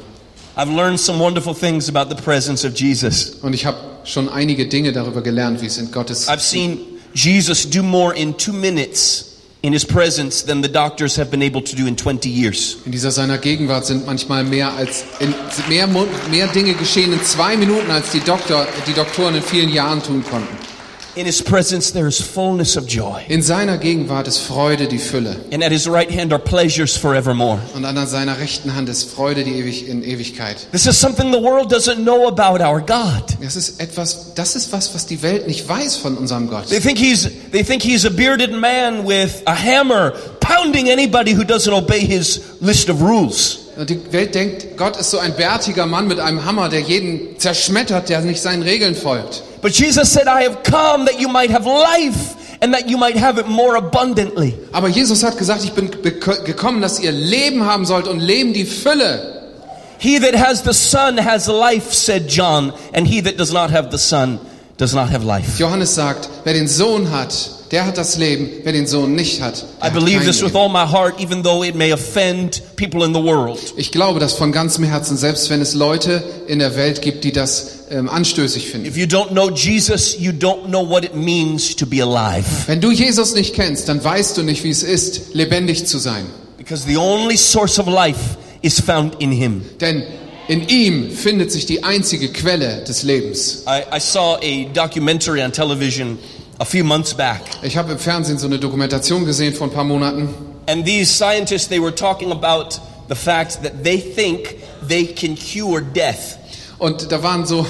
I've 0.55 0.69
learned 0.69 0.99
some 0.99 1.19
wonderful 1.19 1.55
things 1.55 1.89
about 1.89 2.15
the 2.15 2.21
presence 2.21 2.63
of 2.63 2.75
Jesus. 2.75 3.31
Und 3.41 3.53
ich 3.53 3.65
habe 3.65 3.77
schon 4.03 4.29
einige 4.29 4.67
Dinge 4.67 4.93
darüber 4.93 5.21
gelernt, 5.23 5.61
wie 5.63 5.65
es 5.65 5.79
in 5.79 5.91
Gottes 5.91 6.29
I've 6.29 6.39
seen 6.39 6.77
Jesus 7.15 7.67
do 7.67 7.81
more 7.81 8.15
in 8.15 8.37
two 8.37 8.53
minutes 8.53 9.34
in 9.65 9.73
his 9.73 9.83
presence 9.83 10.43
than 10.43 10.61
the 10.61 10.71
doctors 10.71 11.15
have 11.15 11.31
been 11.31 11.41
able 11.41 11.61
to 11.61 11.75
do 11.75 11.87
in 11.87 11.97
20 11.97 12.29
years. 12.29 12.77
in 12.85 12.91
dieser 12.91 13.09
seiner 13.09 13.39
Gegenwart 13.39 13.87
sind 13.87 14.05
manchmal 14.05 14.43
mehr 14.43 14.71
als 14.73 15.03
in, 15.19 15.33
mehr, 15.67 15.87
mehr 16.29 16.47
Dinge 16.49 16.75
geschehen 16.75 17.11
in 17.11 17.23
zwei 17.23 17.57
Minuten, 17.57 17.89
als 17.89 18.11
die, 18.11 18.19
Doktor, 18.19 18.67
die 18.85 18.93
Doktoren 18.93 19.33
in 19.35 19.41
vielen 19.41 19.69
Jahren 19.69 20.03
tun 20.03 20.23
konnten. 20.23 20.74
In 21.15 21.25
his 21.25 21.41
presence 21.41 21.93
there 21.93 22.07
is 22.07 22.19
fullness 22.19 22.75
of 22.75 22.87
joy. 22.87 23.23
In 23.29 23.41
seiner 23.41 23.77
Gegenwart 23.77 24.27
ist 24.27 24.39
Freude 24.39 24.87
die 24.87 24.97
Fülle. 24.97 25.37
And 25.53 25.63
at 25.63 25.71
his 25.71 25.87
right 25.87 26.11
hand 26.11 26.33
are 26.33 26.41
pleasures 26.41 26.97
forevermore. 26.97 27.61
Und 27.73 27.85
an 27.85 28.05
seiner 28.05 28.37
rechten 28.37 28.75
Hand 28.75 28.89
ist 28.89 29.09
Freude 29.09 29.45
die 29.45 29.53
ewig 29.53 29.87
in 29.87 30.03
Ewigkeit. 30.03 30.67
This 30.73 30.85
is 30.85 30.99
something 30.99 31.31
the 31.31 31.41
world 31.41 31.71
doesn't 31.71 32.03
know 32.03 32.27
about 32.27 32.61
our 32.61 32.81
God. 32.81 33.23
Das 33.41 33.55
ist 33.55 33.79
etwas, 33.79 34.33
das 34.35 34.57
ist 34.57 34.73
was, 34.73 34.93
was 34.93 35.05
die 35.05 35.21
Welt 35.21 35.47
nicht 35.47 35.67
weiß 35.67 35.95
von 35.95 36.17
unserem 36.17 36.49
Gott. 36.49 36.67
They 36.67 36.81
think 36.81 36.97
he's 36.97 37.29
they 37.53 37.63
think 37.63 37.81
he's 37.81 38.05
a 38.05 38.09
bearded 38.09 38.51
man 38.51 39.07
with 39.07 39.41
a 39.45 39.55
hammer 39.55 40.11
pounding 40.41 40.89
anybody 40.89 41.33
who 41.33 41.43
doesn't 41.43 41.73
obey 41.73 41.99
his 41.99 42.41
list 42.59 42.89
of 42.89 43.01
rules. 43.01 43.59
Und 43.77 43.89
Die 43.89 43.99
Welt 44.11 44.35
denkt, 44.35 44.77
Gott 44.77 44.97
ist 44.97 45.11
so 45.11 45.19
ein 45.19 45.35
bärtiger 45.35 45.85
Mann 45.85 46.07
mit 46.07 46.19
einem 46.19 46.45
Hammer, 46.45 46.69
der 46.69 46.79
jeden 46.79 47.37
zerschmettert, 47.39 48.07
der 48.07 48.21
nicht 48.21 48.41
seinen 48.41 48.63
Regeln 48.63 48.95
folgt. 48.95 49.43
But 49.65 49.73
Jesus 49.73 50.11
said, 50.11 50.27
I 50.27 50.43
have 50.43 50.61
come 50.61 51.05
that 51.05 51.19
you 51.19 51.27
might 51.27 51.49
have 51.49 51.65
life 51.65 52.35
and 52.61 52.75
that 52.75 52.87
you 52.87 52.99
might 52.99 53.17
have 53.17 53.39
it 53.39 53.47
more 53.47 53.75
abundantly. 53.77 54.53
Aber 54.71 54.89
Jesus 54.89 55.23
hat 55.23 55.39
gesagt, 55.39 55.63
ich 55.63 55.71
bin 55.71 55.89
gekommen, 55.89 56.83
dass 56.83 56.99
ihr 56.99 57.11
Leben 57.11 57.65
haben 57.65 57.87
sollt 57.87 58.07
und 58.07 58.19
Leben 58.19 58.53
die 58.53 58.65
Fülle. 58.65 59.57
He 59.97 60.19
that 60.19 60.35
has 60.35 60.61
the 60.61 60.71
Son 60.71 61.17
has 61.17 61.47
life, 61.47 61.91
said 61.95 62.29
John, 62.29 62.73
and 62.93 63.07
he 63.07 63.21
that 63.23 63.39
does 63.39 63.51
not 63.51 63.71
have 63.71 63.89
the 63.89 63.97
Son 63.97 64.39
does 64.77 64.93
not 64.93 65.09
have 65.09 65.25
life. 65.25 65.57
Johannes 65.57 65.95
sagt, 65.95 66.29
wer 66.43 66.53
den 66.53 66.67
Sohn 66.67 67.09
hat, 67.09 67.33
der 67.71 67.87
hat 67.87 67.97
das 67.97 68.17
Leben, 68.17 68.47
wer 68.61 68.71
den 68.71 68.85
Sohn 68.85 69.15
nicht 69.15 69.41
hat, 69.41 69.65
der 69.81 69.87
I 69.87 69.91
hat 69.91 69.93
believe 69.95 70.23
this 70.25 70.43
with 70.43 70.53
Leben. 70.53 70.57
all 70.57 70.69
my 70.69 70.85
heart, 70.85 71.19
even 71.19 71.41
though 71.41 71.63
it 71.63 71.73
may 71.73 71.91
offend 71.91 72.61
people 72.75 73.03
in 73.03 73.15
the 73.15 73.23
world. 73.23 73.57
Ich 73.77 73.91
glaube 73.91 74.19
das 74.19 74.33
von 74.33 74.51
ganzem 74.51 74.83
Herzen, 74.83 75.17
selbst 75.17 75.49
wenn 75.49 75.61
es 75.61 75.73
Leute 75.73 76.21
in 76.45 76.59
der 76.59 76.75
Welt 76.75 77.01
gibt, 77.01 77.23
die 77.23 77.31
das 77.31 77.74
ähm, 77.89 78.09
anstößig 78.09 78.67
finden. 78.67 78.87
If 78.87 78.97
you 78.97 79.05
don't 79.05 79.29
know 79.29 79.49
Jesus, 79.49 80.17
you 80.19 80.31
don't 80.31 80.67
know 80.67 80.87
what 80.87 81.03
it 81.03 81.15
means 81.15 81.75
to 81.75 81.85
be 81.85 82.01
alive. 82.01 82.45
Wenn 82.67 82.81
du 82.81 82.91
Jesus 82.91 83.33
nicht 83.33 83.53
kennst, 83.53 83.89
dann 83.89 84.03
weißt 84.03 84.37
du 84.37 84.43
nicht, 84.43 84.63
wie 84.63 84.69
es 84.69 84.83
ist, 84.83 85.33
lebendig 85.33 85.85
zu 85.85 85.97
sein. 85.97 86.25
Because 86.57 86.85
the 86.87 86.97
only 86.97 87.37
source 87.37 87.79
of 87.79 87.87
life 87.87 88.37
is 88.61 88.79
found 88.79 89.21
in 89.21 89.31
Him. 89.31 89.63
Denn 89.79 90.03
in 90.47 90.67
ihm 90.67 91.11
findet 91.11 91.51
sich 91.51 91.65
die 91.65 91.83
einzige 91.83 92.29
Quelle 92.29 92.83
des 92.87 93.03
Lebens. 93.03 93.63
I, 93.67 93.95
I 93.95 93.99
saw 93.99 94.37
a 94.41 94.65
documentary 94.73 95.43
on 95.43 95.51
television 95.51 96.17
a 96.59 96.65
few 96.65 96.83
months 96.83 97.13
back. 97.13 97.41
Ich 97.63 97.77
habe 97.77 97.93
im 97.93 97.99
Fernsehen 97.99 98.37
so 98.37 98.47
eine 98.47 98.59
Dokumentation 98.59 99.25
gesehen 99.25 99.53
vor 99.53 99.67
ein 99.67 99.73
paar 99.73 99.83
Monaten. 99.83 100.29
And 100.67 100.85
these 100.85 101.11
scientists, 101.11 101.67
they 101.67 101.79
were 101.79 101.93
talking 101.93 102.31
about 102.31 102.79
the 103.07 103.15
fact 103.15 103.61
that 103.63 103.83
they 103.83 103.99
think 103.99 104.57
they 104.87 105.05
can 105.05 105.35
cure 105.35 105.81
death. 105.81 106.37
Und 106.77 107.11
da 107.11 107.23
waren 107.23 107.45
so, 107.45 107.65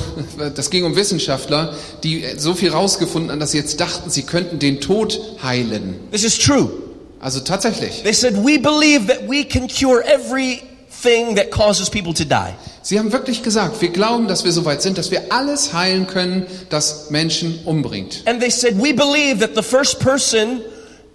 das 0.56 0.70
ging 0.70 0.84
um 0.84 0.96
Wissenschaftler, 0.96 1.76
die 2.04 2.26
so 2.38 2.56
viel 2.56 2.72
rausgefunden 2.72 3.32
haben, 3.32 3.40
dass 3.40 3.52
sie 3.52 3.58
jetzt 3.58 3.80
dachten, 3.80 4.10
sie 4.10 4.24
könnten 4.24 4.60
den 4.60 4.82
Tod 4.82 5.20
heilen. 5.44 6.00
This 6.12 6.24
is 6.24 6.38
true. 6.38 6.72
Also 7.20 7.40
tatsächlich. 7.40 8.04
They 8.04 8.14
said, 8.14 8.36
We 8.38 8.60
believe 8.60 9.08
that 9.08 9.28
we 9.28 9.44
can 9.44 9.68
cure 9.68 10.04
everything 10.06 11.36
that 11.36 11.52
causes 11.52 11.90
people 11.90 12.14
to 12.14 12.24
die. 12.24 12.54
Sie 12.82 13.00
haben 13.00 13.12
wirklich 13.12 13.42
gesagt, 13.42 13.82
wir 13.82 13.90
glauben, 13.90 14.28
dass 14.28 14.44
wir 14.44 14.52
so 14.52 14.64
weit 14.66 14.84
sind, 14.84 15.00
dass 15.00 15.10
wir 15.10 15.32
alles 15.32 15.74
heilen 15.74 16.06
können, 16.06 16.46
das 16.70 17.10
Menschen 17.10 17.60
umbringt. 17.66 18.22
And 18.26 18.40
they 18.40 18.52
said, 18.52 18.76
We 18.78 18.94
believe 18.94 19.40
that 19.40 19.56
the 19.56 19.64
first 19.64 20.00
person 20.00 20.62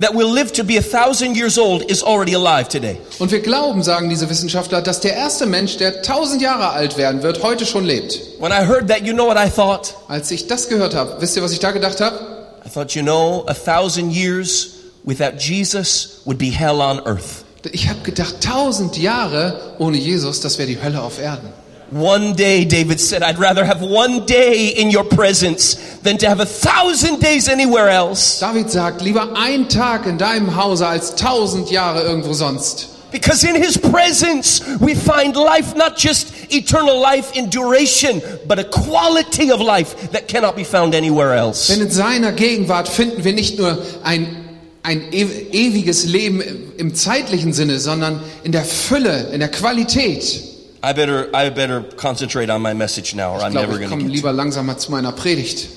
that 0.00 0.14
will 0.14 0.32
live 0.32 0.52
to 0.54 0.64
be 0.64 0.76
a 0.78 0.82
thousand 0.82 1.36
years 1.36 1.58
old 1.58 1.82
is 1.90 2.02
already 2.02 2.34
alive 2.34 2.68
today. 2.68 2.98
Und 3.18 3.30
wir 3.30 3.40
glauben, 3.40 3.82
sagen 3.82 4.08
diese 4.08 4.28
Wissenschaftler, 4.28 4.82
dass 4.82 5.00
der 5.00 5.14
erste 5.14 5.46
Mensch, 5.46 5.76
der 5.76 6.02
tausend 6.02 6.42
Jahre 6.42 6.70
alt 6.70 6.96
werden 6.96 7.22
wird, 7.22 7.42
heute 7.42 7.66
schon 7.66 7.84
lebt. 7.84 8.18
When 8.38 8.50
I 8.50 8.66
heard 8.66 8.88
that, 8.88 9.02
you 9.02 9.12
know 9.12 9.26
what 9.26 9.36
I 9.36 9.48
thought? 9.48 9.94
Als 10.08 10.30
ich 10.30 10.46
das 10.46 10.68
gehört 10.68 10.94
habe, 10.94 11.16
wisst 11.20 11.36
ihr, 11.36 11.42
was 11.42 11.52
ich 11.52 11.60
da 11.60 11.70
gedacht 11.70 12.00
habe? 12.00 12.18
I 12.64 12.68
thought, 12.68 12.94
you 12.94 13.02
know, 13.02 13.44
a 13.46 13.54
thousand 13.54 14.10
years 14.12 14.70
without 15.04 15.38
Jesus 15.38 16.22
would 16.24 16.38
be 16.38 16.50
hell 16.50 16.80
on 16.80 17.00
earth. 17.06 17.44
Ich 17.72 17.88
habe 17.88 18.00
gedacht, 18.00 18.36
tausend 18.40 18.96
Jahre 18.96 19.74
ohne 19.78 19.98
Jesus, 19.98 20.40
das 20.40 20.56
wäre 20.58 20.66
die 20.66 20.82
Hölle 20.82 21.02
auf 21.02 21.20
Erden. 21.20 21.48
One 21.90 22.34
day, 22.34 22.64
David 22.64 23.00
said, 23.00 23.24
I'd 23.24 23.40
rather 23.40 23.64
have 23.64 23.82
one 23.82 24.24
day 24.24 24.68
in 24.68 24.90
your 24.90 25.02
presence 25.02 25.74
than 26.02 26.18
to 26.18 26.28
have 26.28 26.38
a 26.38 26.46
thousand 26.46 27.20
days 27.20 27.48
anywhere 27.48 27.88
else. 27.88 28.38
David 28.38 28.70
sagt, 28.70 29.02
lieber 29.02 29.28
ein 29.34 29.68
Tag 29.68 30.06
in 30.06 30.16
deinem 30.16 30.54
Hause 30.54 30.86
als 30.86 31.16
tausend 31.16 31.68
Jahre 31.70 32.02
irgendwo 32.02 32.32
sonst. 32.32 32.88
Because 33.10 33.42
in 33.42 33.56
his 33.56 33.76
presence 33.76 34.62
we 34.78 34.94
find 34.94 35.34
life, 35.34 35.74
not 35.74 35.96
just 35.96 36.32
eternal 36.52 37.00
life 37.00 37.34
in 37.34 37.50
duration, 37.50 38.22
but 38.46 38.60
a 38.60 38.64
quality 38.64 39.50
of 39.50 39.60
life 39.60 40.12
that 40.12 40.28
cannot 40.28 40.54
be 40.54 40.62
found 40.62 40.94
anywhere 40.94 41.34
else. 41.34 41.66
Denn 41.66 41.80
in 41.80 41.90
seiner 41.90 42.30
Gegenwart 42.30 42.88
finden 42.88 43.24
wir 43.24 43.32
nicht 43.32 43.58
nur 43.58 43.84
ein, 44.04 44.44
ein 44.84 45.12
ewiges 45.12 46.04
Leben 46.04 46.40
im 46.76 46.94
zeitlichen 46.94 47.52
Sinne, 47.52 47.80
sondern 47.80 48.22
in 48.44 48.52
der 48.52 48.64
Fülle, 48.64 49.30
in 49.32 49.40
der 49.40 49.50
Qualität. 49.50 50.49
I 50.82 50.94
better, 50.94 51.28
I 51.34 51.50
better 51.50 51.82
concentrate 51.82 52.48
on 52.48 52.62
my 52.62 52.72
message 52.72 53.14
now, 53.14 53.34
or 53.34 53.40
I'm 53.40 53.52
Ich 53.52 53.54
never 53.54 53.78
going 53.78 53.90
to 53.90 53.96
get 53.96 54.10
lieber 54.10 54.32
langsam 54.32 54.66
mal 54.66 54.78
zu 54.78 54.90
meiner 54.90 55.12
Predigt. 55.12 55.68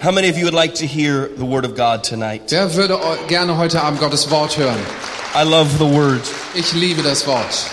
How 0.00 0.10
many 0.10 0.28
of 0.28 0.36
you 0.36 0.44
would 0.44 0.54
like 0.54 0.74
to 0.76 0.86
hear 0.86 1.28
the 1.28 1.44
word 1.44 1.64
of 1.64 1.74
God 1.74 2.04
tonight? 2.04 2.50
Wer 2.50 2.74
würde 2.74 2.98
gerne 3.28 3.56
heute 3.56 3.82
Abend 3.82 4.00
Gottes 4.00 4.30
Wort 4.30 4.56
hören? 4.56 4.78
I 5.34 5.44
love 5.44 5.78
the 5.78 5.86
word. 5.86 6.22
Ich 6.54 6.72
liebe 6.74 7.02
das 7.02 7.26
Wort. 7.26 7.70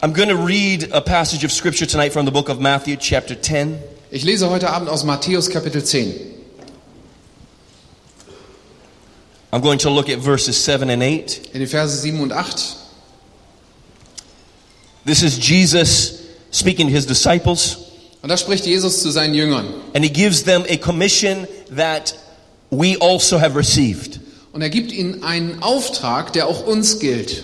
I'm 0.00 0.12
going 0.12 0.28
to 0.28 0.36
read 0.36 0.90
a 0.92 1.00
passage 1.00 1.44
of 1.44 1.52
scripture 1.52 1.86
tonight 1.86 2.12
from 2.12 2.24
the 2.24 2.32
book 2.32 2.48
of 2.48 2.58
Matthew, 2.58 2.96
chapter 2.96 3.36
10. 3.36 3.78
Ich 4.10 4.24
lese 4.24 4.50
heute 4.50 4.70
Abend 4.70 4.88
aus 4.88 5.04
Matthäus 5.04 5.48
Kapitel 5.48 5.84
10. 5.84 6.14
I'm 9.52 9.60
going 9.60 9.78
to 9.78 9.90
look 9.90 10.08
at 10.08 10.18
verses 10.18 10.56
7 10.56 10.90
and 10.90 11.02
8. 11.02 11.50
In 11.52 11.60
die 11.60 11.66
Verse 11.66 11.96
7 11.96 12.20
und 12.20 12.32
8. 12.32 12.81
This 15.04 15.22
is 15.22 15.36
Jesus 15.38 16.20
speaking 16.52 16.86
to 16.88 16.92
his 16.92 17.06
disciples, 17.06 17.78
Und 18.22 18.28
da 18.28 18.36
spricht 18.36 18.66
Jesus 18.66 19.02
zu 19.02 19.10
seinen 19.10 19.34
Jüngern. 19.34 19.66
and 19.94 20.04
he 20.04 20.10
gives 20.10 20.44
them 20.44 20.64
a 20.68 20.76
commission 20.76 21.46
that 21.74 22.14
we 22.70 22.96
also 23.00 23.38
have 23.38 23.56
received. 23.56 24.20
Und 24.52 24.62
er 24.62 24.70
gibt 24.70 24.92
ihnen 24.92 25.24
einen 25.24 25.62
Auftrag, 25.62 26.32
der 26.34 26.46
auch 26.46 26.66
uns 26.66 26.98
gilt. 26.98 27.42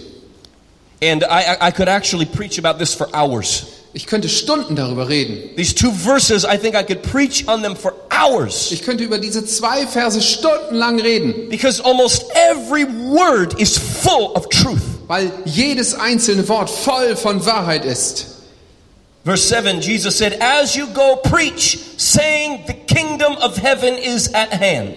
And 1.03 1.23
I, 1.23 1.27
I- 1.61 1.69
I 1.69 1.73
could 1.73 1.89
actually 1.89 2.27
preach 2.27 2.59
about 2.59 2.79
this 2.79 2.93
for 2.95 3.09
hours. 3.15 3.65
Ich 3.95 4.07
könnte 4.07 4.29
Stunden 4.29 4.77
darüber 4.77 5.09
reden. 5.09 5.39
These 5.57 5.75
two 5.75 5.91
verses, 5.91 6.45
I 6.45 6.59
think 6.59 6.75
I 6.75 6.83
could 6.85 7.03
preach 7.03 7.49
on 7.49 7.63
them 7.63 7.75
for 7.75 7.95
hours. 8.11 8.71
Ich 8.71 8.83
könnte 8.83 9.03
über 9.03 9.19
diese 9.19 9.45
zwei 9.47 9.87
Verse 9.87 10.21
stundenlang 10.21 11.01
reden, 11.01 11.49
Because 11.49 11.83
almost 11.83 12.27
every 12.51 12.85
word 12.87 13.59
is 13.59 13.79
full 13.79 14.31
of 14.35 14.49
truth. 14.51 14.83
weil 15.07 15.33
jedes 15.47 15.95
einzelne 15.95 16.47
Wort 16.49 16.69
voll 16.69 17.17
von 17.17 17.45
Wahrheit 17.47 17.85
ist. 17.87 18.27
Verse 19.25 19.49
7, 19.49 19.81
Jesus 19.81 20.17
said, 20.19 20.39
As 20.41 20.75
you 20.77 20.87
go, 20.95 21.17
preach, 21.23 21.79
saying, 21.97 22.61
The 22.67 22.75
kingdom 22.95 23.37
of 23.39 23.57
heaven 23.57 23.95
is 23.97 24.33
at 24.35 24.53
hand. 24.53 24.97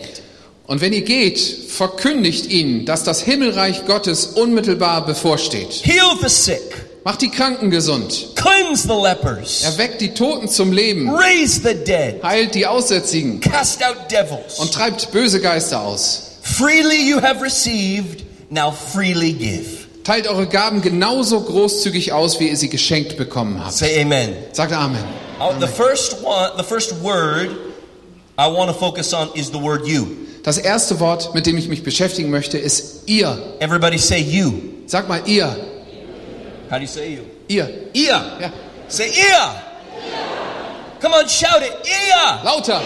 Und 0.68 0.80
wenn 0.82 0.94
ihr 0.94 1.02
geht, 1.02 1.40
verkündigt 1.40 2.46
ihnen, 2.48 2.86
dass 2.86 3.04
das 3.04 3.22
Himmelreich 3.22 3.86
Gottes 3.86 4.26
unmittelbar 4.28 5.06
bevorsteht. 5.06 5.82
Heal 5.84 6.18
the 6.22 6.30
sick, 6.30 6.62
Macht 7.04 7.22
die 7.22 7.30
Kranken 7.30 7.72
gesund. 7.72 8.28
cleanse 8.36 8.88
the 8.88 8.94
lepers, 8.94 9.64
Erweckt 9.64 10.02
die 10.02 10.14
Toten 10.14 10.48
zum 10.48 10.72
Leben. 10.72 11.10
raise 11.10 11.60
the 11.62 11.74
dead, 11.74 12.22
Heilt 12.24 12.54
die 12.54 12.68
Aussätzigen. 12.68 13.40
cast 13.40 13.84
out 13.84 13.96
devils. 14.12 14.60
Und 14.60 14.72
treibt 14.72 15.12
böse 15.12 15.42
Geister 15.42 15.82
aus. 15.82 16.34
Freely 16.44 17.02
you 17.10 17.20
have 17.22 17.42
received, 17.44 18.24
now 18.52 18.72
freely 18.72 19.34
give. 19.34 19.88
Teilt 20.04 20.28
eure 20.28 20.48
Gaben 20.48 20.82
genauso 20.82 21.42
großzügig 21.42 22.12
aus, 22.12 22.40
wie 22.40 22.50
ihr 22.50 22.58
sie 22.58 22.70
geschenkt 22.70 23.18
bekommen 23.18 23.64
habt. 23.64 23.74
Say 23.74 24.02
amen. 24.02 24.36
Sagt 24.52 24.74
Amen. 24.74 25.04
Uh, 25.40 25.54
The 25.60 25.68
first 25.68 26.24
one, 26.24 26.52
the 26.58 26.64
first 26.64 27.02
word 27.04 27.50
I 28.38 28.48
want 28.48 28.72
to 28.72 28.78
focus 28.78 29.12
on 29.14 29.30
is 29.36 29.48
the 29.48 29.60
word 29.62 29.88
you. 29.88 30.08
Das 30.44 30.58
erste 30.58 31.00
Wort, 31.00 31.34
mit 31.36 31.46
dem 31.46 31.58
ich 31.58 31.68
mich 31.68 31.84
beschäftigen 31.84 32.30
möchte, 32.32 32.58
ist 32.60 33.04
ihr. 33.08 33.38
Everybody 33.60 33.98
say 34.00 34.20
you. 34.20 34.52
Sag 34.88 35.08
mal 35.08 35.22
ihr. 35.28 35.56
How 36.72 36.78
do 36.78 36.84
you 36.84 36.88
say 36.88 37.12
you? 37.12 37.28
Ihr. 37.50 37.68
Ia. 37.94 38.38
Ja. 38.40 38.50
Say 38.88 39.10
ia. 39.10 39.62
Come 41.02 41.16
on, 41.16 41.28
shout 41.28 41.62
it. 41.62 41.74
Ia. 41.86 42.42
Lauter. 42.46 42.80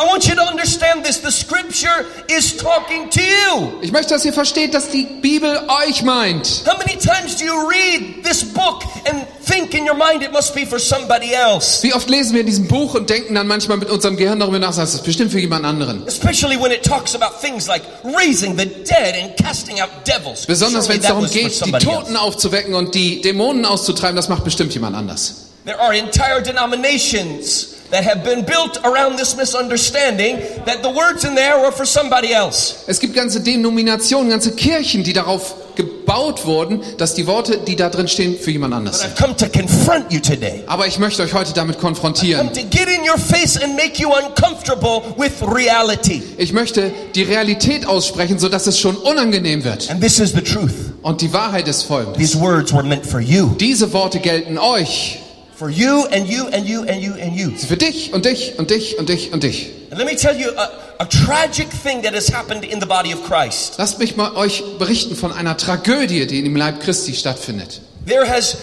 I 0.00 0.06
want 0.06 0.26
you 0.26 0.34
to 0.34 0.42
understand 0.42 1.04
this. 1.04 1.18
The 1.18 1.30
scripture 1.30 2.06
is 2.26 2.56
talking 2.56 3.10
to 3.10 3.20
you. 3.20 3.72
Ich 3.82 3.92
möchte, 3.92 4.14
dass 4.14 4.24
ihr 4.24 4.32
versteht, 4.32 4.72
dass 4.72 4.88
die 4.88 5.04
Bibel 5.20 5.60
euch 5.86 6.02
meint. 6.02 6.62
How 6.64 6.78
many 6.78 6.96
times 6.98 7.36
do 7.36 7.44
you 7.44 7.68
read 7.68 8.24
this 8.24 8.42
book 8.42 8.82
and 9.04 9.26
think 9.44 9.74
in 9.74 9.86
your 9.86 9.94
mind 9.94 10.22
it 10.22 10.32
must 10.32 10.54
be 10.54 10.64
for 10.64 10.78
somebody 10.78 11.34
else? 11.34 11.82
Wie 11.82 11.92
oft 11.92 12.08
lesen 12.08 12.32
wir 12.32 12.40
in 12.40 12.46
diesem 12.46 12.66
Buch 12.66 12.94
und 12.94 13.10
denken 13.10 13.34
dann 13.34 13.46
manchmal 13.46 13.76
mit 13.76 13.90
unserem 13.90 14.16
Gehirn 14.16 14.40
darüber 14.40 14.58
nach, 14.58 14.74
das 14.74 14.94
ist 14.94 15.04
bestimmt 15.04 15.32
für 15.32 15.38
jemand 15.38 15.66
anderen. 15.66 16.06
Especially 16.06 16.58
when 16.58 16.72
it 16.72 16.82
talks 16.82 17.14
about 17.14 17.38
things 17.42 17.66
like 17.66 17.82
raising 18.02 18.56
the 18.56 18.64
dead 18.64 19.14
and 19.22 19.36
casting 19.36 19.82
out 19.82 19.90
devils. 20.06 20.46
Besonders 20.46 20.88
wenn 20.88 21.00
es 21.00 21.06
darum 21.08 21.28
geht, 21.28 21.62
die 21.66 21.72
Toten 21.72 22.16
aufzuwecken 22.16 22.72
und 22.72 22.94
die 22.94 23.20
Dämonen 23.20 23.66
auszutreiben, 23.66 24.16
das 24.16 24.30
macht 24.30 24.44
bestimmt 24.44 24.72
jemand 24.72 24.96
anders. 24.96 25.48
There 25.66 25.78
are 25.78 25.94
entire 25.94 26.40
denominations 26.40 27.79
that 27.90 28.04
have 28.04 28.22
been 28.24 28.44
built 28.44 28.80
around 28.84 29.18
this 29.18 29.36
misunderstanding 29.36 30.38
that 30.64 30.82
the 30.82 30.90
words 30.90 31.24
in 31.24 31.34
there 31.34 31.58
were 31.60 31.72
for 31.72 31.86
somebody 31.86 32.32
else. 32.32 32.84
Es 32.86 33.00
gibt 33.00 33.14
ganze 33.14 33.40
Denominationen, 33.40 34.30
ganze 34.30 34.52
Kirchen, 34.52 35.04
die 35.04 35.12
darauf 35.12 35.54
gebaut 35.76 36.44
wurden, 36.44 36.82
dass 36.98 37.14
die 37.14 37.26
Worte, 37.26 37.58
die 37.58 37.76
da 37.76 37.88
drin 37.88 38.08
stehen, 38.08 38.36
für 38.38 38.50
jemand 38.50 38.74
anders 38.74 39.00
sind. 39.00 39.12
I've 39.12 39.22
come 39.22 39.36
to 39.36 39.46
confront 39.46 40.12
you 40.12 40.20
today. 40.20 40.62
Aber 40.66 40.86
ich 40.86 40.98
möchte 40.98 41.22
euch 41.22 41.32
heute 41.32 41.52
damit 41.52 41.78
konfrontieren. 41.78 42.52
to 42.52 42.62
get 42.64 42.88
in 42.88 43.08
your 43.08 43.18
face 43.18 43.56
and 43.56 43.76
make 43.76 44.00
you 44.00 44.08
uncomfortable 44.08 45.14
with 45.16 45.32
reality. 45.42 46.22
Ich 46.36 46.52
möchte 46.52 46.92
die 47.14 47.22
Realität 47.22 47.86
aussprechen, 47.86 48.38
sodass 48.38 48.66
es 48.66 48.78
schon 48.78 48.96
unangenehm 48.96 49.64
wird. 49.64 49.90
And 49.90 50.00
this 50.00 50.18
is 50.18 50.32
the 50.32 50.42
truth. 50.42 50.72
Und 51.02 51.22
die 51.22 51.32
Wahrheit 51.32 51.66
ist 51.68 51.84
folgende. 51.84 52.18
These 52.18 52.38
words 52.40 52.72
were 52.72 52.82
meant 52.82 53.06
for 53.06 53.20
you. 53.20 53.54
Diese 53.58 53.92
Worte 53.92 54.18
gelten 54.18 54.58
euch. 54.58 55.19
For 55.60 55.68
you 55.68 56.06
and 56.06 56.26
you 56.26 56.48
and 56.48 56.66
you 56.66 56.84
and 56.84 57.02
you 57.02 57.12
and 57.12 57.36
you. 57.36 57.50
Für 57.50 57.76
dich 57.76 58.14
und 58.14 58.24
dich 58.24 58.54
und 58.58 58.70
dich 58.70 58.98
und 58.98 59.10
dich 59.10 59.30
und 59.30 59.42
dich. 59.42 59.68
And 59.90 59.98
let 59.98 60.06
me 60.06 60.16
tell 60.16 60.34
you 60.34 60.48
a, 60.56 60.70
a 61.00 61.04
tragic 61.04 61.68
thing 61.68 62.00
that 62.00 62.14
has 62.14 62.30
happened 62.32 62.64
in 62.64 62.80
the 62.80 62.86
body 62.86 63.12
of 63.12 63.22
Christ. 63.24 63.74
Lasst 63.76 63.98
mich 63.98 64.16
mal 64.16 64.34
euch 64.36 64.62
berichten 64.78 65.14
von 65.16 65.32
einer 65.32 65.58
Tragödie, 65.58 66.26
die 66.26 66.38
im 66.38 66.56
Leib 66.56 66.80
Christi 66.80 67.12
stattfindet. 67.12 67.82
There 68.06 68.26
has 68.26 68.56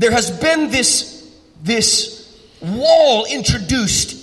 there 0.00 0.12
has 0.12 0.32
been 0.40 0.72
this 0.72 1.22
this 1.64 2.24
wall 2.60 3.26
introduced 3.32 4.16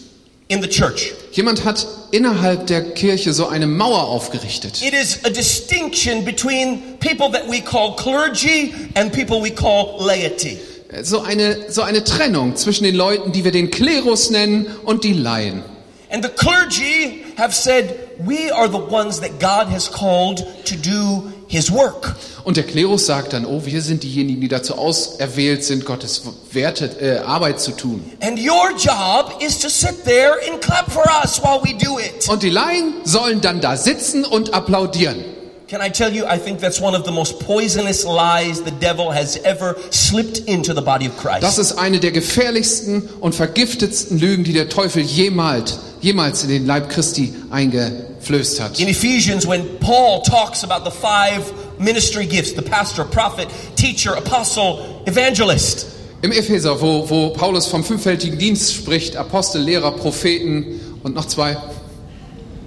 in 0.50 0.62
the 0.62 0.68
church. 0.68 1.13
Jemand 1.32 1.63
hat 1.63 1.88
innerhalb 2.12 2.68
der 2.68 2.92
Kirche 2.92 3.32
so 3.32 3.48
eine 3.48 3.68
Mauer 3.68 4.04
aufgerichtet. 4.04 4.82
It 4.82 4.94
is 4.94 5.24
a 5.24 5.30
distinction 5.30 6.26
between 6.26 6.98
people 7.00 7.32
that 7.32 7.48
we 7.50 7.62
call 7.62 7.96
clergy 7.96 8.74
and 8.96 9.13
people 9.13 9.42
we 9.42 9.52
call 9.52 9.96
laity. 10.06 10.60
So 11.04 11.21
eine, 11.21 11.69
so 11.69 11.82
eine 11.82 12.04
Trennung 12.04 12.56
zwischen 12.56 12.84
den 12.86 12.95
Leuten, 12.95 13.32
die 13.32 13.43
wir 13.43 13.52
den 13.52 13.71
Klerus 13.71 14.30
nennen, 14.30 14.67
und 14.86 15.04
die 15.04 15.13
Laien. 15.13 15.63
And 16.10 16.23
the 16.23 16.30
clergy 16.30 17.26
have 17.38 17.54
said, 17.54 17.93
we 18.19 18.50
are 18.50 18.69
the 18.69 18.78
ones 18.78 19.19
that 19.19 19.39
God 19.41 19.67
has 19.67 19.91
called 19.91 20.45
to 20.65 20.76
do 20.76 21.30
his 21.47 21.69
work. 21.69 22.15
Und 22.45 22.56
der 22.56 22.63
Klerus 22.63 23.06
sagt 23.06 23.34
dann, 23.34 23.45
oh, 23.45 23.65
wir 23.65 23.82
sind 23.82 24.04
diejenigen, 24.04 24.39
die 24.39 24.47
dazu 24.47 24.78
auserwählt 24.78 25.65
sind, 25.65 25.84
Gottes 25.84 26.21
Werte, 26.52 26.86
äh, 27.02 27.17
Arbeit 27.19 27.60
zu 27.60 27.71
tun. 27.71 28.10
And 28.21 28.39
your 28.39 28.71
job 28.78 29.41
is 29.41 29.60
to 29.60 29.67
sit 29.67 30.06
there 30.06 30.36
and 30.50 30.62
clap 30.62 30.89
for 30.89 31.04
us 31.21 31.41
while 31.41 31.60
we 31.63 31.73
do 31.73 32.00
it. 32.00 32.30
Und 32.30 32.41
die 32.43 32.50
Laien 32.50 32.93
sollen 33.04 33.41
dann 33.41 33.60
da 33.60 33.76
sitzen 33.76 34.23
und 34.23 34.54
applaudieren. 34.54 35.26
Can 35.67 35.82
I 35.82 35.89
tell 35.89 36.13
you, 36.13 36.25
I 36.25 36.38
think 36.38 36.62
that's 36.62 36.80
one 36.80 36.95
of 36.95 37.03
the 37.03 37.12
most 37.12 37.41
poisonous 37.41 38.06
lies 38.06 38.62
the 38.62 38.71
devil 38.71 39.12
has 39.12 39.36
ever 39.43 39.75
slipped 39.91 40.39
into 40.47 40.73
the 40.73 40.82
body 40.82 41.08
of 41.08 41.17
Christ. 41.17 41.43
Das 41.43 41.58
ist 41.58 41.73
eine 41.73 41.99
der 41.99 42.13
gefährlichsten 42.13 43.01
und 43.19 43.36
vergiftetsten 43.36 44.17
Lügen, 44.17 44.45
die 44.45 44.53
der 44.53 44.69
Teufel 44.69 45.01
jemals, 45.01 45.77
jemals 45.99 46.43
in 46.43 46.49
den 46.51 46.65
Leib 46.65 46.88
Christi 46.88 47.34
eingeflößt 47.49 48.62
hat. 48.62 48.80
In 48.80 48.88
Ephesians, 48.88 49.45
when 49.45 49.77
Paul 49.82 50.21
talks 50.23 50.63
about 50.63 50.89
the 50.89 50.95
five 50.95 51.51
ministry 51.77 52.25
gifts 52.25 52.53
the 52.56 52.62
pastor, 52.62 53.03
prophet, 53.03 53.49
teacher, 53.75 54.15
apostle, 54.15 55.03
evangelist 55.06 55.88
Im 56.21 56.32
Epheser, 56.32 56.80
wo, 56.80 57.10
wo 57.10 57.30
Paulus 57.32 57.67
vom 57.67 57.84
fünffältigen 57.84 58.39
Dienst 58.39 58.73
spricht, 58.73 59.17
Apostel, 59.17 59.62
Lehrer, 59.63 59.91
Propheten 59.91 60.80
und 61.03 61.13
noch 61.13 61.25
zwei. 61.25 61.58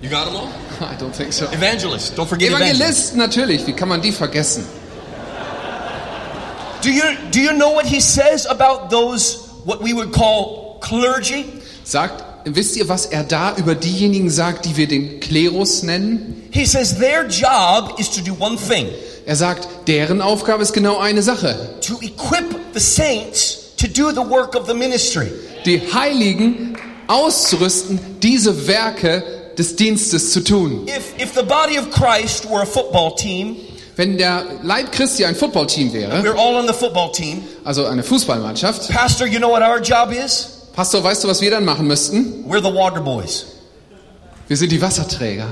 you 0.03 0.11
got 0.11 0.27
them 0.27 0.37
all? 0.37 0.70
I 0.93 0.97
don't 0.97 1.15
think 1.15 1.33
so. 1.33 1.47
Evangelist, 1.53 2.17
don't 2.17 2.27
forget 2.29 2.51
evangelist. 2.51 2.81
Evangelisten 2.81 3.19
natürlich, 3.19 3.67
wie 3.67 3.73
kann 3.73 3.89
man 3.89 4.01
die 4.01 4.13
vergessen? 4.13 4.65
Do 6.83 6.91
you, 6.91 7.03
do 7.31 7.41
you 7.41 7.53
know 7.53 7.71
what 7.75 7.85
he 7.85 8.01
says 8.01 8.47
about 8.47 8.89
those, 8.89 9.37
what 9.65 9.83
we 9.83 9.93
would 9.93 10.13
call 10.13 10.79
clergy? 10.81 11.45
Sagt, 11.85 12.25
wisst 12.47 12.77
ihr, 12.77 12.89
was 12.89 13.05
er 13.07 13.23
da 13.25 13.55
über 13.57 13.75
diejenigen 13.75 14.31
sagt, 14.31 14.65
die 14.65 14.77
wir 14.79 14.89
den 14.89 15.21
Klerus 15.21 15.83
nennen? 15.83 16.49
He 16.53 16.65
says 16.65 16.97
their 16.99 17.27
job 17.29 17.99
is 17.99 18.09
to 18.11 18.23
do 18.23 18.35
one 18.39 18.57
thing 18.57 18.89
Er 19.27 19.37
sagt, 19.37 19.69
deren 19.89 20.23
Aufgabe 20.23 20.63
ist 20.63 20.73
genau 20.73 20.99
eine 20.99 21.23
Sache. 21.23 21.55
to 21.83 22.01
equip 22.01 22.47
the 22.73 22.81
saints 22.81 23.75
to 23.77 23.87
do 23.87 24.11
the 24.11 24.27
work 24.27 24.55
of 24.57 24.67
the 24.67 24.75
ministry. 24.75 25.31
Die 25.67 25.83
Heiligen 25.93 26.79
auszurüsten, 27.09 27.99
diese 28.23 28.67
Werke 28.67 29.23
des 29.61 29.77
Dienstes 29.77 30.33
zu 30.33 30.41
tun. 30.43 30.87
If, 30.89 31.13
if 31.23 31.35
the 31.35 31.43
body 31.43 31.79
of 31.79 31.91
Christ 31.91 32.47
were 32.51 32.63
a 32.63 32.67
football 32.67 33.15
team, 33.15 33.57
Wenn 33.97 34.17
der 34.17 34.45
Leib 34.63 34.93
Christi 34.93 35.27
ein 35.27 35.35
Footballteam 35.35 35.93
wäre, 35.93 36.23
we're 36.23 36.35
all 36.39 36.57
on 36.57 36.67
the 36.67 36.73
football 36.73 37.13
team. 37.13 37.43
also 37.65 37.85
eine 37.85 38.03
Fußballmannschaft, 38.03 38.89
Pastor, 38.91 39.27
you 39.27 39.39
know 39.39 39.51
what 39.51 39.61
our 39.63 39.79
job 39.79 40.11
is? 40.13 40.69
Pastor, 40.75 41.05
weißt 41.05 41.25
du, 41.25 41.29
was 41.29 41.43
wir 41.43 41.51
dann 41.51 41.67
machen 41.67 41.87
müssten? 41.87 42.45
We're 42.49 42.63
the 42.63 42.75
water 42.75 43.01
boys. 43.01 43.45
Wir 44.49 44.57
sind 44.57 44.73
die 44.73 44.81
Wasserträger. 44.81 45.49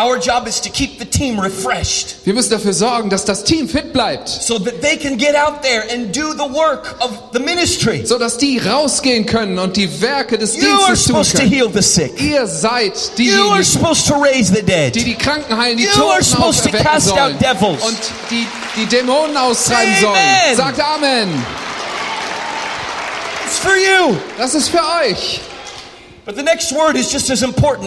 Our 0.00 0.16
job 0.20 0.46
is 0.46 0.60
to 0.60 0.68
keep 0.70 0.98
the 1.00 1.04
team 1.04 1.40
refreshed 1.40 2.16
Wir 2.24 2.32
müssen 2.32 2.50
dafür 2.50 2.72
sorgen, 2.72 3.10
dass 3.10 3.24
das 3.24 3.42
Team 3.42 3.68
fit 3.68 3.92
bleibt, 3.92 4.28
so 4.28 4.58
that 4.60 4.80
they 4.80 4.96
can 4.96 5.18
get 5.18 5.34
out 5.34 5.60
there 5.62 5.82
and 5.92 6.14
do 6.14 6.32
the 6.34 6.48
work 6.54 6.94
of 7.00 7.10
the 7.32 7.40
ministry. 7.40 8.06
so 8.06 8.16
dass 8.16 8.38
die 8.38 8.58
rausgehen 8.58 9.26
können 9.26 9.58
und 9.58 9.76
die 9.76 10.00
Werke 10.00 10.38
des 10.38 10.54
You 10.56 10.68
are 10.68 10.76
Dienstes 10.94 11.04
tun 11.04 11.24
supposed 11.24 11.32
to 11.32 11.38
können. 11.38 11.50
heal 11.52 11.70
the 11.74 11.82
sick. 11.82 12.20
Ihr 12.20 12.46
seid 12.46 12.92
You 13.16 13.32
are 13.32 13.58
diejenigen, 13.58 13.64
supposed 13.64 14.06
to 14.06 14.14
raise 14.14 14.54
the 14.54 14.62
dead. 14.62 14.94
die 14.94 15.02
die 15.04 15.14
Kranken 15.16 15.56
heilen, 15.58 15.76
die 15.78 15.84
You 15.84 15.90
are 16.04 16.20
Toten 16.20 16.24
supposed 16.24 16.62
to 16.70 16.78
out 16.78 17.02
sollen 17.02 17.38
devils. 17.40 17.82
und 17.84 17.98
die 18.30 18.46
die 18.76 18.86
Dämonen 18.86 19.36
austreiben 19.36 19.94
Say 19.94 20.00
sollen. 20.02 20.14
amen. 20.16 20.56
Sagt 20.56 20.80
Amen. 20.80 21.28
It's 23.46 23.58
for 23.58 23.74
you. 23.76 24.16
Das 24.36 24.54
ist 24.54 24.68
für 24.68 24.80
euch. 25.02 25.40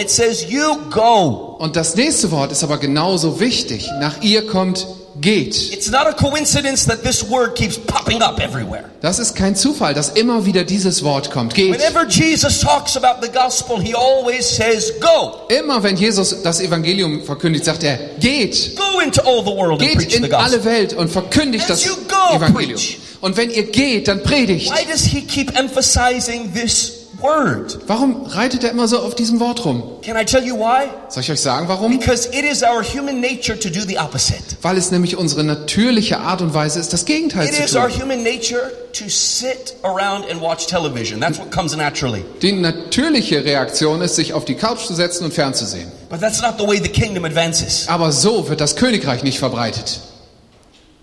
Says, 0.08 0.46
You 0.50 0.78
go. 0.90 1.56
Und 1.60 1.76
das 1.76 1.96
nächste 1.96 2.32
Wort 2.32 2.52
ist 2.52 2.64
aber 2.64 2.78
genauso 2.78 3.40
wichtig. 3.40 3.88
Nach 4.00 4.22
ihr 4.22 4.48
kommt 4.48 4.88
geht. 5.20 5.72
It's 5.74 5.90
not 5.90 6.08
a 6.08 6.14
coincidence 6.14 6.86
that 6.86 7.04
this 7.04 7.28
word 7.30 7.56
keeps 7.56 7.78
popping 7.78 8.22
up 8.22 8.40
everywhere. 8.40 8.86
Das 9.02 9.20
ist 9.20 9.36
kein 9.36 9.56
Zufall, 9.56 9.94
dass 9.94 10.10
immer 10.10 10.46
wieder 10.46 10.64
dieses 10.64 11.04
Wort 11.04 11.32
kommt. 11.32 11.54
Geht. 11.54 11.74
Whenever 11.74 12.08
Jesus 12.08 12.60
talks 12.60 12.96
about 12.96 13.26
the 13.26 13.32
gospel, 13.32 13.80
he 13.80 13.94
always 13.94 14.48
says, 14.48 14.94
Go. 15.00 15.34
Immer 15.50 15.84
wenn 15.84 15.98
Jesus 15.98 16.42
das 16.44 16.60
Evangelium 16.62 17.24
verkündigt, 17.24 17.66
sagt 17.66 17.84
er, 17.84 17.98
geht. 18.20 18.76
Go 18.76 19.00
into 19.00 19.22
all 19.22 19.44
the 19.44 19.52
world 19.52 19.82
and 19.82 19.90
Geht 19.90 19.98
preach 19.98 20.12
the 20.16 20.26
in 20.26 20.34
alle 20.34 20.64
Welt 20.64 20.94
und 20.94 21.10
verkündigt 21.10 21.70
As 21.70 21.84
das 21.84 21.86
you 21.86 21.96
go, 22.08 22.36
Evangelium. 22.36 22.76
preach. 22.76 23.00
Und 23.22 23.38
wenn 23.38 23.52
ihr 23.52 23.64
geht, 23.64 24.08
dann 24.08 24.24
predigt. 24.24 24.72
Why 24.72 24.86
does 24.92 25.04
he 25.04 25.22
keep 25.22 25.56
emphasizing 25.58 26.54
this 26.54 27.01
word? 27.22 27.78
Warum 27.88 28.26
reitet 28.26 28.64
er 28.64 28.72
immer 28.72 28.88
so 28.88 29.00
auf 29.00 29.16
diesem 29.16 29.40
Wort 29.40 29.64
rum? 29.66 29.84
Can 30.02 30.18
I 30.18 30.26
tell 30.26 30.44
you 30.44 30.56
why? 30.58 30.90
Soll 31.10 31.22
ich 31.24 31.32
euch 31.32 31.42
sagen, 31.42 31.68
warum? 31.68 31.98
Because 31.98 32.28
it 32.30 32.44
is 32.44 32.64
our 32.64 32.84
human 32.84 33.22
nature 33.22 33.58
to 33.58 33.70
do 33.70 33.82
the 33.82 33.98
opposite. 33.98 34.42
Weil 34.62 34.78
es 34.78 34.92
nämlich 34.92 35.18
unsere 35.18 35.44
natürliche 35.44 36.20
Art 36.20 36.42
und 36.42 36.54
Weise 36.54 36.80
ist, 36.80 36.94
das 36.94 37.06
Gegenteil 37.06 37.48
It 37.48 37.56
zu 37.56 37.64
is 37.64 37.76
our 37.76 37.90
tun. 37.90 38.02
human 38.02 38.24
nature 38.24 38.72
to 38.94 39.08
sit 39.10 39.76
around 39.84 40.30
and 40.30 40.42
watch 40.42 40.68
television. 40.68 41.20
That's 41.20 41.40
what 41.40 41.52
comes 41.52 41.76
naturally. 41.76 42.24
Die 42.42 42.52
natürliche 42.54 43.44
Reaktion 43.46 44.02
ist, 44.02 44.16
sich 44.16 44.34
auf 44.34 44.46
die 44.46 44.56
Couch 44.56 44.86
zu 44.86 44.94
setzen 44.94 45.26
und 45.26 45.34
fernzusehen. 45.34 45.92
But 46.10 46.20
that's 46.20 46.42
not 46.42 46.56
the 46.58 46.68
way 46.68 46.78
the 46.82 46.90
kingdom 46.90 47.26
advances. 47.26 47.88
Aber 47.88 48.12
so 48.12 48.50
wird 48.50 48.60
das 48.62 48.76
Königreich 48.76 49.24
nicht 49.24 49.40
verbreitet. 49.40 50.00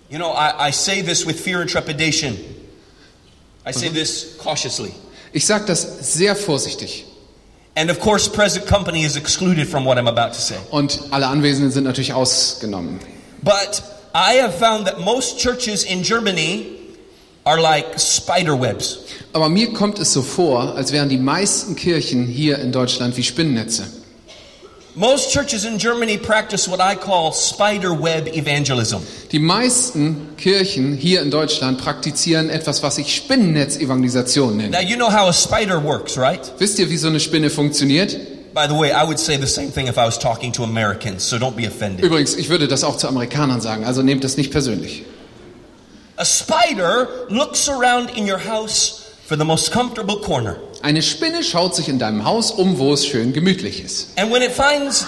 You 0.09 0.17
know, 0.17 0.33
I, 0.33 0.69
I 0.69 0.71
say 0.71 1.03
this 1.03 1.25
with 1.27 1.39
fear 1.39 1.61
and 1.61 1.69
trepidation. 1.69 2.35
I 3.65 3.71
say 3.71 3.89
this 3.89 4.37
cautiously. 4.43 4.91
Ich 5.31 5.45
sage 5.45 5.65
das 5.65 6.15
sehr 6.15 6.35
vorsichtig. 6.35 7.05
And 7.75 7.89
of 7.91 7.99
course, 7.99 8.29
present 8.29 8.65
company 8.67 9.05
is 9.05 9.15
excluded 9.15 9.67
from 9.67 9.85
what 9.85 9.97
I'm 9.97 10.07
about 10.07 10.33
to 10.33 10.41
say. 10.41 10.55
Und 10.71 10.99
alle 11.11 11.27
Anwesenden 11.27 11.71
sind 11.71 11.83
natürlich 11.83 12.13
ausgenommen. 12.13 12.99
But 13.41 13.83
I 14.13 14.41
have 14.41 14.53
found 14.53 14.85
that 14.87 14.99
most 14.99 15.39
churches 15.39 15.83
in 15.83 16.03
Germany 16.03 16.65
are 17.45 17.61
like 17.61 17.99
spider 17.99 18.59
webs. 18.59 18.99
Aber 19.33 19.49
mir 19.49 19.71
kommt 19.73 19.99
es 19.99 20.11
so 20.11 20.21
vor, 20.21 20.75
als 20.75 20.91
wären 20.91 21.09
die 21.09 21.17
meisten 21.17 21.75
Kirchen 21.75 22.25
hier 22.25 22.57
in 22.59 22.71
Deutschland 22.71 23.15
wie 23.17 23.23
Spinnennetze. 23.23 23.85
Most 24.95 25.31
churches 25.31 25.65
in 25.65 25.77
Germany 25.77 26.17
practice 26.17 26.67
what 26.67 26.81
I 26.81 26.95
call 26.95 27.31
spider 27.31 27.93
web 27.93 28.27
evangelism. 28.27 29.01
Die 29.31 29.37
meisten 29.37 30.35
Kirchen 30.35 30.97
hier 30.97 31.21
in 31.21 31.29
Deutschland 31.29 31.79
praktizieren 31.79 32.49
etwas, 32.49 32.81
was 32.81 32.97
ich 32.97 33.15
Spinnennetz-Evangelisation 33.15 34.57
nenne. 34.57 34.71
Now, 34.71 34.79
you 34.79 34.95
know 34.95 35.11
how 35.11 35.29
a 35.29 35.33
spider 35.33 35.79
works, 35.79 36.17
right? 36.17 36.41
Wisst 36.57 36.79
ihr, 36.79 36.89
wie 36.89 36.97
so 36.97 37.07
eine 37.07 37.19
Spinne 37.19 37.51
funktioniert? 37.51 38.17
By 38.55 38.67
the 38.67 38.73
way, 38.73 38.91
I 38.91 39.05
would 39.05 39.19
say 39.19 39.37
the 39.37 39.45
same 39.45 39.69
thing 39.71 39.87
if 39.87 39.97
I 39.97 40.05
was 40.05 40.17
talking 40.17 40.51
to 40.53 40.63
Americans, 40.63 41.23
so 41.23 41.37
don't 41.37 41.55
be 41.55 41.67
offended. 41.67 42.03
Übrigens, 42.03 42.35
ich 42.35 42.49
würde 42.49 42.67
das 42.67 42.83
auch 42.83 42.97
zu 42.97 43.07
Amerikanern 43.07 43.61
sagen, 43.61 43.85
also 43.85 44.01
nehmt 44.01 44.23
das 44.23 44.37
nicht 44.37 44.51
persönlich. 44.51 45.03
A 46.17 46.25
spider 46.25 47.07
looks 47.29 47.69
around 47.69 48.17
in 48.17 48.29
your 48.29 48.39
house 48.39 49.03
for 49.23 49.37
the 49.37 49.45
most 49.45 49.71
comfortable 49.71 50.19
corner. 50.19 50.57
Eine 50.81 51.01
Spinne 51.01 51.43
schaut 51.43 51.75
sich 51.75 51.89
in 51.89 51.99
deinem 51.99 52.23
Haus 52.23 52.51
um, 52.51 52.79
wo 52.79 52.93
es 52.93 53.05
schön 53.05 53.33
gemütlich 53.33 53.83
ist. 53.83 54.09
And 54.15 54.31
when 54.31 54.41
it 54.41 54.51
finds 54.51 55.05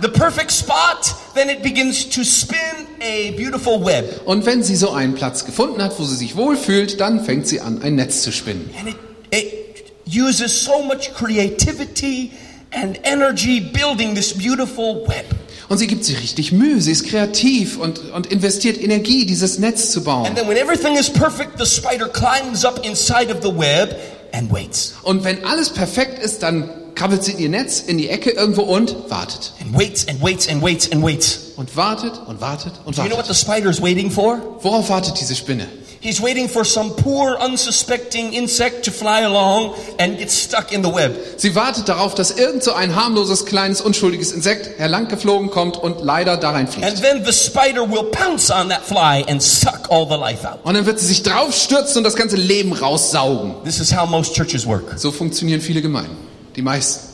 the 0.00 0.08
perfect 0.08 0.50
spot, 0.50 1.14
then 1.34 1.50
it 1.50 1.62
begins 1.62 2.08
to 2.08 2.24
spin 2.24 2.86
a 3.02 3.32
beautiful 3.36 3.84
web. 3.84 4.22
Und 4.24 4.46
wenn 4.46 4.62
sie 4.62 4.76
so 4.76 4.90
einen 4.90 5.14
Platz 5.14 5.44
gefunden 5.44 5.82
hat, 5.82 5.98
wo 5.98 6.04
sie 6.04 6.16
sich 6.16 6.36
wohlfühlt, 6.36 7.00
dann 7.00 7.22
fängt 7.22 7.46
sie 7.46 7.60
an, 7.60 7.82
ein 7.82 7.96
Netz 7.96 8.22
zu 8.22 8.32
spinnen. 8.32 8.70
And 8.78 8.88
it, 8.88 8.96
it 9.30 9.92
uses 10.06 10.64
so 10.64 10.82
much 10.82 11.12
creativity 11.14 12.32
and 12.72 12.98
energy 13.04 13.60
building 13.60 14.14
this 14.14 14.32
beautiful 14.32 15.06
web. 15.06 15.26
Und 15.68 15.78
sie 15.78 15.86
gibt 15.86 16.04
sich 16.04 16.18
richtig 16.18 16.50
Mühe, 16.50 16.80
sie 16.80 16.92
ist 16.92 17.06
kreativ 17.06 17.78
und, 17.78 18.10
und 18.12 18.26
investiert 18.26 18.82
Energie, 18.82 19.26
dieses 19.26 19.58
Netz 19.58 19.92
zu 19.92 20.02
bauen. 20.02 20.26
And 20.26 20.36
then 20.36 20.48
when 20.48 20.56
everything 20.56 20.96
is 20.96 21.10
perfect, 21.10 21.58
the 21.58 21.66
spider 21.66 22.08
climbs 22.08 22.64
up 22.64 22.84
inside 22.84 23.30
of 23.32 23.42
the 23.42 23.54
web 23.54 23.94
and 24.32 24.52
waits. 24.52 24.94
Und 25.02 25.24
wenn 25.24 25.44
alles 25.44 25.70
perfekt 25.70 26.22
ist, 26.22 26.42
dann 26.42 26.70
krabbelt 26.94 27.24
sie 27.24 27.32
in 27.32 27.38
ihr 27.38 27.48
Netz 27.48 27.80
in 27.80 27.98
die 27.98 28.08
Ecke 28.08 28.30
irgendwo 28.30 28.62
und 28.62 28.94
wartet. 29.08 29.52
And 29.60 29.72
waits 29.74 30.06
and 30.08 30.22
waits 30.22 30.48
and 30.48 30.62
waits 30.62 30.90
and 30.90 31.02
waits. 31.02 31.38
Und 31.56 31.76
wartet 31.76 32.12
und 32.26 32.40
wartet 32.40 32.72
und 32.84 32.96
Do 32.96 33.02
you 33.02 33.08
know 33.08 33.16
what 33.16 33.26
wartet. 33.28 33.34
the 33.36 33.40
spider 33.40 33.70
is 33.70 33.80
waiting 33.80 34.10
for? 34.10 34.38
Worauf 34.60 34.88
wartet 34.90 35.18
diese 35.20 35.34
Spinne? 35.34 35.66
He's 36.02 36.18
waiting 36.18 36.48
for 36.48 36.64
some 36.64 36.96
poor, 36.96 37.36
unsuspecting 37.38 38.32
insect 38.32 38.86
to 38.86 38.90
fly 38.90 39.20
along 39.20 39.74
and 39.98 40.16
get 40.16 40.30
stuck 40.30 40.72
in 40.72 40.82
the 40.82 40.88
web. 40.88 41.14
Sie 41.36 41.54
wartet 41.54 41.88
darauf, 41.90 42.14
dass 42.14 42.30
irgend 42.30 42.62
so 42.64 42.72
ein 42.72 42.96
harmloses, 42.96 43.44
kleines, 43.44 43.82
unschuldiges 43.82 44.32
Insekt 44.32 44.78
herlanggeflogen 44.78 45.50
kommt 45.50 45.76
und 45.76 46.00
leider 46.00 46.38
da 46.38 46.48
And 46.54 46.56
reinfliegt. 46.74 47.02
then 47.02 47.22
the 47.26 47.32
spider 47.32 47.82
will 47.86 48.04
pounce 48.04 48.50
on 48.50 48.70
that 48.70 48.82
fly 48.82 49.22
and 49.28 49.42
suck 49.42 49.90
all 49.90 50.06
the 50.08 50.16
life 50.16 50.42
out. 50.48 50.60
Und 50.64 50.72
dann 50.72 50.86
wird 50.86 50.98
sie 50.98 51.06
sich 51.06 51.22
draufstürzen 51.22 51.98
und 51.98 52.04
das 52.04 52.16
ganze 52.16 52.36
Leben 52.36 52.72
raussaugen. 52.72 53.62
This 53.64 53.78
is 53.78 53.94
how 53.94 54.08
most 54.08 54.34
churches 54.34 54.66
work. 54.66 54.98
So 54.98 55.12
funktionieren 55.12 55.60
viele 55.60 55.82
Gemeinden. 55.82 56.16
Die 56.56 56.62
meisten. 56.62 57.08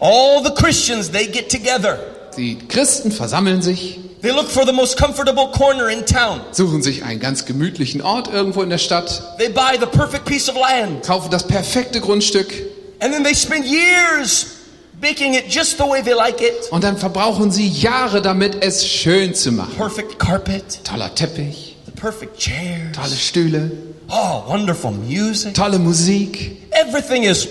All 0.00 0.42
the 0.44 0.50
Christians, 0.50 1.08
they 1.08 1.28
get 1.28 1.48
together. 1.48 1.98
Die 2.36 2.58
Christen 2.68 3.12
versammeln 3.12 3.62
sich, 3.62 4.00
They 4.22 4.30
look 4.32 4.48
for 4.50 4.64
the 4.66 4.72
most 4.72 4.96
comfortable 4.96 5.48
corner 5.52 5.88
in 5.90 6.06
town. 6.06 6.40
suchen 6.52 6.82
sich 6.82 7.04
einen 7.04 7.20
ganz 7.20 7.44
gemütlichen 7.44 8.00
Ort 8.00 8.32
irgendwo 8.32 8.62
in 8.62 8.70
der 8.70 8.78
Stadt, 8.78 9.22
They 9.38 9.48
buy 9.50 9.76
the 9.78 9.86
perfect 9.86 10.24
piece 10.24 10.48
of 10.48 10.56
land. 10.56 11.04
kaufen 11.06 11.30
das 11.30 11.46
perfekte 11.46 12.00
Grundstück 12.00 12.48
And 13.00 13.12
then 13.12 13.22
they 13.22 13.34
spend 13.34 13.66
years 13.66 14.46
making 15.02 15.34
it 15.34 15.44
just 15.50 15.76
the 15.76 15.84
way 15.84 16.02
they 16.02 16.14
like 16.14 16.40
it. 16.40 16.70
und 16.70 16.82
dann 16.84 16.96
verbrauchen 16.96 17.50
sie 17.50 17.68
Jahre 17.68 18.22
damit, 18.22 18.62
es 18.64 18.86
schön 18.86 19.34
zu 19.34 19.52
machen. 19.52 19.74
Perfect 19.76 20.18
carpet, 20.18 20.80
Toller 20.84 21.14
Teppich, 21.14 21.76
the 21.84 21.92
perfect 21.92 22.38
chairs. 22.38 22.96
tolle 22.96 23.16
Stühle, 23.16 23.70
Oh, 24.08 24.42
wonderful 24.46 24.90
music. 24.92 25.52
tolle 25.54 25.78
Musik. 25.78 26.62
Everything 26.70 27.24
is. 27.24 27.46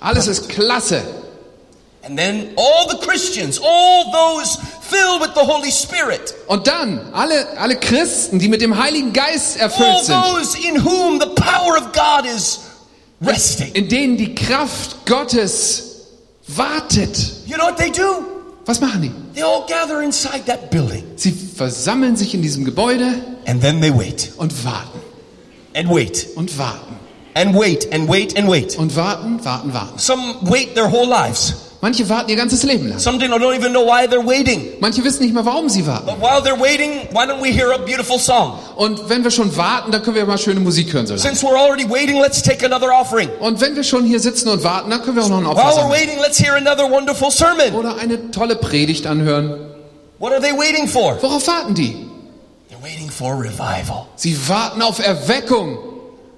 Alles 0.00 0.26
ist 0.26 0.48
klasse. 0.50 1.00
And 2.04 2.18
then 2.18 2.52
all 2.56 2.88
the 2.88 2.96
Christians, 3.06 3.60
all 3.62 4.10
those 4.10 4.56
filled 4.80 5.20
with 5.20 5.34
the 5.34 5.44
Holy 5.44 5.70
Spirit, 5.70 6.34
Und 6.48 6.66
dann 6.66 7.00
alle, 7.12 7.46
alle 7.58 7.76
Christen, 7.76 8.38
die 8.40 8.48
mit 8.48 8.60
dem 8.60 8.76
Heiligen 8.82 9.12
Geist 9.12 9.56
all 9.58 9.62
erfüllt 9.70 10.04
sind, 10.06 10.14
All 10.16 10.34
those 10.40 10.58
in 10.58 10.84
whom 10.84 11.20
the 11.20 11.28
power 11.36 11.76
of 11.78 11.92
God 11.92 12.26
is 12.26 12.58
resting. 13.24 13.72
in 13.74 13.88
denen 13.88 14.16
die 14.16 14.34
Kraft 14.34 15.06
Gottes 15.06 16.06
wartet. 16.48 17.16
You 17.46 17.56
know 17.56 17.66
what 17.66 17.76
they 17.78 17.90
do? 17.90 18.24
Was 18.66 18.80
machen 18.80 19.02
die? 19.02 19.12
They 19.34 19.42
all 19.42 19.64
gather 19.68 20.02
inside 20.02 20.44
that 20.46 20.70
building. 20.70 21.04
Sie 21.16 21.32
versammeln 21.32 22.16
sich 22.16 22.34
in 22.34 22.42
diesem 22.42 22.64
Gebäude 22.64 23.06
And 23.46 23.60
then 23.60 23.80
they 23.80 23.90
wait 23.92 24.32
und 24.38 24.52
warten 24.64 25.00
and 25.74 25.88
wait 25.88 26.28
und 26.36 26.56
warten 26.58 26.96
and 27.34 27.56
wait 27.56 27.92
and 27.92 28.08
wait 28.08 28.36
and 28.38 28.48
wait. 28.48 28.76
und 28.78 28.94
warten, 28.96 29.44
warten, 29.44 29.72
warten. 29.72 29.98
Some 29.98 30.38
wait 30.42 30.74
their 30.74 30.88
whole 30.90 31.06
lives. 31.08 31.54
Manche 31.84 32.08
warten 32.08 32.30
ihr 32.30 32.36
ganzes 32.36 32.62
Leben 32.62 32.88
lang. 32.88 33.00
Some 33.00 33.18
don't 33.18 33.56
even 33.56 33.72
know 33.72 33.84
why 33.84 34.06
they're 34.06 34.24
waiting. 34.24 34.74
Manche 34.78 35.02
wissen 35.02 35.24
nicht 35.24 35.34
mal, 35.34 35.44
warum 35.44 35.68
sie 35.68 35.84
warten. 35.84 36.06
But 36.06 36.20
while 36.20 36.40
they're 36.40 36.56
waiting, 36.56 37.08
why 37.10 37.26
don't 37.26 37.42
we 37.42 37.50
hear 37.50 37.72
a 37.72 37.78
beautiful 37.78 38.20
song? 38.20 38.56
Und 38.76 39.08
wenn 39.08 39.24
wir 39.24 39.32
schon 39.32 39.56
warten, 39.56 39.90
dann 39.90 40.00
können 40.00 40.14
wir 40.14 40.24
mal 40.24 40.38
schöne 40.38 40.60
Musik 40.60 40.92
hören. 40.92 41.08
So 41.08 41.14
lange. 41.14 41.22
Since 41.22 41.44
we're 41.44 41.58
already 41.58 41.84
waiting, 41.90 42.20
let's 42.20 42.40
take 42.40 42.64
another 42.64 42.92
offering. 42.92 43.28
Und 43.40 43.60
wenn 43.60 43.74
wir 43.74 43.82
schon 43.82 44.04
hier 44.04 44.20
sitzen 44.20 44.48
und 44.48 44.62
warten, 44.62 44.90
dann 44.90 45.02
können 45.02 45.16
wir 45.16 45.24
auch 45.24 45.28
noch 45.28 45.38
ein 45.38 45.46
Opfer 45.46 45.60
While 45.60 45.86
we're 45.86 45.90
waiting, 45.90 46.20
let's 46.20 46.38
hear 46.38 46.54
another 46.54 46.88
wonderful 46.88 47.32
sermon. 47.32 47.74
Oder 47.74 47.96
eine 47.96 48.30
tolle 48.30 48.54
Predigt 48.54 49.08
anhören. 49.08 49.58
What 50.20 50.30
are 50.30 50.40
they 50.40 50.52
waiting 50.56 50.86
for? 50.86 51.20
Worauf 51.20 51.48
warten 51.48 51.74
die? 51.74 51.96
They're 52.70 52.80
waiting 52.80 53.10
for 53.10 53.34
revival. 53.34 54.06
Sie 54.14 54.36
warten 54.48 54.82
auf 54.82 55.04
Erweckung. 55.04 55.78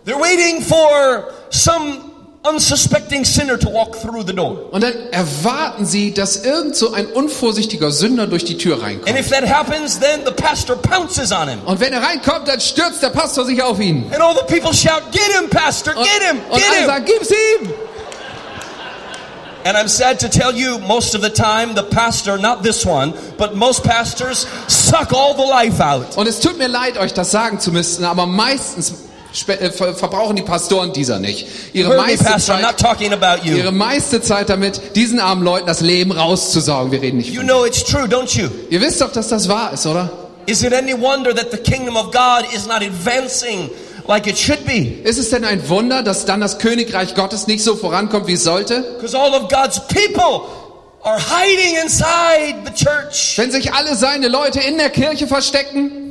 They're 0.07 0.19
waiting 0.19 0.63
for 0.63 1.29
some 1.51 2.04
unsuspecting 2.47 3.25
sinner 3.25 3.59
to 3.59 3.69
walk 3.73 3.97
through 4.01 4.23
the 4.27 4.35
door. 4.35 4.71
Und 4.71 4.83
dann 4.83 4.93
erwarten 5.11 5.87
sie, 5.87 6.13
dass 6.13 6.37
irgend 6.45 6.77
so 6.77 6.93
ein 6.93 7.07
unvorsichtiger 7.07 7.91
Sünder 7.91 8.27
durch 8.27 8.45
die 8.45 8.59
Tür 8.59 8.75
And 8.75 8.83
reinkommt. 8.85 9.19
if 9.19 9.31
that 9.31 9.49
happens, 9.49 9.99
then 9.99 10.21
the 10.27 10.33
pastor 10.33 10.77
pounces 10.77 11.33
on 11.33 11.49
him. 11.49 11.59
Und 11.65 11.81
wenn 11.81 11.93
er 11.93 12.03
reinkommt, 12.03 12.47
dann 12.47 12.61
stürzt 12.61 13.03
der 13.03 13.11
Pastor 13.11 13.45
sich 13.47 13.63
auf 13.63 13.81
ihn. 13.81 14.05
And 14.13 14.21
all 14.21 14.35
the 14.35 14.43
people 14.47 14.75
shout, 14.75 15.03
Get 15.11 15.23
him, 15.41 15.49
pastor, 15.49 15.97
Und, 15.97 16.05
get 16.05 16.23
him, 16.29 16.39
und 16.51 16.59
get 16.59 16.69
alle 16.69 16.79
him. 16.81 16.87
sagen, 16.87 17.05
gib's 17.07 17.31
ihm. 17.31 17.71
And 19.67 19.79
I'm 19.79 19.89
sad 19.89 20.19
to 20.21 20.29
tell 20.29 20.55
you, 20.55 20.79
most 20.81 21.15
of 21.15 21.23
the 21.23 21.31
time, 21.31 21.75
the 21.75 21.83
pastor, 21.83 22.37
not 22.37 22.63
this 22.63 22.85
one, 22.85 23.15
but 23.39 23.55
most 23.55 23.83
pastors 23.83 24.47
suck 24.69 25.15
all 25.15 25.35
the 25.35 25.47
life 25.49 25.81
out. 25.83 26.19
Und 26.19 26.27
es 26.29 26.41
tut 26.41 26.59
mir 26.59 26.69
leid, 26.69 26.99
euch 26.99 27.15
das 27.15 27.31
sagen 27.31 27.59
zu 27.61 27.73
müssen, 27.73 28.05
aber 28.05 28.27
meistens 28.27 28.93
verbrauchen 29.35 30.37
die 30.37 30.43
Pastoren 30.43 30.93
dieser 30.93 31.19
nicht. 31.19 31.47
Ihre 31.73 31.97
meiste, 31.97 32.25
pastor, 32.25 32.61
Zeit, 32.77 33.01
ihre 33.45 33.65
you. 33.65 33.73
meiste 33.73 34.23
Zeit 34.23 34.49
damit, 34.49 34.81
diesen 34.95 35.19
armen 35.19 35.43
Leuten 35.43 35.67
das 35.67 35.81
Leben 35.81 36.13
rauszusaugen. 36.13 36.93
Wir 36.93 37.03
reden 37.03 37.19
nicht 37.19 37.31
You 37.31 37.41
von. 37.41 37.49
know 37.49 37.65
it's 37.65 37.85
true, 37.85 38.05
don't 38.05 38.39
you? 38.39 38.49
Ihr 38.71 38.81
wisst 38.81 39.01
doch, 39.01 39.11
dass 39.13 39.29
das 39.29 39.49
wahr 39.49 39.73
ist, 39.73 39.87
oder? 39.87 40.11
Is 40.47 40.63
it 40.63 40.73
any 40.73 40.93
wonder 40.93 41.35
that 41.35 41.51
the 41.51 41.59
kingdom 41.59 41.97
of 41.97 42.13
God 42.13 42.45
is 42.55 42.67
not 42.67 42.83
advancing 42.83 43.71
like 44.07 44.27
it 44.27 44.39
should 44.39 44.65
be? 44.67 44.99
Ist 45.03 45.19
es 45.19 45.31
denn 45.31 45.45
ein 45.45 45.69
Wunder, 45.69 46.03
dass 46.03 46.27
dann 46.27 46.41
das 46.41 46.59
Königreich 46.59 47.15
Gottes 47.15 47.47
nicht 47.47 47.65
so 47.65 47.77
vorankommt, 47.77 48.27
wie 48.27 48.35
es 48.35 48.45
sollte? 48.45 48.83
Because 48.99 49.19
all 49.19 49.33
of 49.35 49.49
God's 49.49 49.81
people 49.89 50.43
are 51.03 51.19
hiding 51.19 51.77
inside 51.83 52.57
the 52.67 52.73
church. 52.73 53.35
Wenn 53.37 53.51
sich 53.51 53.73
alle 53.73 53.97
seine 53.97 54.29
Leute 54.29 54.61
in 54.61 54.77
der 54.77 54.91
Kirche 54.91 55.27
verstecken 55.27 56.04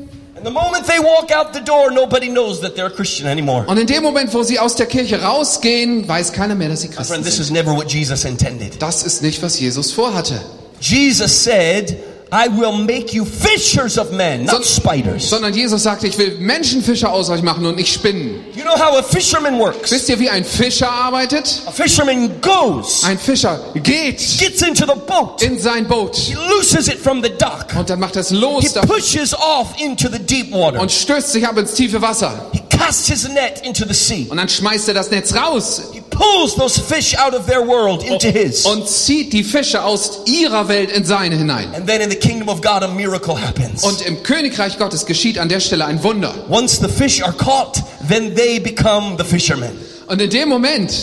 the 0.44 0.52
moment 0.52 0.86
they 0.88 1.00
walk 1.00 1.32
out 1.32 1.54
the 1.54 1.62
door, 1.62 1.92
nobody 1.92 2.28
knows 2.30 2.62
that 2.62 2.76
they're 2.76 2.88
a 2.88 2.96
Christian 2.96 3.28
anymore. 3.28 3.66
und 3.68 3.78
in 3.78 3.88
dem 3.88 4.04
Moment, 4.04 4.34
wo 4.34 4.44
sie 4.44 4.60
aus 4.60 4.76
der 4.76 4.86
Kirche 4.88 5.22
rausgehen, 5.22 6.08
weiß 6.08 6.32
keiner 6.34 6.56
mehr, 6.56 6.70
dass 6.70 6.82
sie 6.82 6.90
Christen 6.90 7.06
friend, 7.14 7.26
this 7.26 7.36
sind. 7.36 7.46
is 7.46 7.52
never 7.52 7.76
what 7.76 7.92
Jesus 7.92 8.26
intended. 8.26 8.82
Das 8.82 9.04
ist 9.04 9.22
nicht, 9.22 9.42
was 9.42 9.60
Jesus 9.60 9.92
vorhatte. 9.92 10.40
Jesus 10.80 11.44
said, 11.44 11.98
I 12.36 12.48
will 12.48 12.72
make 12.72 13.14
you 13.14 13.26
fishers 13.26 14.00
of 14.00 14.12
men, 14.12 14.46
not 14.46 14.66
spiders. 14.66 15.30
Sondern 15.30 15.54
Jesus 15.54 15.84
sagte, 15.84 16.08
ich 16.08 16.18
will 16.18 16.40
Menschenfischer 16.40 17.12
aus 17.12 17.30
euch 17.30 17.44
machen 17.44 17.64
und 17.64 17.76
nicht 17.76 17.94
Spinnen. 17.94 18.44
You 18.56 18.64
know 18.64 18.74
how 18.76 18.98
a 18.98 19.04
fisherman 19.04 19.60
works? 19.60 19.92
Wisst 19.92 20.10
ihr, 20.10 20.20
wie 20.20 20.32
ein 20.32 20.44
Fischer 20.44 20.90
arbeitet? 20.90 21.62
A 21.68 21.72
fisherman 21.72 22.42
goes, 22.42 23.04
Ein 23.04 23.20
Fischer 23.20 23.60
geht 23.76 24.18
gets 24.40 24.64
into 24.64 24.84
the 24.88 25.00
boat, 25.06 25.44
in 25.44 25.60
sein 25.60 25.88
Boot 25.88 26.16
he 26.16 26.34
looses 26.34 26.88
it 26.88 26.98
from 26.98 27.22
the 27.22 27.30
dock, 27.30 27.68
und 27.78 27.88
dann 27.88 28.00
macht 28.00 28.16
er 28.16 28.22
es 28.22 28.30
he 28.30 28.36
los 28.36 28.74
pushes 28.74 29.36
off 29.36 29.80
into 29.80 30.10
the 30.10 30.18
deep 30.18 30.52
water, 30.52 30.82
und 30.82 30.92
stößt 30.92 31.34
sich 31.34 31.48
ab 31.48 31.56
ins 31.60 31.76
tiefe 31.76 32.02
Wasser. 32.02 32.50
he 32.52 32.63
casts 32.86 33.08
his 33.08 33.28
net 33.30 33.62
into 33.66 33.86
the 33.88 33.94
sea, 33.94 34.26
Und 34.30 34.38
dann 34.38 34.50
schmeißt 34.50 34.88
er 34.88 34.94
das 34.94 35.10
Netz 35.12 35.34
raus 35.36 35.82
he 35.94 36.02
pulls 36.10 36.56
those 36.56 36.80
fish 36.80 37.16
out 37.18 37.34
of 37.34 37.46
their 37.46 37.66
world 37.68 38.04
into 38.04 38.28
his. 38.28 38.66
und 38.66 38.88
zieht 38.88 39.34
die 39.34 39.44
Fische 39.44 39.84
aus 39.84 40.22
ihrer 40.26 40.68
Welt 40.68 40.92
in 40.92 41.04
seine 41.06 41.36
hinein. 41.36 41.74
And 41.74 41.88
then 41.88 42.02
in 42.02 42.10
the 42.10 42.16
kingdom 42.16 42.50
of 42.50 42.62
God, 42.62 42.84
a 42.84 42.88
miracle 42.88 43.36
happens. 43.40 43.84
Und 43.84 44.02
im 44.02 44.22
Königreich 44.24 44.78
Gottes 44.78 45.06
geschieht 45.06 45.38
an 45.40 45.50
der 45.50 45.60
Stelle 45.60 45.86
ein 45.86 46.04
Wunder. 46.04 46.34
Once 46.50 46.80
the 46.80 46.90
fish 46.90 47.22
are 47.24 47.34
caught, 47.34 47.82
then 48.08 48.36
they 48.36 48.60
become 48.60 49.16
the 49.18 49.24
fishermen. 49.24 49.72
Und 50.08 50.22
in 50.22 50.30
dem 50.30 50.50
Moment, 50.50 50.94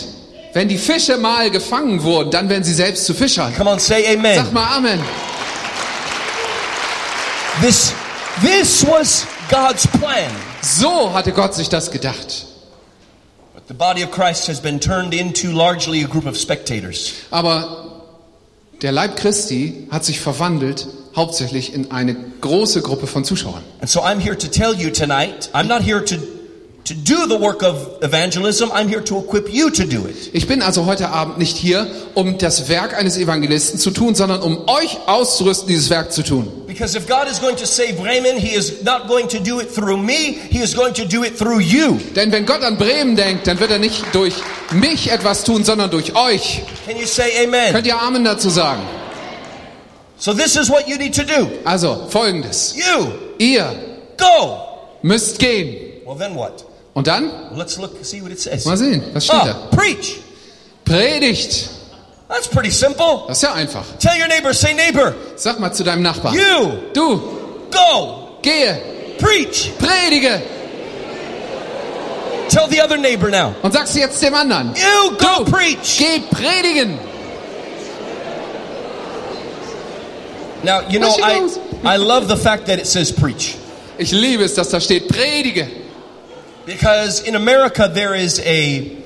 wenn 0.53 0.69
die 0.69 0.79
Fische 0.79 1.17
mal 1.17 1.51
gefangen 1.51 2.03
wurden, 2.03 2.31
dann 2.31 2.49
werden 2.49 2.65
sie 2.65 2.75
selbst 2.75 3.07
zu 3.07 3.15
Fischern. 3.15 3.55
Come 3.57 3.71
on, 3.71 3.79
say 3.79 4.05
Sag 4.05 4.19
amen. 4.19 4.53
mal 4.53 4.77
Amen. 4.77 5.01
This, 7.61 7.93
this 8.43 8.85
was 8.87 9.27
God's 9.51 9.87
plan. 9.87 10.31
So 10.63 11.13
hatte 11.13 11.33
Gott 11.33 11.55
sich 11.55 11.69
das 11.69 11.91
gedacht. 11.91 12.47
But 13.55 13.65
the 13.69 13.75
body 13.75 14.05
of 14.05 14.11
Christ 14.11 14.49
has 14.49 14.61
been 14.61 14.81
turned 14.81 15.15
into 15.15 15.51
largely 15.51 16.05
a 16.05 16.07
group 16.07 16.27
of 16.27 16.37
spectators. 16.37 17.13
Aber 17.31 18.03
der 18.83 18.93
Leib 18.93 19.17
Christi 19.17 19.89
hat 19.91 20.05
sich 20.05 20.21
verwandelt 20.21 20.87
hauptsächlich 21.17 21.75
in 21.75 21.91
eine 21.91 22.15
große 22.41 22.83
Gruppe 22.83 23.07
von 23.07 23.25
Zuschauern. 23.25 23.63
And 23.81 23.91
so 23.91 24.01
I'm 24.01 24.19
here 24.21 24.37
to 24.37 24.49
tell 24.49 24.75
you 24.75 24.91
tonight, 24.91 25.51
I'm 25.53 25.67
not 25.67 25.83
here 25.83 26.05
to, 26.05 26.17
to 26.91 26.97
do 26.97 27.27
the 27.29 27.37
work 27.37 27.63
of 27.63 28.03
evangelism, 28.03 28.69
I'm 28.73 28.89
here 28.89 29.01
to 29.03 29.19
equip 29.19 29.53
you 29.53 29.71
to 29.71 29.85
do 29.85 30.07
it. 30.07 30.31
Ich 30.33 30.49
bin 30.49 30.61
also 30.61 30.87
heute 30.87 31.09
Abend 31.11 31.39
nicht 31.39 31.57
hier, 31.57 31.87
um 32.15 32.37
das 32.39 32.69
Werk 32.69 32.99
eines 32.99 33.17
Evangelisten 33.17 33.79
zu 33.79 33.93
tun, 33.93 34.17
sondern 34.17 34.43
um 34.43 34.69
euch 34.69 34.99
auszurüsten, 35.07 35.69
dieses 35.69 35.89
Werk 35.89 36.13
zu 36.13 36.25
tun. 36.25 36.51
Because 36.67 36.97
if 36.99 37.07
God 37.07 37.29
is 37.31 37.41
going 37.41 37.57
to 37.57 37.65
save 37.65 37.93
Bremen, 37.95 38.37
He 38.37 38.57
is 38.57 38.83
not 38.83 39.07
going 39.07 39.29
to 39.29 39.39
do 39.39 39.61
it 39.61 39.73
through 39.73 39.99
me, 39.99 40.37
He 40.51 40.59
is 40.59 40.75
going 40.75 40.93
to 40.95 41.05
do 41.05 41.23
it 41.23 41.39
through 41.39 41.61
you. 41.61 41.99
Denn 42.17 42.33
wenn 42.33 42.45
Gott 42.45 42.65
an 42.65 42.77
Bremen 42.77 43.15
denkt, 43.15 43.47
dann 43.47 43.61
wird 43.61 43.71
er 43.71 43.79
nicht 43.79 44.05
durch 44.13 44.35
mich 44.73 45.13
etwas 45.13 45.45
tun, 45.45 45.63
sondern 45.63 45.91
durch 45.91 46.17
euch. 46.17 46.63
Can 46.87 46.97
you 46.97 47.07
say 47.07 47.45
amen? 47.45 47.73
Könnt 47.73 47.87
ihr 47.87 48.01
Amen 48.01 48.25
dazu 48.25 48.51
sagen? 48.51 48.83
So 50.19 50.35
this 50.35 50.57
is 50.57 50.69
what 50.69 50.89
you 50.89 50.97
need 50.97 51.15
to 51.15 51.23
do. 51.23 51.49
Also, 51.65 52.09
folgendes. 52.09 52.75
You 52.77 53.13
Ihr 53.39 53.65
go. 54.19 54.59
müsst 55.03 55.39
gehen. 55.39 56.03
Well, 56.05 56.17
then 56.17 56.35
what? 56.35 56.65
Und 56.95 57.07
dann? 57.07 57.31
Let's 57.57 57.77
look, 57.79 57.93
see 58.03 58.21
what 58.23 58.31
it 58.33 58.41
says. 58.41 58.65
Mal 58.65 58.77
sehen, 58.77 59.03
was 59.13 59.25
steht 59.25 59.37
Ah, 59.37 59.47
da? 59.71 59.77
preach. 59.77 60.19
Predigt. 60.85 61.71
That's 62.29 62.49
pretty 62.49 62.71
simple. 62.71 63.25
Das 63.29 63.39
ist 63.39 63.43
ja 63.43 63.55
einfach. 63.55 63.85
Tell 63.99 64.13
your 64.21 64.29
neighbor, 64.29 64.53
say 64.55 64.75
neighbor, 64.75 65.15
Sag 65.37 65.59
mal 65.61 65.73
zu 65.73 65.83
deinem 65.85 66.03
Nachbarn. 66.03 66.35
you 66.35 66.69
Du, 66.93 67.19
go 67.71 68.39
gehe, 68.43 68.81
preach. 69.19 69.73
predige. 69.79 70.41
Tell 72.49 72.67
the 72.69 72.81
other 72.83 72.97
neighbor 72.97 73.29
now, 73.31 73.55
Und 73.63 73.73
sagst 73.73 73.95
du 73.95 74.01
jetzt 74.01 74.21
dem 74.23 74.35
anderen. 74.35 74.75
you 74.75 75.11
go 75.17 75.45
Du, 75.45 75.51
preach. 75.53 75.99
geh 75.99 76.21
predigen. 76.31 76.99
Now, 80.63 80.81
you 80.91 80.99
know, 80.99 81.15
I. 81.23 81.49
I 81.85 81.97
love 81.97 82.29
the 82.29 82.37
fact 82.37 82.67
that 82.67 82.79
it 82.79 82.87
says 82.87 83.11
preach. 83.13 83.55
Ich 83.97 84.13
liebe 84.13 84.45
es, 84.45 84.55
dass 84.55 84.69
da 84.69 84.81
steht, 84.81 85.09
predige. 85.09 85.67
Because 86.71 87.27
in 87.27 87.35
America, 87.35 87.91
there 87.93 88.15
is 88.15 88.39
a, 88.47 88.97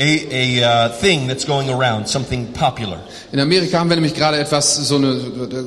a, 0.00 0.60
a 0.60 0.64
uh, 0.64 0.88
thing 0.88 1.26
that's 1.26 1.44
going 1.44 1.68
around, 1.68 2.08
something 2.08 2.50
popular. 2.54 2.98
In 3.30 3.40
Amerika 3.40 3.78
haben 3.78 3.90
wir 3.90 3.96
nämlich 3.96 4.14
gerade 4.14 4.38
etwas, 4.38 4.74
so 4.76 4.96
eine, 4.96 5.08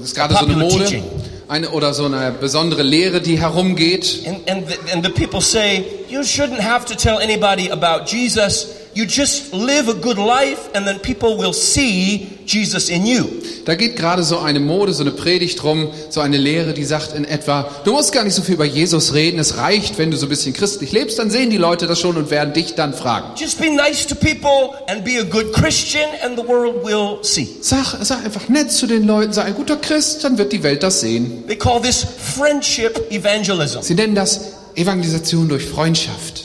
ist 0.02 0.16
gerade 0.16 0.34
so 0.34 0.46
eine 0.46 0.56
Mode. 0.56 0.86
teaching. 0.86 1.04
Eine, 1.48 1.70
oder 1.70 1.94
so 1.94 2.06
eine 2.06 2.32
besondere 2.32 2.82
Lehre, 2.82 3.22
die 3.22 3.40
herumgeht. 3.40 4.24
And, 4.26 4.50
and, 4.50 4.68
the, 4.68 4.94
and 4.94 5.06
the 5.06 5.12
people 5.12 5.42
say, 5.42 5.86
you 6.10 6.24
shouldn't 6.24 6.60
have 6.60 6.88
to 6.88 6.96
tell 6.96 7.20
anybody 7.20 7.70
about 7.70 8.08
Jesus. 8.08 8.83
You 8.96 9.06
just 9.06 9.54
live 9.54 9.90
a 9.90 9.94
good 9.94 10.18
life, 10.18 10.70
and 10.76 10.86
then 10.86 11.00
people 11.00 11.36
will 11.36 11.54
see 11.54 12.28
Jesus 12.46 12.90
in 12.90 13.08
you. 13.08 13.26
Da 13.66 13.74
geht 13.74 13.96
gerade 13.96 14.24
so 14.24 14.38
eine 14.38 14.60
Mode, 14.60 14.94
so 14.94 15.02
eine 15.02 15.12
Predigt 15.12 15.64
rum, 15.64 15.88
so 16.10 16.22
eine 16.22 16.38
Lehre, 16.38 16.74
die 16.74 16.84
sagt 16.84 17.16
in 17.16 17.26
etwa, 17.26 17.70
du 17.86 17.94
musst 17.94 18.12
gar 18.12 18.24
nicht 18.24 18.36
so 18.36 18.44
viel 18.44 18.56
über 18.56 18.66
Jesus 18.66 19.16
reden, 19.16 19.40
es 19.40 19.58
reicht, 19.58 19.98
wenn 19.98 20.12
du 20.12 20.18
so 20.18 20.28
ein 20.28 20.30
bisschen 20.30 20.54
christlich 20.54 20.92
lebst, 20.92 21.18
dann 21.18 21.32
sehen 21.32 21.50
die 21.50 21.58
Leute 21.58 21.88
das 21.88 22.00
schon 22.00 22.18
und 22.18 22.30
werden 22.30 22.54
dich 22.54 22.76
dann 22.76 22.94
fragen. 22.94 23.30
Just 23.36 23.60
be 23.60 23.72
nice 23.72 24.06
to 24.06 24.14
people 24.14 24.78
and 24.88 25.04
be 25.04 25.20
a 25.20 25.24
good 25.24 25.54
Christian, 25.54 26.10
and 26.24 26.38
the 26.38 26.48
world 26.48 26.84
will 26.84 27.18
see. 27.24 27.48
Sag, 27.62 27.98
sag 28.02 28.24
einfach 28.24 28.48
nett 28.48 28.72
zu 28.72 28.86
den 28.86 29.08
Leuten, 29.08 29.34
sei 29.34 29.44
ein 29.44 29.56
guter 29.56 29.78
Christ, 29.78 30.24
dann 30.24 30.38
wird 30.38 30.54
die 30.54 30.62
Welt 30.62 30.84
das 30.84 31.00
sehen. 31.00 31.46
They 31.48 31.58
call 31.58 31.82
this 31.82 32.06
friendship 32.36 33.12
evangelism. 33.12 33.82
Sie 33.82 33.96
nennen 33.96 34.14
das 34.14 34.42
Evangelisation 34.76 35.50
durch 35.50 35.66
Freundschaft. 35.66 36.43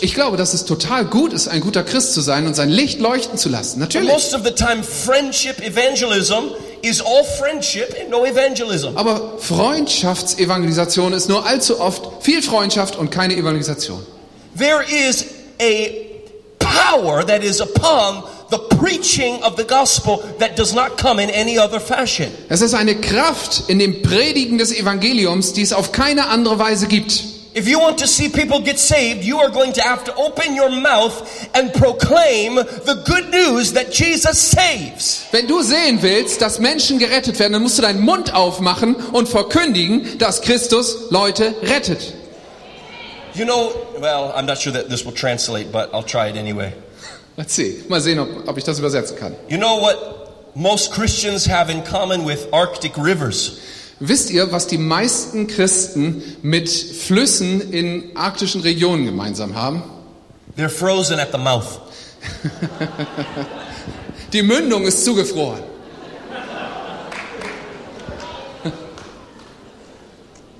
Ich 0.00 0.14
glaube, 0.14 0.36
dass 0.36 0.54
es 0.54 0.64
total 0.64 1.04
gut 1.06 1.32
ist, 1.32 1.48
ein 1.48 1.60
guter 1.60 1.82
Christ 1.82 2.14
zu 2.14 2.20
sein 2.20 2.46
und 2.46 2.54
sein 2.54 2.68
Licht 2.68 3.00
leuchten 3.00 3.36
zu 3.36 3.48
lassen. 3.48 3.80
Natürlich. 3.80 4.12
most 4.12 4.34
of 4.34 4.44
the 4.44 4.52
time, 4.52 4.84
friendship 4.84 5.60
evangelism 5.60 6.52
is 6.82 7.00
all 7.00 7.24
friendship 7.24 7.96
and 8.00 8.10
no 8.10 8.24
evangelism. 8.24 8.96
Aber 8.96 9.38
Freundschaftsevangelisation 9.38 11.12
ist 11.12 11.28
nur 11.28 11.44
allzu 11.44 11.80
oft 11.80 12.22
viel 12.22 12.40
Freundschaft 12.40 12.94
und 12.94 13.10
keine 13.10 13.34
Evangelisation. 13.34 14.06
There 14.56 14.84
is 14.84 15.26
a 15.60 15.88
power 16.60 17.26
that 17.26 17.42
is 17.42 17.60
upon 17.60 18.22
the 18.50 18.58
preaching 18.76 19.42
of 19.42 19.56
the 19.56 19.64
gospel 19.64 20.18
that 20.38 20.56
does 20.56 20.74
not 20.74 20.96
come 20.98 21.18
in 21.18 21.30
any 21.30 21.58
other 21.58 21.80
fashion. 21.80 22.30
Es 22.48 22.60
ist 22.60 22.74
eine 22.74 22.94
Kraft 22.96 23.64
in 23.68 23.78
dem 23.78 24.02
Predigen 24.02 24.58
des 24.58 24.72
Evangeliums, 24.72 25.52
die 25.52 25.62
es 25.62 25.72
auf 25.72 25.92
keine 25.92 26.28
andere 26.28 26.58
Weise 26.58 26.86
gibt. 26.86 27.36
If 27.56 27.66
you 27.66 27.80
want 27.80 27.98
to 28.00 28.06
see 28.06 28.28
people 28.28 28.60
get 28.60 28.78
saved, 28.78 29.24
you 29.24 29.38
are 29.38 29.50
going 29.50 29.72
to 29.72 29.80
have 29.80 30.04
to 30.04 30.14
open 30.14 30.54
your 30.54 30.68
mouth 30.68 31.48
and 31.54 31.72
proclaim 31.72 32.56
the 32.56 33.02
good 33.06 33.30
news 33.30 33.72
that 33.72 33.90
Jesus 33.90 34.38
saves. 34.38 35.24
Wenn 35.32 35.46
du 35.46 35.62
sehen 35.62 36.02
willst, 36.02 36.42
dass 36.42 36.58
Menschen 36.58 36.98
gerettet 36.98 37.38
werden, 37.38 37.54
dann 37.54 37.62
musst 37.62 37.78
du 37.78 37.82
deinen 37.82 38.02
Mund 38.02 38.34
aufmachen 38.34 38.94
und 38.94 39.30
verkündigen, 39.30 40.18
dass 40.18 40.42
Christus 40.42 41.10
Leute 41.10 41.54
rettet. 41.62 42.12
You 43.32 43.46
know, 43.46 43.72
well, 44.00 44.34
I'm 44.36 44.44
not 44.44 44.58
sure 44.58 44.72
that 44.74 44.90
this 44.90 45.06
will 45.06 45.14
translate, 45.14 45.72
but 45.72 45.94
I'll 45.94 46.04
try 46.04 46.28
it 46.28 46.36
anyway. 46.36 46.74
Let's 47.36 47.54
see. 47.54 47.82
Mal 47.88 48.00
sehen, 48.00 48.18
ob, 48.18 48.48
ob 48.48 48.58
ich 48.58 48.64
das 48.64 48.78
übersetzen 48.78 49.16
kann. 49.16 49.34
You 49.48 49.58
know 49.58 49.80
what 49.80 50.54
most 50.54 50.92
Christians 50.92 51.46
have 51.46 51.70
in 51.70 51.84
common 51.84 52.26
with 52.26 52.48
Arctic 52.52 52.96
rivers? 52.96 53.58
Wisst 54.00 54.30
ihr, 54.30 54.50
was 54.52 54.66
die 54.66 54.78
meisten 54.78 55.46
Christen 55.46 56.22
mit 56.42 56.68
Flüssen 56.68 57.72
in 57.72 58.14
arktischen 58.14 58.60
Regionen 58.60 59.06
gemeinsam 59.06 59.54
haben? 59.54 59.82
They're 60.56 60.68
frozen 60.68 61.18
at 61.18 61.32
the 61.32 61.38
mouth. 61.38 61.80
Die 64.32 64.42
Mündung 64.42 64.84
ist 64.84 65.04
zugefroren. 65.04 65.62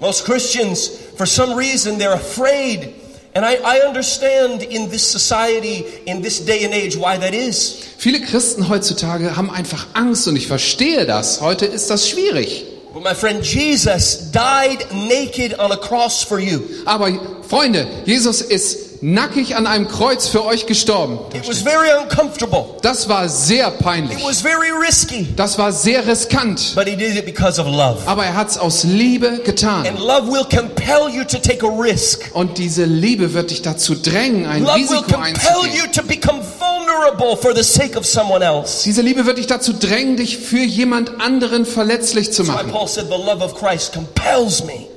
Most 0.01 0.25
Christians, 0.25 0.91
for 1.17 1.27
some 1.27 1.55
reason, 1.55 1.99
they're 1.99 2.15
afraid. 2.15 2.95
And 3.37 3.45
I, 3.45 3.57
I 3.63 3.81
understand 3.87 4.63
in 4.63 4.89
this 4.89 5.03
society, 5.03 5.85
in 6.07 6.23
this 6.23 6.41
day 6.41 6.65
and 6.65 6.73
age, 6.73 6.97
why 6.97 7.19
that 7.19 7.35
is. 7.35 7.77
Viele 7.99 8.23
Christen 8.23 8.71
heutzutage 8.71 9.37
haben 9.37 9.51
einfach 9.51 9.89
Angst 9.93 10.27
und 10.27 10.37
ich 10.37 10.47
verstehe 10.47 11.05
das. 11.05 11.43
Heute 11.43 11.67
ist 11.67 11.91
das 11.91 12.09
schwierig. 12.09 12.65
But 12.95 13.05
my 13.05 13.15
friend, 13.15 13.45
Jesus 13.45 14.31
died 14.33 14.87
naked 14.91 15.59
on 15.59 15.71
a 15.71 15.77
cross 15.77 16.23
for 16.23 16.39
you. 16.39 16.61
Aber 16.87 17.13
Freunde, 17.47 17.87
Jesus 18.07 18.41
ist 18.41 18.86
nackig 19.01 19.57
an 19.57 19.67
einem 19.67 19.89
Kreuz 19.89 20.29
für 20.29 20.45
euch 20.45 20.67
gestorben. 20.67 21.19
It 21.35 21.49
was 21.49 21.59
very 21.61 21.89
uncomfortable. 22.03 22.65
Das 22.83 23.09
war 23.09 23.29
sehr 23.29 23.69
It 23.69 23.79
peinlich. 23.79 24.25
was 24.25 24.41
very 24.41 24.71
risky. 24.71 25.27
Das 25.37 25.59
war 25.59 25.73
sehr 25.73 26.07
riskant. 26.07 26.73
But 26.75 26.87
he 26.89 26.97
did 26.97 27.17
it 27.17 27.25
because 27.25 27.61
of 27.61 27.67
love. 27.67 27.99
Aber 28.07 28.25
er 28.25 28.37
hat 28.37 28.51
es 28.51 28.59
aus 28.59 28.85
Liebe 28.85 29.41
getan. 29.45 29.87
And 29.87 29.99
love 29.99 30.31
will 30.31 30.45
compel 30.45 31.09
you 31.15 31.25
to 31.25 31.39
take 31.39 31.65
a 31.67 31.71
risk. 31.81 32.31
Und 32.35 32.59
diese 32.59 32.85
Liebe 32.85 33.35
wird 33.35 33.51
dich 33.51 33.63
dazu 33.63 33.95
drängen, 33.95 34.47
ein 34.47 34.63
Love 34.63 34.77
Risiko 34.77 35.17
einzugehen. 35.21 35.77
you 35.77 35.87
to 35.93 36.03
become 36.03 36.41
vulnerable 36.59 37.37
for 37.37 37.55
the 37.55 37.63
sake 37.63 37.99
of 37.99 38.07
someone 38.07 38.45
else. 38.45 38.85
Diese 38.85 39.03
Liebe 39.03 39.27
wird 39.27 39.39
dich 39.39 39.47
dazu 39.47 39.73
drängen, 39.73 40.17
dich 40.17 40.39
für 40.39 40.63
jemand 40.63 41.21
anderen 41.21 41.67
verletzlich 41.67 42.33
zu 42.33 42.45
machen. 42.45 42.73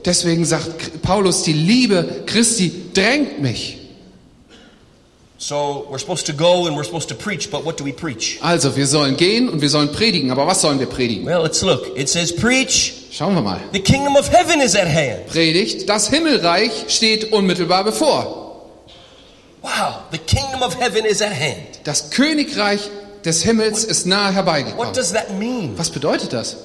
Deswegen 0.05 0.45
sagt 0.45 1.01
Paulus, 1.01 1.43
die 1.43 1.53
Liebe 1.53 2.23
Christi 2.25 2.71
drängt 2.93 3.41
mich. 3.41 3.77
So 5.41 5.87
we're 5.89 5.99
supposed 5.99 6.25
to 6.25 6.33
go 6.33 6.67
and 6.67 6.75
we're 6.75 6.83
supposed 6.83 7.07
to 7.09 7.15
preach, 7.15 7.49
but 7.49 7.63
what 7.63 7.77
do 7.77 7.85
we 7.85 7.93
preach? 7.93 8.39
Also, 8.41 8.75
wir 8.75 8.85
sollen 8.85 9.15
gehen 9.15 9.47
und 9.47 9.61
wir 9.61 9.69
sollen 9.69 9.89
predigen. 9.93 10.31
Aber 10.31 10.45
was 10.45 10.59
sollen 10.61 10.79
wir 10.79 10.87
predigen? 10.87 11.25
Well, 11.25 11.41
let's 11.41 11.61
look. 11.61 11.97
It 11.97 12.09
says, 12.09 12.35
Preach, 12.35 13.07
Schauen 13.11 13.35
wir 13.35 13.41
mal. 13.41 13.61
the 13.71 13.79
kingdom 13.79 14.17
of 14.17 14.27
heaven 14.27 14.59
is 14.59 14.75
at 14.75 14.87
hand. 14.87 15.27
Predigt, 15.27 15.87
das 15.87 16.09
Himmelreich 16.09 16.71
steht 16.89 17.31
unmittelbar 17.31 17.85
bevor. 17.85 18.65
Wow, 19.61 20.01
the 20.11 20.17
kingdom 20.17 20.61
of 20.61 20.73
heaven 20.77 21.05
is 21.05 21.21
at 21.21 21.31
hand. 21.31 21.79
Das 21.85 22.11
Königreich 22.11 22.81
des 23.23 23.41
Himmels 23.43 23.85
ist 23.85 24.05
nahe 24.07 24.27
What 24.29 24.35
herbeigekommen. 24.35 24.93
does 24.93 25.13
that 25.13 25.31
mean? 25.39 25.77
Was 25.77 25.89
bedeutet 25.89 26.33
das? 26.33 26.57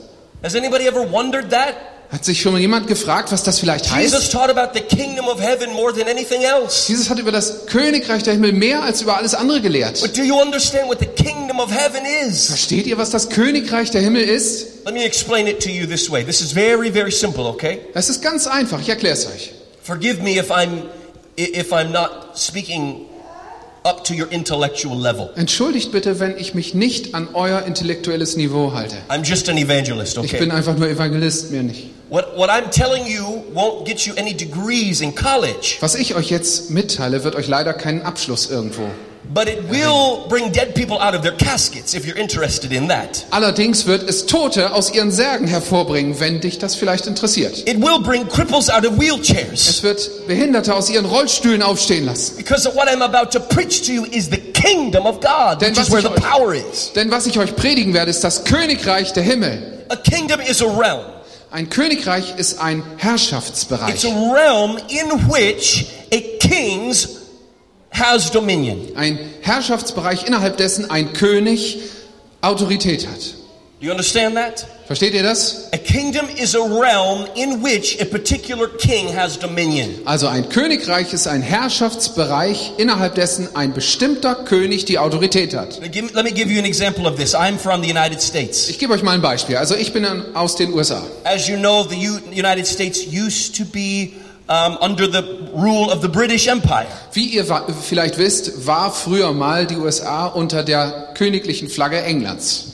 Has 0.42 0.56
anybody 0.56 0.88
ever 0.88 1.00
wondered 1.12 1.48
that? 1.50 1.76
Hat 2.14 2.24
sich 2.24 2.40
schon 2.40 2.52
mal 2.52 2.60
jemand 2.60 2.86
gefragt, 2.86 3.32
was 3.32 3.42
das 3.42 3.58
vielleicht 3.58 3.86
Jesus 3.86 4.20
heißt? 4.20 4.32
taught 4.32 4.48
about 4.48 4.70
the 4.72 4.80
kingdom 4.80 5.26
of 5.26 5.40
heaven 5.40 5.72
more 5.72 5.92
than 5.92 6.06
anything 6.06 6.42
else. 6.42 6.86
Jesus 6.88 7.10
hat 7.10 7.18
über 7.18 7.32
das 7.32 7.66
Königreich 7.66 8.22
der 8.22 8.34
Himmel 8.34 8.52
mehr 8.52 8.84
als 8.84 9.02
über 9.02 9.16
alles 9.16 9.34
andere 9.34 9.60
gelehrt. 9.60 10.00
But 10.00 10.16
do 10.16 10.22
you 10.22 10.40
understand 10.40 10.88
what 10.88 11.00
the 11.00 11.06
kingdom 11.06 11.58
of 11.58 11.72
heaven 11.72 12.02
is? 12.24 12.46
Versteht 12.46 12.86
ihr, 12.86 12.98
was 12.98 13.10
das 13.10 13.30
Königreich 13.30 13.90
der 13.90 14.00
Himmel 14.00 14.22
ist? 14.22 14.84
Let 14.84 14.94
me 14.94 15.02
explain 15.04 15.48
it 15.48 15.60
to 15.64 15.68
you 15.70 15.88
this 15.88 16.08
way. 16.08 16.22
This 16.24 16.40
is 16.40 16.52
very, 16.52 16.92
very 16.92 17.10
simple, 17.10 17.46
okay? 17.46 17.80
Es 17.94 18.08
ist 18.08 18.22
ganz 18.22 18.46
einfach, 18.46 18.80
ich 18.80 18.88
erkläre 18.88 19.14
es 19.14 19.26
euch. 19.26 19.50
Forgive 19.82 20.22
me 20.22 20.38
if 20.38 20.52
I'm 20.52 20.82
if 21.36 21.72
I'm 21.72 21.90
not 21.90 22.10
speaking 22.36 23.06
up 23.82 24.04
to 24.04 24.14
your 24.14 24.30
intellectual 24.30 24.96
level. 24.96 25.30
Entschuldigt 25.34 25.90
bitte, 25.90 26.20
wenn 26.20 26.38
ich 26.38 26.54
mich 26.54 26.74
nicht 26.74 27.16
an 27.16 27.28
euer 27.34 27.62
intellektuelles 27.62 28.36
Niveau 28.36 28.72
halte. 28.72 28.94
I'm 29.08 29.24
just 29.24 29.48
an 29.48 29.58
evangelist, 29.58 30.16
Ich 30.22 30.30
bin 30.30 30.50
okay? 30.50 30.58
einfach 30.58 30.76
nur 30.76 30.88
Evangelist, 30.88 31.50
mehr 31.50 31.64
nicht. 31.64 31.90
Was 35.80 35.94
ich 35.94 36.14
euch 36.14 36.30
jetzt 36.30 36.70
mitteile, 36.70 37.24
wird 37.24 37.34
euch 37.34 37.48
leider 37.48 37.72
keinen 37.72 38.02
Abschluss 38.02 38.50
irgendwo. 38.50 38.82
Allerdings 43.30 43.86
wird 43.86 44.02
es 44.08 44.26
Tote 44.26 44.74
aus 44.74 44.92
ihren 44.92 45.10
Särgen 45.10 45.46
hervorbringen, 45.48 46.20
wenn 46.20 46.40
dich 46.42 46.58
das 46.58 46.74
vielleicht 46.74 47.06
interessiert. 47.06 47.66
It 47.66 47.80
will 47.80 47.98
bring 48.02 48.28
cripples 48.28 48.68
out 48.68 48.84
of 48.86 48.98
wheelchairs. 49.00 49.66
Es 49.66 49.82
wird 49.82 50.26
Behinderte 50.26 50.74
aus 50.74 50.90
ihren 50.90 51.06
Rollstühlen 51.06 51.62
aufstehen 51.62 52.04
lassen. 52.04 52.36
Because 52.36 52.68
of 52.68 52.74
what 52.76 52.86
I'm 52.86 53.02
about 53.02 53.30
to 53.30 53.40
preach 53.40 53.80
to 53.86 53.92
you 53.92 54.04
is 54.04 54.26
the 54.26 54.36
kingdom 54.52 55.06
of 55.06 55.20
God, 55.20 55.60
Denn 55.62 55.70
which 55.70 55.78
was 55.78 55.88
is 55.88 55.92
where 55.92 56.00
ich 56.00 56.06
the 56.06 56.12
euch- 56.12 56.30
power 56.30 56.54
is. 56.54 56.92
Denn 56.94 57.10
was 57.10 57.24
ich 57.24 57.38
euch 57.38 57.56
predigen 57.56 57.94
werde, 57.94 58.10
ist 58.10 58.22
das 58.22 58.44
Königreich 58.44 59.14
der 59.14 59.22
Himmel. 59.22 59.84
A 59.88 59.96
kingdom 59.96 60.40
is 60.40 60.60
a 60.62 60.66
realm. 60.66 61.00
Ein 61.54 61.70
Königreich 61.70 62.34
ist 62.36 62.58
ein 62.58 62.80
It's 62.80 63.04
Herrschaftsbereich. 63.04 64.04
a 64.06 64.32
realm 64.32 64.76
in 64.88 65.30
which 65.30 65.86
a 66.12 66.20
king's 66.40 67.08
has 67.90 68.28
dominion. 68.28 68.96
Ein 68.96 69.20
Herrschaftsbereich, 69.40 70.26
innerhalb 70.26 70.56
dessen 70.56 70.90
ein 70.90 71.12
König 71.12 71.78
Autorität 72.40 73.06
hat. 73.06 73.34
You 73.84 73.90
understand 73.90 74.34
that? 74.38 74.64
Versteht 74.86 75.12
ihr 75.12 75.22
das? 75.22 75.68
A 75.74 75.76
kingdom 75.76 76.26
is 76.42 76.54
a 76.54 76.58
realm 76.58 77.26
in 77.36 77.62
which 77.62 78.00
a 78.00 78.06
particular 78.06 78.66
king 78.78 79.14
has 79.14 79.38
dominion. 79.38 79.90
Also 80.06 80.26
ein 80.26 80.48
Königreich 80.48 81.12
ist 81.12 81.26
ein 81.26 81.42
Herrschaftsbereich, 81.42 82.72
innerhalb 82.78 83.14
dessen 83.14 83.54
ein 83.54 83.74
bestimmter 83.74 84.36
König 84.36 84.86
die 84.86 84.98
Autorität 84.98 85.54
hat. 85.54 85.78
Let 85.82 86.14
me 86.24 86.30
give- 86.32 86.50
you 86.50 86.58
an 86.58 86.64
example 86.64 87.06
of 87.06 87.16
this. 87.16 87.34
I'm 87.34 87.58
from 87.58 87.82
the 87.82 87.90
United 87.90 88.22
States. 88.22 88.70
Ich 88.70 88.78
gebe 88.78 88.94
euch 88.94 89.02
mal 89.02 89.12
ein 89.12 89.20
Beispiel. 89.20 89.58
Also 89.58 89.74
ich 89.74 89.92
bin 89.92 90.06
aus 90.34 90.56
den 90.56 90.72
USA. 90.72 91.02
As 91.24 91.46
you 91.46 91.58
know, 91.58 91.84
the 91.86 91.96
United 92.32 92.66
States 92.66 93.00
used 93.12 93.54
to 93.58 93.66
be 93.66 94.12
um, 94.48 94.78
under 94.80 95.06
the 95.06 95.22
rule 95.54 95.92
of 95.92 96.00
the 96.00 96.08
British 96.08 96.46
Empire. 96.46 96.86
Wie 97.12 97.26
ihr 97.26 97.44
vielleicht 97.82 98.16
wisst, 98.16 98.66
war 98.66 98.90
früher 98.90 99.32
mal 99.32 99.66
die 99.66 99.76
USA 99.76 100.24
unter 100.24 100.62
der 100.62 101.10
königlichen 101.12 101.68
Flagge 101.68 102.00
Englands. 102.00 102.73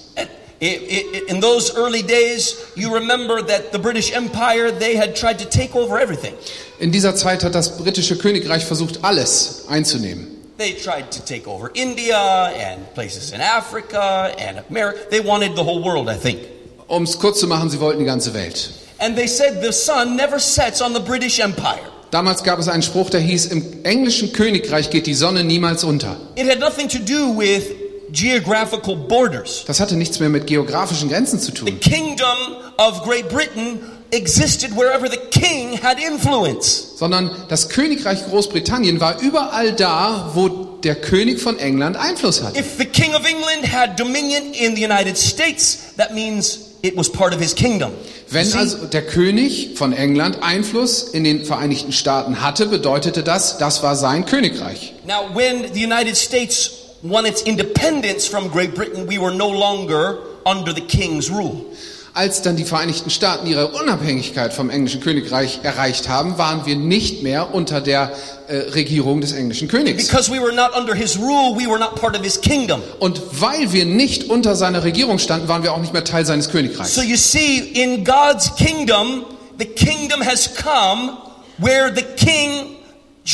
In 0.60 1.40
those 1.40 1.74
early 1.74 2.02
days, 2.02 2.54
you 2.76 2.92
remember 2.92 3.40
that 3.40 3.72
the 3.72 3.78
British 3.78 4.12
Empire, 4.12 4.70
they 4.70 4.94
had 4.94 5.16
tried 5.16 5.38
to 5.38 5.46
take 5.46 5.74
over 5.74 5.98
everything. 5.98 6.34
In 6.78 6.92
dieser 6.92 7.14
Zeit 7.14 7.42
hat 7.42 7.54
das 7.54 7.78
britische 7.78 8.18
Königreich 8.18 8.66
versucht, 8.66 8.98
alles 9.02 9.64
einzunehmen. 9.68 10.26
They 10.58 10.74
tried 10.74 11.10
to 11.12 11.20
take 11.24 11.48
over 11.48 11.70
India 11.72 12.52
and 12.54 12.92
places 12.94 13.32
in 13.32 13.40
Africa 13.40 14.30
and 14.38 14.62
America. 14.68 14.98
They 15.08 15.20
wanted 15.20 15.56
the 15.56 15.64
whole 15.64 15.82
world, 15.82 16.10
I 16.10 16.18
think. 16.18 16.40
Um 16.88 17.04
es 17.04 17.18
kurz 17.18 17.40
zu 17.40 17.46
machen, 17.46 17.70
sie 17.70 17.80
wollten 17.80 18.00
die 18.00 18.04
ganze 18.04 18.34
Welt. 18.34 18.70
And 18.98 19.16
they 19.16 19.26
said 19.26 19.62
the 19.62 19.72
sun 19.72 20.14
never 20.14 20.38
sets 20.38 20.82
on 20.82 20.92
the 20.92 21.00
British 21.00 21.38
Empire. 21.38 21.88
Damals 22.10 22.42
gab 22.42 22.58
es 22.58 22.68
einen 22.68 22.82
Spruch, 22.82 23.08
der 23.08 23.20
hieß, 23.20 23.46
im 23.46 23.84
englischen 23.84 24.34
Königreich 24.34 24.90
geht 24.90 25.06
die 25.06 25.14
Sonne 25.14 25.42
niemals 25.42 25.84
unter. 25.84 26.18
It 26.36 26.46
had 26.46 26.58
nothing 26.58 26.88
to 26.88 26.98
do 26.98 27.34
with 27.34 27.79
geographical 28.12 28.96
borders. 28.96 29.64
Das 29.66 29.80
hatte 29.80 29.96
nichts 29.96 30.20
mehr 30.20 30.28
mit 30.28 30.46
geografischen 30.46 31.08
Grenzen 31.08 31.38
zu 31.40 31.52
The 31.52 31.56
tun. 31.72 31.80
kingdom 31.80 32.36
of 32.78 33.02
Great 33.04 33.28
Britain 33.28 33.80
existed 34.12 34.74
wherever 34.76 35.08
the 35.08 35.18
king 35.30 35.80
had 35.82 35.98
influence. 36.00 36.96
Sondern 36.96 37.30
das 37.48 37.68
Königreich 37.68 38.24
Großbritannien 38.26 39.00
war 39.00 39.20
überall 39.20 39.72
da, 39.72 40.30
wo 40.34 40.48
der 40.82 40.96
König 40.96 41.40
von 41.40 41.58
England 41.58 41.96
Einfluss 41.96 42.42
hatte. 42.42 42.58
If 42.58 42.76
the 42.78 42.86
king 42.86 43.14
of 43.14 43.22
England 43.26 43.72
had 43.72 43.98
dominion 43.98 44.52
in 44.52 44.74
the 44.76 44.84
United 44.84 45.16
States, 45.16 45.94
that 45.96 46.12
means 46.14 46.58
it 46.82 46.96
was 46.96 47.10
part 47.10 47.34
of 47.34 47.40
his 47.40 47.54
kingdom. 47.54 47.92
Wenn 48.30 48.52
also 48.52 48.86
der 48.86 49.02
König 49.06 49.72
von 49.76 49.92
England 49.92 50.38
Einfluss 50.42 51.02
in 51.02 51.24
den 51.24 51.44
Vereinigten 51.44 51.92
Staaten 51.92 52.42
hatte, 52.42 52.66
bedeutete 52.66 53.22
das, 53.22 53.58
das 53.58 53.82
war 53.82 53.96
sein 53.96 54.24
Königreich. 54.24 54.94
now, 55.06 55.28
when 55.34 55.72
the 55.74 55.84
United 55.84 56.16
States 56.16 56.70
won 57.02 57.26
its 57.26 57.42
independence 57.42 58.26
from 58.26 58.48
Great 58.50 58.74
Britain, 58.74 59.06
we 59.06 59.18
were 59.18 59.34
no 59.34 59.48
longer 59.48 60.18
under 60.44 60.72
the 60.72 60.80
king's 60.82 61.30
rule. 61.30 61.66
Als 62.12 62.42
dann 62.42 62.56
die 62.56 62.64
Vereinigten 62.64 63.08
Staaten 63.08 63.46
ihre 63.46 63.68
Unabhängigkeit 63.68 64.52
vom 64.52 64.68
englischen 64.68 65.00
Königreich 65.00 65.60
erreicht 65.62 66.08
haben, 66.08 66.38
waren 66.38 66.66
wir 66.66 66.74
nicht 66.74 67.22
mehr 67.22 67.54
unter 67.54 67.80
der 67.80 68.10
äh, 68.48 68.56
Regierung 68.72 69.20
des 69.20 69.32
englischen 69.32 69.68
Königs. 69.68 70.08
Because 70.08 70.28
we 70.28 70.40
were 70.40 70.52
not 70.52 70.76
under 70.76 70.92
his 70.92 71.16
rule, 71.16 71.56
we 71.56 71.68
were 71.68 71.78
not 71.78 71.94
part 71.94 72.16
of 72.16 72.24
his 72.24 72.40
kingdom. 72.40 72.82
Und 72.98 73.20
weil 73.40 73.72
wir 73.72 73.84
nicht 73.86 74.28
unter 74.28 74.56
seiner 74.56 74.82
Regierung 74.82 75.20
standen, 75.20 75.46
waren 75.46 75.62
wir 75.62 75.72
auch 75.72 75.80
nicht 75.80 75.92
mehr 75.92 76.02
Teil 76.02 76.26
seines 76.26 76.50
Königreichs. 76.50 76.96
So 76.96 77.00
you 77.00 77.16
see, 77.16 77.58
in 77.58 78.04
God's 78.04 78.56
kingdom, 78.56 79.24
the 79.60 79.66
kingdom 79.66 80.20
has 80.20 80.52
come 80.52 81.16
where 81.58 81.94
the 81.94 82.02
king, 82.02 82.76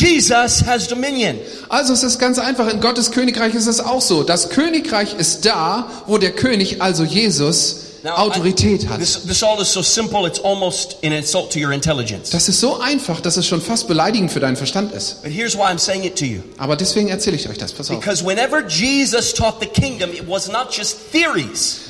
Jesus, 0.01 0.65
has 0.67 0.87
dominion. 0.89 1.39
Also 1.69 1.93
es 1.93 2.03
ist 2.03 2.19
ganz 2.19 2.39
einfach, 2.39 2.69
in 2.73 2.81
Gottes 2.81 3.11
Königreich 3.13 3.55
ist 3.55 3.67
es 3.67 3.81
auch 3.81 4.01
so. 4.03 4.23
Das 4.23 4.51
Königreich 4.51 5.15
ist 5.19 5.47
da, 5.47 5.89
wo 6.07 6.19
der 6.19 6.33
König, 6.33 6.83
also 6.83 7.05
Jesus, 7.05 7.77
Autorität 8.05 8.85
I- 8.85 8.89
hat. 8.89 9.01
this, 9.01 9.21
this 9.27 9.43
all 9.43 9.61
is 9.61 9.73
so 9.73 9.83
simple, 9.83 10.27
it's 10.29 10.39
almost 10.45 10.97
an 11.03 11.13
insult 11.13 11.51
to 11.53 11.59
your 11.59 11.73
intelligence. 11.73 12.31
Das 12.31 12.49
ist 12.49 12.61
so 12.61 12.79
einfach, 12.79 13.21
dass 13.21 13.37
es 13.37 13.47
schon 13.47 13.61
fast 13.61 13.89
beleidigend 13.89 14.31
für 14.31 14.39
deinen 14.41 14.57
Verstand 14.57 14.93
ist. 14.93 15.23
But 15.23 15.33
here's 15.33 15.57
why 15.57 15.63
I'm 15.63 15.79
saying 15.79 16.05
it 16.05 16.17
to 16.19 16.25
you. 16.25 16.41
Aber 16.59 16.77
deswegen 16.77 17.09
erzähle 17.09 17.37
ich 17.37 17.49
euch 17.49 17.59
das, 17.59 17.73
pass 17.73 17.91
auf. 17.91 17.99
Because 17.99 18.25
whenever 18.25 18.65
Jesus 18.69 19.35
taught 19.35 19.57
the 19.61 19.67
kingdom, 19.67 20.11
it 20.13 20.29
was 20.29 20.47
not 20.47 20.69
just 20.71 21.11
theories. 21.11 21.81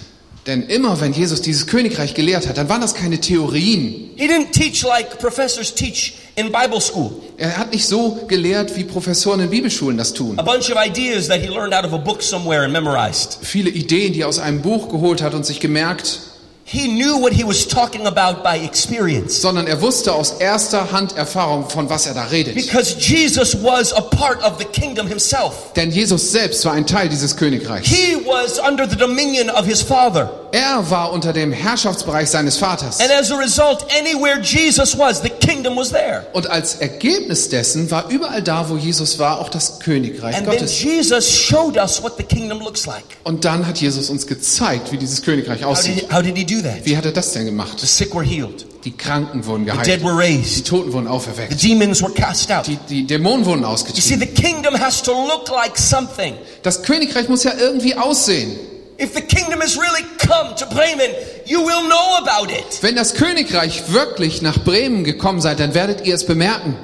Denn 0.46 0.62
immer 0.68 1.00
wenn 1.00 1.12
Jesus 1.12 1.42
dieses 1.42 1.66
Königreich 1.66 2.14
gelehrt 2.14 2.46
hat, 2.46 2.56
dann 2.56 2.68
waren 2.68 2.80
das 2.80 2.94
keine 2.94 3.20
Theorien. 3.20 4.10
He 4.16 4.28
didn't 4.28 4.52
teach 4.52 4.84
like 4.84 5.18
professors 5.18 5.74
teach 5.74 6.14
in 6.36 6.52
Bible 6.52 6.80
school. 6.80 7.10
Er 7.36 7.58
hat 7.58 7.72
nicht 7.72 7.84
so 7.86 8.24
gelehrt, 8.28 8.76
wie 8.76 8.84
Professoren 8.84 9.40
in 9.40 9.50
Bibelschulen 9.50 9.98
das 9.98 10.12
tun. 10.12 10.38
A 10.38 10.42
bunch 10.42 10.70
of 10.70 10.76
ideas 10.76 11.26
that 11.26 11.40
he 11.40 11.48
learned 11.48 11.74
out 11.74 11.84
of 11.84 11.92
a 11.92 11.98
book 11.98 12.22
somewhere 12.22 12.62
and 12.62 12.72
memorized. 12.72 13.38
Viele 13.42 13.70
Ideen, 13.70 14.12
die 14.12 14.20
er 14.20 14.28
aus 14.28 14.38
einem 14.38 14.62
Buch 14.62 14.88
geholt 14.88 15.20
hat 15.20 15.34
und 15.34 15.44
sich 15.44 15.58
gemerkt, 15.58 16.20
He 16.68 16.88
knew 16.88 17.16
what 17.22 17.32
he 17.32 17.44
was 17.46 17.68
talking 17.68 18.08
about 18.08 18.42
by 18.42 18.58
experience. 18.58 19.40
sondern 19.40 19.68
er 19.68 19.80
wusste 19.82 20.12
aus 20.12 20.32
erster 20.40 20.90
Hand 20.90 21.16
Erfahrung, 21.16 21.70
von 21.70 21.88
was 21.88 22.06
er 22.06 22.14
da 22.14 22.24
redet. 22.24 22.56
Because 22.56 22.96
Jesus 22.98 23.54
was 23.62 23.92
a 23.92 24.00
part 24.00 24.42
of 24.42 24.58
the 24.58 24.64
kingdom 24.64 25.06
himself. 25.06 25.72
Denn 25.76 25.92
Jesus 25.92 26.32
selbst 26.32 26.64
war 26.64 26.72
ein 26.72 26.84
Teil 26.84 27.08
dieses 27.08 27.36
Königreichs. 27.36 27.88
He 27.88 28.16
was 28.26 28.58
under 28.58 28.88
the 28.90 28.96
dominion 28.96 29.48
of 29.48 29.64
his 29.64 29.80
Father. 29.80 30.28
Er 30.50 30.90
war 30.90 31.12
unter 31.12 31.32
dem 31.32 31.52
Herrschaftsbereich 31.52 32.30
seines 32.30 32.56
Vaters. 32.56 32.98
And 32.98 33.12
as 33.12 33.30
a 33.30 33.36
result, 33.36 33.86
anywhere 33.96 34.40
Jesus 34.40 34.98
was, 34.98 35.20
the 35.22 35.28
kingdom 35.28 35.76
was 35.76 35.90
there. 35.90 36.26
Und 36.32 36.48
als 36.50 36.76
Ergebnis 36.76 37.48
dessen 37.48 37.88
war 37.92 38.08
überall 38.10 38.42
da, 38.42 38.68
wo 38.68 38.76
Jesus 38.76 39.18
war, 39.20 39.40
auch 39.40 39.50
das 39.50 39.78
Königreich 39.78 40.34
And 40.34 40.46
then 40.48 40.58
Gottes. 40.58 40.82
Jesus 40.82 41.30
showed 41.30 41.76
us 41.76 42.02
what 42.02 42.16
the 42.16 42.24
kingdom 42.24 42.58
looks 42.58 42.86
like. 42.86 43.04
Und 43.22 43.44
dann 43.44 43.66
hat 43.68 43.78
Jesus 43.78 44.10
uns 44.10 44.26
gezeigt, 44.26 44.90
wie 44.90 44.98
dieses 44.98 45.22
Königreich 45.22 45.62
How 45.62 45.74
did, 45.74 45.78
aussieht. 45.78 46.06
he, 46.08 46.14
how 46.14 46.22
did 46.22 46.36
he 46.36 46.44
do 46.44 46.55
that? 46.62 46.84
Wie 46.84 46.96
hat 46.96 47.04
er 47.04 47.12
das 47.12 47.32
denn 47.32 47.44
The 47.44 47.50
gemacht? 47.50 47.78
sick 47.80 48.14
were 48.14 48.24
healed, 48.24 48.64
Die 48.84 48.92
Kranken 48.96 49.44
wurden 49.46 49.64
the 49.64 49.70
dead 49.72 49.84
geheilt. 50.00 50.04
were 50.04 50.22
Die 50.22 50.36
raised, 50.36 50.66
Toten 50.66 50.92
wurden 50.92 51.06
the 51.06 51.10
auferweckt. 51.12 51.62
demons 51.62 52.02
were 52.02 52.12
cast 52.12 52.50
out. 52.52 52.66
Die, 52.66 52.76
die 52.88 53.06
Dämonen 53.06 53.44
wurden 53.46 53.62
You 53.62 53.66
see, 53.66 53.72
ausgetrieben. 53.72 54.20
the 54.20 54.26
kingdom 54.42 54.74
has 54.78 55.02
to 55.02 55.12
look 55.12 55.48
like 55.50 55.76
something. 55.78 56.34
Das 56.62 56.82
Königreich 56.82 57.28
muss 57.28 57.44
ja 57.44 57.52
irgendwie 57.58 57.94
aussehen. 57.94 58.52
If 58.98 59.12
the 59.14 59.20
kingdom 59.20 59.60
has 59.60 59.76
really 59.76 60.04
come 60.26 60.54
to 60.56 60.64
Bremen, 60.66 61.10
you 61.44 61.60
will 61.60 61.86
know 61.86 62.16
about 62.26 62.50
it. 62.50 62.82
Wenn 62.82 62.96
das 62.96 63.12
Königreich 63.14 63.92
wirklich 63.92 64.40
nach 64.40 64.64
Bremen 64.64 65.04
gekommen 65.04 65.40
seid, 65.42 65.60
dann 65.60 65.74
werdet 65.74 66.06
ihr 66.06 66.14
es 66.14 66.24
bemerken. 66.24 66.74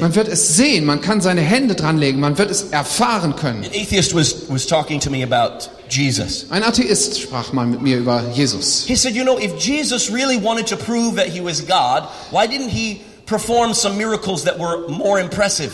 Man 0.00 0.14
wird 0.14 0.28
es 0.28 0.56
sehen, 0.56 0.84
man 0.84 1.00
kann 1.00 1.20
seine 1.20 1.40
Hände 1.42 1.74
dranlegen, 1.74 2.20
man 2.20 2.38
wird 2.38 2.50
es 2.50 2.62
erfahren 2.70 3.36
können. 3.36 3.64
An 3.64 3.70
atheist 3.70 4.14
was, 4.14 4.48
was 4.48 4.66
talking 4.66 4.98
to 5.00 5.10
me 5.10 5.22
about 5.22 5.68
Jesus. 5.90 6.46
Ein 6.50 6.62
Atheist 6.62 7.20
sprach 7.20 7.52
mal 7.52 7.66
mit 7.66 7.82
mir 7.82 7.98
über 7.98 8.24
Jesus. 8.32 8.84
He 8.86 8.96
said, 8.96 9.14
You 9.14 9.24
know, 9.24 9.38
if 9.38 9.56
Jesus 9.56 10.10
really 10.10 10.38
wanted 10.42 10.66
to 10.68 10.76
prove 10.76 11.16
that 11.16 11.26
he 11.26 11.40
was 11.40 11.60
God, 11.60 12.08
why 12.30 12.46
didn't 12.46 12.70
he 12.70 13.02
perform 13.26 13.74
some 13.74 13.96
miracles 13.96 14.44
that 14.44 14.58
were 14.58 14.88
more 14.88 15.20
impressive? 15.20 15.72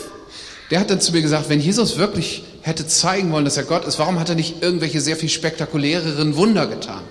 Der 0.69 0.79
hat 0.81 0.89
dann 0.89 0.99
zu 0.99 1.13
mir 1.13 1.21
gesagt, 1.21 1.49
wenn 1.49 1.61
Jesus 1.61 1.97
wirklich 1.97 2.43
hätte 2.61 2.85
zeigen 2.85 3.31
wollen, 3.31 3.45
dass 3.45 3.55
er 3.55 3.63
Gott 3.63 3.85
ist, 3.85 3.99
warum 3.99 4.19
hat 4.19 4.27
er 4.27 4.35
nicht 4.35 4.61
irgendwelche 4.61 4.99
sehr 4.99 5.15
viel 5.15 5.29
spektakuläreren 5.29 6.35
Wunder 6.35 6.67
getan? 6.67 7.03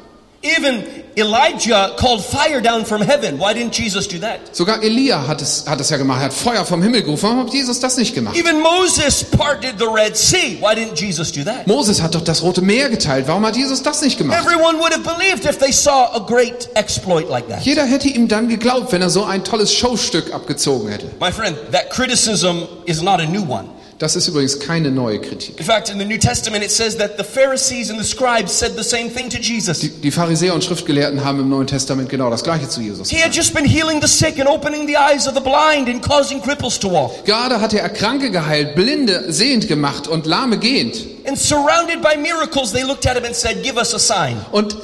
Even 0.56 0.84
Elijah 1.16 1.94
called 1.96 2.22
fire 2.22 2.60
down 2.60 2.84
from 2.84 3.00
heaven. 3.00 3.38
Why 3.38 3.54
didn't 3.54 3.72
Jesus 3.72 4.06
do 4.06 4.18
that? 4.18 4.54
Sogar 4.54 4.82
Elia 4.82 5.26
hat 5.26 5.40
es, 5.40 5.64
hat 5.66 5.80
es 5.80 5.88
ja 5.88 5.96
gemacht, 5.96 6.20
er 6.20 6.24
hat 6.26 6.34
Feuer 6.34 6.64
vom 6.64 6.82
Himmel 6.82 7.02
gerufen. 7.02 7.22
Warum 7.22 7.40
hat 7.46 7.54
Jesus 7.54 7.80
das 7.80 7.96
nicht 7.96 8.14
gemacht? 8.14 8.36
Even 8.36 8.60
Moses 8.60 9.24
parted 9.24 9.78
the 9.78 9.86
Red 9.86 10.16
Sea. 10.16 10.58
Why 10.60 10.74
didn't 10.74 11.00
Jesus 11.00 11.32
do 11.32 11.42
that? 11.44 11.66
Moses 11.66 12.02
hat 12.02 12.14
doch 12.14 12.22
das 12.22 12.42
Rote 12.42 12.60
Meer 12.60 12.90
geteilt. 12.90 13.26
Warum 13.28 13.46
hat 13.46 13.56
Jesus 13.56 13.82
das 13.82 14.02
nicht 14.02 14.18
gemacht? 14.18 14.38
Everyone 14.44 14.78
would 14.78 14.92
have 14.92 15.02
believed 15.02 15.46
if 15.46 15.58
they 15.58 15.72
saw 15.72 16.14
a 16.14 16.20
great 16.20 16.68
exploit 16.74 17.28
like 17.30 17.48
that. 17.48 17.62
Jeder 17.62 17.84
hätte 17.84 18.08
ihm 18.08 18.28
dann 18.28 18.48
geglaubt, 18.48 18.92
wenn 18.92 19.00
er 19.00 19.10
so 19.10 19.24
ein 19.24 19.42
tolles 19.42 19.72
Showstück 19.72 20.34
abgezogen 20.34 20.88
hätte. 20.88 21.06
My 21.18 21.32
friend, 21.32 21.56
that 21.72 21.88
criticism 21.90 22.68
is 22.84 23.00
not 23.00 23.20
a 23.20 23.26
new 23.26 23.42
one. 23.42 23.68
Das 23.98 24.14
ist 24.14 24.28
übrigens 24.28 24.60
keine 24.60 24.90
neue 24.90 25.18
Kritik. 25.20 25.58
In 25.58 25.64
fact, 25.64 25.88
in 25.88 25.98
the 25.98 26.04
New 26.04 26.18
Testament, 26.18 26.62
it 26.62 26.70
says 26.70 26.98
that 26.98 27.12
the 27.16 27.24
Pharisees 27.24 27.90
and 27.90 27.98
the 27.98 28.04
scribes 28.06 28.52
said 28.52 28.72
the 28.76 28.82
same 28.84 29.08
thing 29.08 29.30
to 29.30 29.38
Jesus. 29.38 29.78
Die, 29.80 29.88
die 29.88 30.10
Pharisäer 30.10 30.52
und 30.54 30.62
Schriftgelehrten 30.62 31.24
haben 31.24 31.40
im 31.40 31.48
Neuen 31.48 31.66
Testament 31.66 32.10
genau 32.10 32.28
das 32.28 32.42
Gleiche 32.44 32.68
zu 32.68 32.82
Jesus 32.82 33.08
He 33.08 33.16
had 33.16 33.32
gesagt. 33.32 33.36
just 33.36 33.54
been 33.54 33.64
healing 33.64 34.00
the 34.02 34.06
sick 34.08 34.38
and 34.38 34.48
opening 34.48 34.86
the 34.86 34.96
eyes 34.96 35.26
of 35.26 35.34
the 35.34 35.40
blind 35.40 35.88
and 35.88 36.02
causing 36.02 36.42
cripples 36.42 36.78
to 36.78 36.90
walk. 36.90 37.24
Gerade 37.24 37.60
hatte 37.60 37.80
er 37.80 37.88
Kranke 37.88 38.30
geheilt, 38.30 38.74
Blinde 38.74 39.32
sehend 39.32 39.66
gemacht 39.66 40.08
und 40.08 40.26
Lahme 40.26 40.58
gehend. 40.58 40.96
And 41.26 41.38
surrounded 41.38 42.02
by 42.02 42.18
miracles, 42.20 42.72
they 42.72 42.82
looked 42.82 43.06
at 43.06 43.16
him 43.16 43.24
and 43.24 43.34
said, 43.34 43.62
Give 43.62 43.76
us 43.78 43.94
a 43.94 43.98
sign. 43.98 44.36
Und 44.52 44.76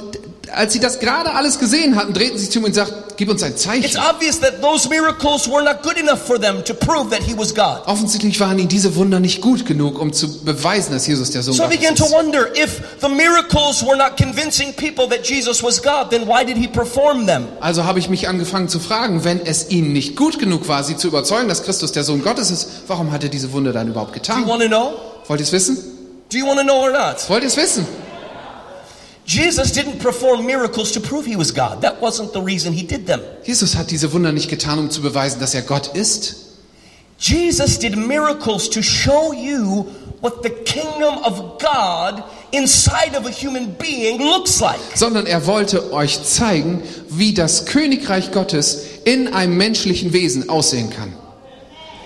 als 0.53 0.73
sie 0.73 0.79
das 0.79 0.99
gerade 0.99 1.33
alles 1.33 1.59
gesehen 1.59 1.95
hatten, 1.95 2.13
drehten 2.13 2.37
sie 2.37 2.49
zu 2.49 2.59
ihm 2.59 2.65
und 2.65 2.73
sagten, 2.75 2.95
gib 3.17 3.29
uns 3.29 3.43
ein 3.43 3.57
Zeichen. 3.57 3.83
Offensichtlich 7.85 8.39
waren 8.39 8.57
ihnen 8.59 8.67
diese 8.69 8.95
Wunder 8.95 9.19
nicht 9.19 9.41
gut 9.41 9.65
genug, 9.65 9.99
um 9.99 10.13
zu 10.13 10.43
beweisen, 10.43 10.91
dass 10.93 11.05
Jesus 11.07 11.31
der 11.31 11.43
Sohn 11.43 11.53
So 11.53 11.63
Gottes 11.63 11.75
ist. 11.77 11.91
Also 17.59 17.83
habe 17.85 17.99
ich 17.99 18.09
mich 18.09 18.27
angefangen 18.27 18.69
zu 18.69 18.79
fragen, 18.79 19.23
wenn 19.23 19.45
es 19.45 19.69
ihnen 19.69 19.93
nicht 19.93 20.15
gut 20.15 20.39
genug 20.39 20.67
war, 20.67 20.83
sie 20.83 20.97
zu 20.97 21.07
überzeugen, 21.07 21.47
dass 21.47 21.63
Christus 21.63 21.91
der 21.91 22.03
Sohn 22.03 22.23
Gottes 22.23 22.51
ist, 22.51 22.67
warum 22.87 23.11
hat 23.11 23.23
er 23.23 23.29
diese 23.29 23.51
Wunder 23.53 23.73
dann 23.73 23.87
überhaupt 23.87 24.13
getan? 24.13 24.43
Wollt 25.27 25.39
ihr 25.39 25.45
es 25.45 25.51
wissen? 25.51 25.77
Wollt 27.29 27.43
ihr 27.43 27.47
es 27.47 27.57
wissen? 27.57 27.85
Jesus 29.25 29.71
didn't 29.71 29.99
perform 29.99 30.45
miracles 30.45 30.91
to 30.91 30.99
prove 30.99 31.25
he 31.25 31.37
was 31.37 31.53
God. 31.53 31.81
That 31.81 32.01
wasn't 32.01 32.33
the 32.33 32.41
reason 32.41 32.73
he 32.73 32.85
did 32.85 33.07
them. 33.07 33.21
Jesus 33.43 33.75
hat 33.75 33.89
diese 33.89 34.11
Wunder 34.11 34.31
nicht 34.31 34.49
getan, 34.49 34.79
um 34.79 34.89
zu 34.89 35.01
beweisen, 35.01 35.39
dass 35.39 35.53
er 35.53 35.61
Gott 35.61 35.95
ist. 35.95 36.35
Jesus 37.19 37.79
did 37.79 37.95
miracles 37.95 38.69
to 38.69 38.81
show 38.81 39.31
you 39.31 39.85
what 40.19 40.43
the 40.43 40.49
kingdom 40.49 41.23
of 41.23 41.57
God 41.59 42.23
inside 42.51 43.15
of 43.15 43.25
a 43.25 43.31
human 43.31 43.75
being 43.79 44.19
looks 44.19 44.59
like. 44.59 44.79
sondern 44.95 45.25
er 45.25 45.45
wollte 45.47 45.93
euch 45.93 46.21
zeigen, 46.23 46.83
wie 47.09 47.33
das 47.33 47.65
Königreich 47.65 48.31
Gottes 48.31 48.81
in 49.05 49.33
einem 49.33 49.55
menschlichen 49.55 50.11
Wesen 50.11 50.49
aussehen 50.49 50.89
kann. 50.89 51.13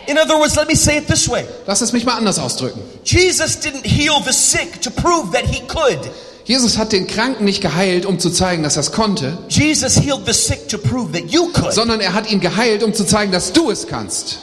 In 0.07 0.17
other 0.17 0.37
words, 0.39 0.55
let 0.55 0.67
me 0.67 0.75
say 0.75 0.97
it 0.97 1.07
this 1.07 1.27
way. 1.27 1.45
Lass 1.65 1.81
es 1.81 1.91
mich 1.93 2.05
mal 2.05 2.15
anders 2.15 2.39
ausdrücken. 2.39 2.79
Jesus 3.03 3.59
didn't 3.59 3.85
heal 3.85 4.21
the 4.23 4.31
sick 4.31 4.81
to 4.81 4.89
prove 4.89 5.31
that 5.33 5.45
he 5.45 5.61
could. 5.67 5.99
Jesus 6.47 6.77
hat 6.77 6.93
den 6.93 7.07
Kranken 7.07 7.43
nicht 7.43 7.59
geheilt, 7.61 8.05
um 8.05 8.19
zu 8.19 8.29
zeigen, 8.29 8.63
dass 8.63 8.77
er 8.77 8.79
es 8.79 8.93
konnte, 8.93 9.37
Jesus 9.49 9.97
healed 9.97 10.25
the 10.25 10.31
sick 10.31 10.69
to 10.69 10.77
prove 10.77 11.11
that 11.11 11.29
you 11.29 11.47
could. 11.51 11.73
sondern 11.73 11.99
er 11.99 12.13
hat 12.13 12.31
ihn 12.31 12.39
geheilt, 12.39 12.83
um 12.83 12.93
zu 12.93 13.05
zeigen, 13.05 13.33
dass 13.33 13.51
du 13.51 13.69
es 13.69 13.85
kannst. 13.85 14.39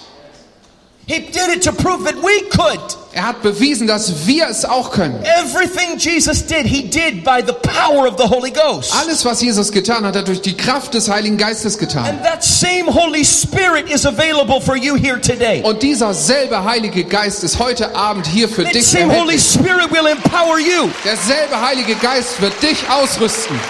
He 1.06 1.20
did 1.20 1.50
it 1.50 1.62
to 1.64 1.72
prove 1.72 2.04
that 2.04 2.16
we 2.16 2.48
could. 2.48 2.80
Er 3.12 3.28
hat 3.28 3.42
bewiesen, 3.42 3.86
dass 3.86 4.26
wir 4.26 4.48
es 4.48 4.64
auch 4.64 4.90
können. 4.90 5.22
Everything 5.22 5.98
Jesus 5.98 6.46
did, 6.46 6.64
he 6.66 6.82
did 6.82 7.22
by 7.22 7.42
the 7.46 7.52
power 7.52 8.08
of 8.08 8.16
the 8.16 8.26
Holy 8.26 8.50
Ghost. 8.50 8.92
Alles, 8.94 9.22
was 9.24 9.42
Jesus 9.42 9.70
getan 9.70 9.98
hat, 9.98 10.04
hat 10.04 10.16
er 10.16 10.22
durch 10.22 10.40
die 10.40 10.56
Kraft 10.56 10.94
des 10.94 11.10
Heiligen 11.10 11.36
Geistes 11.36 11.76
getan. 11.76 12.06
And 12.06 12.24
that 12.24 12.42
same 12.42 12.86
Holy 12.86 13.22
Spirit 13.22 13.90
is 13.90 14.06
available 14.06 14.60
for 14.60 14.76
you 14.76 14.96
here 14.96 15.20
today. 15.20 15.62
Und 15.62 15.82
dieser 15.82 16.14
selbe 16.14 16.64
Heilige 16.64 17.04
Geist 17.04 17.44
ist 17.44 17.58
heute 17.58 17.94
Abend 17.94 18.26
hier 18.26 18.48
für 18.48 18.64
That 18.64 18.74
dich 18.74 18.86
same 18.86 19.14
Holy. 19.14 19.38
Spirit 19.38 19.90
will 19.92 20.06
empower 20.06 20.58
you. 20.58 20.88
Derselbe 21.04 21.60
Heilige 21.60 21.96
Geist 21.96 22.40
wird 22.40 22.60
dich 22.62 22.78
ausrüsten. 22.88 23.60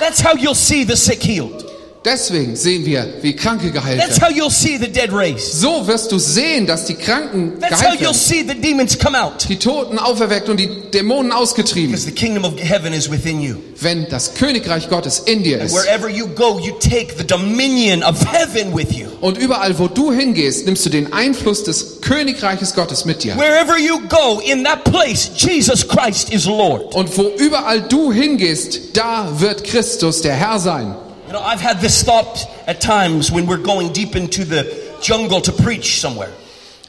That's 0.00 0.20
how 0.20 0.34
you'll 0.36 0.56
see 0.56 0.84
the 0.84 0.96
sick 0.96 1.22
healed. 1.22 1.63
Deswegen 2.04 2.54
sehen 2.54 2.84
wir, 2.84 3.06
wie 3.22 3.34
Kranke 3.34 3.70
geheilt 3.70 3.98
That's 3.98 4.20
werden. 4.20 4.36
how 4.36 4.42
you'll 4.44 4.50
see 4.52 4.76
the 4.76 4.88
dead 4.92 5.10
raised. 5.10 5.58
So 5.60 5.86
wirst 5.86 6.12
du 6.12 6.18
sehen, 6.18 6.66
dass 6.66 6.84
die 6.84 6.96
Kranken 6.96 7.58
That's 7.60 7.76
how 7.76 7.80
geheilt 7.80 8.00
you'll 8.00 8.04
werden, 8.08 8.14
see 8.14 8.44
the 8.46 8.54
demons 8.60 8.98
come 8.98 9.18
out. 9.18 9.46
die 9.48 9.56
Toten 9.58 9.98
auferweckt 9.98 10.50
und 10.50 10.60
die 10.60 10.68
Dämonen 10.92 11.32
ausgetrieben, 11.32 11.92
Because 11.92 12.04
the 12.04 12.12
kingdom 12.12 12.44
of 12.44 12.60
heaven 12.60 12.92
is 12.92 13.10
within 13.10 13.40
you. 13.40 13.54
wenn 13.80 14.06
das 14.10 14.34
Königreich 14.34 14.90
Gottes 14.90 15.20
in 15.20 15.42
dir 15.44 15.60
And 15.60 15.70
ist. 15.70 15.74
wherever 15.74 16.10
you 16.10 16.26
go, 16.28 16.58
you 16.60 16.72
take 16.78 17.14
the 17.16 17.24
dominion 17.26 18.02
of 18.02 18.16
heaven 18.30 18.76
with 18.76 18.92
you. 18.92 19.06
Und 19.22 19.38
überall, 19.38 19.78
wo 19.78 19.88
du 19.88 20.12
hingehst, 20.12 20.66
nimmst 20.66 20.84
du 20.84 20.90
den 20.90 21.10
Einfluss 21.14 21.64
des 21.64 22.02
Königreiches 22.02 22.74
Gottes 22.74 23.06
mit 23.06 23.24
dir. 23.24 23.34
Wherever 23.38 23.78
you 23.78 23.98
go, 24.10 24.40
in 24.44 24.62
that 24.64 24.84
place, 24.84 25.30
Jesus 25.38 25.88
Christ 25.88 26.30
is 26.34 26.44
Lord. 26.44 26.94
Und 26.94 27.16
wo 27.16 27.30
überall 27.38 27.80
du 27.80 28.12
hingehst, 28.12 28.94
da 28.94 29.28
wird 29.40 29.64
Christus 29.64 30.20
der 30.20 30.34
Herr 30.34 30.58
sein. 30.58 30.94
You 31.34 31.40
know, 31.40 31.46
I've 31.46 31.60
had 31.60 31.80
this 31.80 32.04
thought 32.04 32.46
at 32.68 32.80
times 32.80 33.32
when 33.32 33.48
we're 33.48 33.60
going 33.60 33.92
deep 33.92 34.14
into 34.14 34.44
the 34.44 34.70
jungle 35.02 35.40
to 35.40 35.50
preach 35.50 36.00
somewhere. 36.00 36.30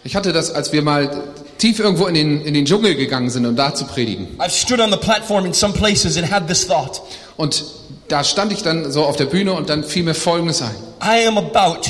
Ich 0.04 0.16
hatte 0.16 0.34
das, 0.34 0.52
als 0.52 0.72
wir 0.72 0.84
mal 0.84 1.10
tief 1.58 1.80
irgendwo 1.80 2.06
in 2.06 2.14
den, 2.14 2.42
in 2.42 2.54
den 2.54 2.66
Dschungel 2.66 2.94
gegangen 2.94 3.32
sind, 3.32 3.48
um 3.48 3.56
da 3.56 3.74
zu 3.74 3.86
predigen. 3.86 4.38
I've 4.38 4.52
stood 4.52 4.80
on 4.80 4.92
the 4.92 4.98
platform 5.00 5.48
in 5.48 5.54
some 5.54 5.74
places 5.74 6.16
and 6.16 6.30
had 6.32 6.48
this 6.48 6.68
thought. 6.68 7.02
Und 7.38 7.64
da 8.08 8.24
stand 8.24 8.52
ich 8.54 8.62
dann 8.62 8.92
so 8.92 9.04
auf 9.06 9.16
der 9.16 9.26
Bühne 9.26 9.52
und 9.54 9.68
dann 9.72 9.84
fiel 9.84 10.04
mir 10.04 10.14
Folgendes 10.14 10.62
ein. 10.62 10.76
I 11.02 11.26
am 11.26 11.40
about 11.40 11.82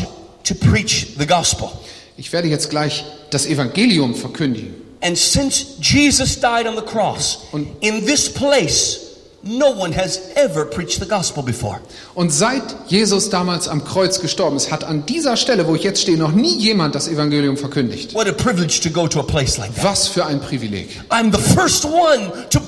to 0.45 0.56
preach 0.56 1.08
the 1.20 1.28
gospel. 1.28 1.68
Ich 2.16 2.32
werde 2.32 2.47
jetzt 2.47 2.70
gleich 2.70 3.03
das 3.32 3.47
Evangelium 3.47 4.16
verkündigen. 4.16 4.76
And 5.01 5.18
since 5.18 5.66
Jesus 5.82 6.39
died 6.39 6.68
on 6.68 6.78
the 6.78 6.86
cross, 6.86 7.39
Und- 7.51 7.68
in 7.82 8.06
this 8.06 8.32
place, 8.32 9.01
no 9.46 9.70
one 9.70 9.91
has 9.93 10.32
ever 10.36 10.66
preached 10.66 11.00
the 11.00 11.08
gospel 11.08 11.43
before. 11.43 11.80
Und 12.16 12.34
seit 12.34 12.64
Jesus 12.88 13.30
damals 13.30 13.68
am 13.68 13.84
Kreuz 13.84 14.20
gestorben 14.20 14.58
ist, 14.58 14.72
hat 14.72 14.84
an 14.84 15.06
dieser 15.06 15.38
Stelle, 15.38 15.68
wo 15.68 15.76
ich 15.76 15.84
jetzt 15.84 16.02
stehe, 16.02 16.18
noch 16.18 16.32
nie 16.32 16.58
jemand 16.58 16.96
das 16.96 17.08
Evangelium 17.08 17.56
verkündigt. 17.56 18.16
What 18.16 18.28
a 18.28 18.32
privilege 18.32 18.82
to 18.82 18.89
go 18.89 19.08
to 19.08 19.20
a 19.20 19.24
place 19.24 19.58
like 19.58 19.74
that. 19.76 19.84
Was 19.84 20.08
für 20.08 20.26
ein 20.26 20.41
Privileg. 20.41 20.89
I'm 21.10 21.32
the 21.32 21.41
first 21.54 21.86
one 21.86 22.32
to 22.50 22.60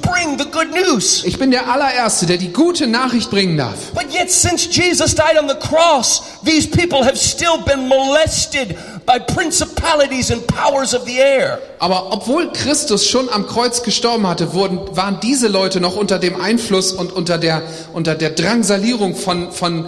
Ich 1.25 1.37
bin 1.37 1.51
der 1.51 1.69
allererste, 1.69 2.25
der 2.25 2.37
die 2.37 2.53
gute 2.53 2.87
Nachricht 2.87 3.29
bringen 3.29 3.57
darf. 3.57 3.91
But 3.93 4.13
yet, 4.13 4.31
since 4.31 4.67
Jesus 4.71 5.13
died 5.13 5.37
on 5.37 5.47
the 5.47 5.55
cross, 5.55 6.39
these 6.43 6.67
people 6.67 7.03
have 7.03 7.17
still 7.17 7.57
been 7.65 7.87
molested 7.87 8.77
by 9.05 9.19
principalities 9.19 10.31
and 10.31 10.45
powers 10.47 10.93
of 10.93 11.05
the 11.05 11.19
air. 11.19 11.59
Aber 11.79 12.11
obwohl 12.11 12.51
Christus 12.53 13.09
schon 13.09 13.29
am 13.29 13.47
Kreuz 13.47 13.83
gestorben 13.83 14.27
hatte, 14.27 14.53
wurden, 14.53 14.79
waren 14.95 15.19
diese 15.21 15.47
Leute 15.47 15.79
noch 15.79 15.95
unter 15.95 16.19
dem 16.19 16.39
Einfluss 16.39 16.91
und 16.91 17.11
unter 17.11 17.37
der, 17.37 17.61
unter 17.93 18.15
der 18.15 18.31
Drangsalierung 18.31 19.15
von, 19.15 19.51
von 19.51 19.85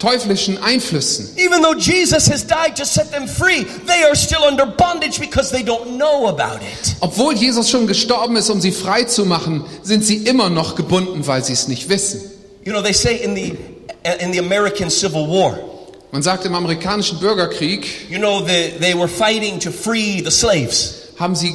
teuflischen 0.00 0.60
Einflüssen. 0.60 1.28
Even 1.36 1.62
though 1.62 1.78
Jesus 1.78 2.28
has 2.28 2.44
died 2.44 2.74
to 2.76 2.84
set 2.84 3.12
them 3.12 3.28
free, 3.28 3.64
they 3.86 4.02
are 4.02 4.16
still 4.16 4.42
under 4.42 4.66
bondage 4.66 5.20
because 5.20 5.50
they 5.52 5.62
don't 5.62 5.96
know 5.96 6.26
about 6.26 6.60
it. 6.62 6.96
Obwohl 7.00 7.34
Jesus 7.34 7.70
schon 7.70 7.86
gestorben 7.86 8.36
ist, 8.36 8.50
um 8.50 8.60
sie 8.60 8.72
frei 8.72 9.04
zu 9.04 9.24
machen, 9.24 9.64
sind 9.82 10.04
sie 10.04 10.16
immer 10.16 10.50
noch 10.50 10.74
gebunden, 10.74 11.26
weil 11.26 11.44
sie 11.44 11.52
es 11.52 11.68
nicht 11.68 11.88
wissen. 11.88 12.20
You 12.64 12.72
know, 12.72 12.82
they 12.82 12.92
say 12.92 13.16
in 13.22 13.36
the 13.36 13.56
in 14.20 14.32
the 14.32 14.38
American 14.38 14.90
Civil 14.90 15.28
War, 15.28 15.58
Man 16.12 16.22
sagt 16.22 16.44
im 16.44 16.54
amerikanischen 16.56 17.20
Bürgerkrieg, 17.20 18.10
you 18.10 18.18
know, 18.18 18.40
the, 18.40 18.72
they 18.80 18.94
were 18.94 19.06
fighting 19.06 19.60
to 19.60 19.70
free 19.70 20.20
the 20.20 20.30
slaves, 20.30 21.12
haben 21.20 21.36
sie 21.36 21.54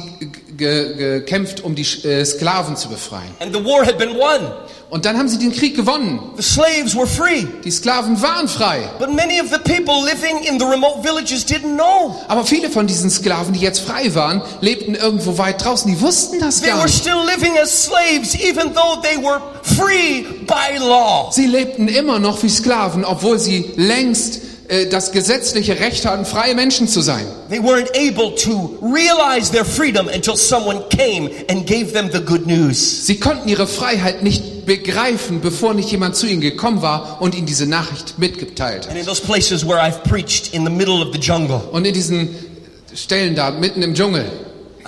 gekämpft, 0.56 1.62
um 1.62 1.74
die 1.74 1.82
äh, 2.06 2.24
Sklaven 2.24 2.76
zu 2.76 2.88
befreien. 2.88 3.30
and 3.40 3.54
the 3.54 3.64
war 3.64 3.84
had 3.86 3.98
been 3.98 4.10
won. 4.16 4.52
Und 4.88 5.04
dann 5.04 5.18
haben 5.18 5.28
sie 5.28 5.38
den 5.38 5.52
Krieg 5.52 5.74
gewonnen. 5.74 6.20
The 6.36 6.42
slaves 6.44 6.94
were 6.96 7.08
free, 7.08 7.44
Die 7.64 7.72
Sklaven 7.72 8.22
waren 8.22 8.46
frei. 8.46 8.88
but 9.00 9.10
many 9.12 9.40
of 9.40 9.48
the 9.50 9.58
people 9.58 9.94
living 10.04 10.44
in 10.48 10.60
the 10.60 10.64
remote 10.64 11.02
villages 11.02 11.44
didn't 11.44 11.74
know. 11.74 12.14
Aber 12.28 12.44
viele 12.44 12.70
von 12.70 12.86
diesen 12.86 13.10
Sklaven, 13.10 13.52
die 13.52 13.60
jetzt 13.60 13.80
frei 13.80 14.14
waren, 14.14 14.42
lebten 14.60 14.94
irgendwo 14.94 15.38
weit 15.38 15.64
draußen. 15.64 15.90
Die 15.92 16.00
wussten 16.00 16.38
das 16.38 16.60
They 16.60 16.68
gar 16.70 16.78
were 16.78 16.86
nicht. 16.86 16.98
still 17.00 17.18
living 17.26 17.58
as 17.60 17.84
slaves, 17.86 18.36
even 18.36 18.72
though 18.74 19.00
they 19.02 19.16
were 19.20 19.40
free 19.62 20.22
by 20.46 20.78
law. 20.78 21.30
Sie 21.32 21.46
lebten 21.46 21.88
immer 21.88 22.20
noch 22.20 22.44
wie 22.44 22.48
Sklaven, 22.48 23.04
obwohl 23.04 23.40
sie 23.40 23.72
längst 23.74 24.40
äh, 24.68 24.86
das 24.86 25.12
gesetzliche 25.12 25.78
Recht 25.80 26.04
hatten, 26.06 26.24
freie 26.24 26.54
Menschen 26.54 26.88
zu 26.88 27.00
sein. 27.00 27.24
They 27.50 27.60
weren't 27.60 27.90
able 27.96 28.34
to 28.36 28.78
realize 28.82 29.50
their 29.52 29.64
freedom 29.64 30.08
until 30.08 30.36
someone 30.36 30.82
came 30.90 31.30
and 31.50 31.66
gave 31.66 31.92
them 31.92 32.10
the 32.12 32.20
good 32.20 32.46
news. 32.46 33.06
Sie 33.06 33.18
konnten 33.18 33.48
ihre 33.48 33.66
Freiheit 33.66 34.22
nicht 34.22 34.66
begreifen, 34.66 35.40
bevor 35.40 35.74
nicht 35.74 35.90
jemand 35.90 36.16
zu 36.16 36.26
ihnen 36.26 36.40
gekommen 36.40 36.82
war 36.82 37.18
und 37.20 37.34
ihnen 37.34 37.46
diese 37.46 37.66
Nachricht 37.66 38.18
mitgeteilt 38.18 38.86
And 38.88 38.94
hat. 38.94 38.96
in 39.00 39.06
those 39.06 39.22
places 39.22 39.66
where 39.66 39.80
I've 39.80 40.02
preached 40.02 40.52
in 40.54 40.64
the 40.64 40.72
middle 40.72 41.00
of 41.06 41.12
the 41.12 41.20
jungle, 41.20 41.60
Und 41.70 41.86
in 41.86 41.94
diesen 41.94 42.30
Stellen 42.94 43.34
da, 43.34 43.50
mitten 43.50 43.82
im 43.82 43.94
Dschungel, 43.94 44.24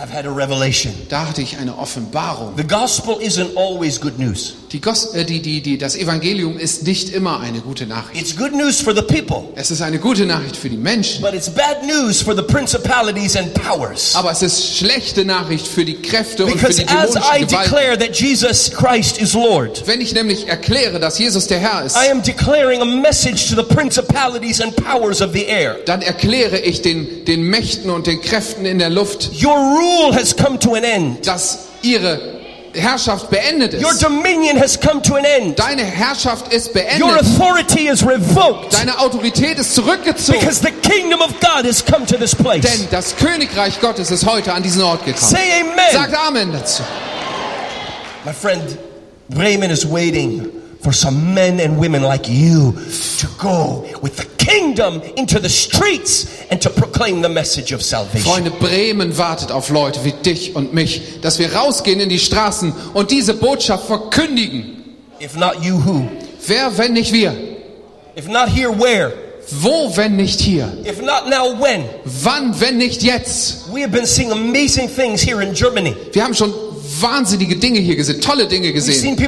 I've 0.00 0.12
had 0.14 0.26
a 0.26 0.30
revelation. 0.30 0.92
da 1.08 1.26
hatte 1.26 1.42
ich 1.42 1.56
eine 1.58 1.76
Offenbarung. 1.76 2.54
The 2.56 2.62
gospel 2.66 3.16
isn't 3.20 3.56
always 3.56 4.00
good 4.00 4.18
news. 4.18 4.54
Die, 4.70 4.80
Gos 4.80 5.14
äh, 5.14 5.24
die, 5.24 5.40
die, 5.40 5.60
die, 5.62 5.76
das 5.78 5.96
Evangelium 5.96 6.56
ist 6.58 6.82
nicht 6.86 7.08
immer 7.08 7.40
eine 7.40 7.60
gute 7.60 7.86
Nachricht. 7.86 8.20
It's 8.20 8.36
good 8.36 8.52
news 8.54 8.80
for 8.80 8.94
the 8.94 9.02
people, 9.02 9.44
Es 9.56 9.70
ist 9.70 9.80
eine 9.82 9.98
gute 9.98 10.24
Nachricht 10.26 10.56
für 10.56 10.68
die 10.68 10.76
Menschen, 10.76 11.22
but 11.22 11.32
it's 11.34 11.48
bad 11.50 11.82
news 11.84 12.20
for 12.22 12.36
the 12.36 12.42
principalities 12.42 13.34
and 13.34 13.52
powers. 13.54 14.14
aber 14.14 14.30
es 14.30 14.42
ist 14.42 14.76
schlechte 14.76 15.24
Nachricht 15.24 15.66
für 15.66 15.84
die 15.84 15.94
Kräfte 15.94 16.44
und 16.44 16.52
für 16.60 16.68
Because 16.68 16.82
die 16.84 16.88
as 16.88 17.10
I 17.16 17.46
dämonischen 17.46 17.48
Gewalten. 17.48 17.70
declare 17.72 17.98
that 17.98 18.14
Jesus 18.16 18.70
Christ 18.70 19.18
is 19.18 19.32
Lord, 19.32 19.82
Wenn 19.86 20.00
ich 20.02 20.12
nämlich 20.14 20.46
erkläre, 20.46 21.00
dass 21.00 21.18
Jesus 21.18 21.46
der 21.46 21.58
Herr 21.58 21.84
ist, 21.84 21.96
I 21.96 22.10
am 22.12 22.22
declaring 22.22 22.82
a 22.82 22.84
message 22.84 23.48
to 23.48 23.56
the 23.56 23.62
principalities 23.74 24.60
and 24.60 24.76
powers 24.76 25.22
of 25.22 25.32
the 25.32 25.44
air. 25.46 25.76
dann 25.86 26.02
erkläre 26.02 26.58
ich 26.58 26.82
den, 26.82 27.24
den 27.24 27.42
Mächten 27.42 27.88
und 27.90 28.06
den 28.06 28.20
Kräften 28.20 28.64
in 28.66 28.78
der 28.78 28.90
Luft, 28.90 29.30
Your 29.42 29.56
rule 29.56 29.87
has 30.12 30.34
come 30.34 30.58
to 30.58 30.74
an 30.74 30.84
end. 30.84 31.26
dass 31.26 31.66
ihre 31.82 32.38
Herrschaft 32.74 33.30
beendet 33.30 33.74
Your 33.74 33.92
ist. 33.92 34.02
dominion 34.02 34.56
has 34.56 34.78
come 34.78 35.00
to 35.02 35.16
an 35.16 35.24
end. 35.24 35.58
Deine 35.58 35.82
Herrschaft 35.84 36.52
ist 36.52 36.68
Your 36.74 36.82
beendet. 36.82 37.20
authority 37.20 37.88
is 37.88 38.04
revoked. 38.04 38.72
Deine 38.72 38.98
Autorität 38.98 39.58
ist 39.58 39.74
zurückgezogen. 39.74 40.38
Because 40.40 40.60
the 40.60 40.72
kingdom 40.88 41.20
of 41.20 41.32
God 41.40 41.64
has 41.64 41.84
come 41.84 42.06
to 42.06 42.16
this 42.16 42.34
place. 42.34 42.62
Denn 42.62 42.88
das 42.90 43.16
Königreich 43.16 43.80
Gottes 43.80 44.10
ist 44.10 44.26
heute 44.26 44.52
an 44.52 44.62
diesen 44.62 44.82
Ort 44.82 45.04
gekommen. 45.04 45.26
Say 45.26 45.64
Sagt 45.92 46.14
amen. 46.14 46.48
Amen 46.48 46.52
dazu. 46.52 46.82
My 48.24 48.32
friend, 48.32 48.62
Bremen 49.28 49.70
is 49.70 49.84
waiting 49.90 50.50
for 50.80 50.92
some 50.92 51.34
men 51.34 51.60
and 51.60 51.78
women 51.78 52.02
like 52.02 52.28
you 52.28 52.72
to 53.18 53.26
go 53.38 53.86
with 54.00 54.16
the 54.16 54.24
kingdom 54.38 55.02
into 55.16 55.38
the 55.38 55.48
streets 55.48 56.46
and 56.50 56.62
to 56.62 56.70
proclaim 56.70 57.20
the 57.20 57.28
message 57.28 57.72
of 57.72 57.82
salvation. 57.82 58.22
Freunde, 58.22 58.50
Bremen 58.58 59.16
wartet 59.18 59.50
auf 59.50 59.70
Leute 59.70 60.04
wie 60.04 60.12
dich 60.12 60.54
und 60.54 60.72
mich, 60.72 61.20
dass 61.20 61.38
wir 61.38 61.52
rausgehen 61.54 62.00
in 62.00 62.08
die 62.08 62.18
Straßen 62.18 62.72
und 62.94 63.10
diese 63.10 63.34
Botschaft 63.34 63.86
verkündigen. 63.86 64.96
If 65.20 65.36
not 65.36 65.62
you, 65.62 65.84
who? 65.84 66.08
Wer, 66.46 66.78
wenn 66.78 66.92
nicht 66.92 67.12
wir? 67.12 67.34
If 68.16 68.28
not 68.28 68.48
here, 68.48 68.70
where? 68.70 69.12
Wo, 69.50 69.96
wenn 69.96 70.16
nicht 70.16 70.40
hier? 70.40 70.72
If 70.84 71.00
not 71.00 71.28
now, 71.28 71.58
when? 71.58 71.84
Wann, 72.04 72.60
wenn 72.60 72.76
nicht 72.76 73.02
jetzt? 73.02 73.72
We 73.72 73.82
have 73.82 73.92
been 73.92 74.06
seeing 74.06 74.30
amazing 74.30 74.88
things 74.88 75.22
here 75.22 75.42
in 75.42 75.54
Germany. 75.54 75.96
Wir 76.12 76.22
haben 76.22 76.34
schon 76.34 76.52
wahnsinnige 77.02 77.56
Dinge 77.56 77.80
hier 77.80 77.96
gesehen, 77.96 78.20
tolle 78.20 78.46
Dinge 78.46 78.72
gesehen. 78.72 79.18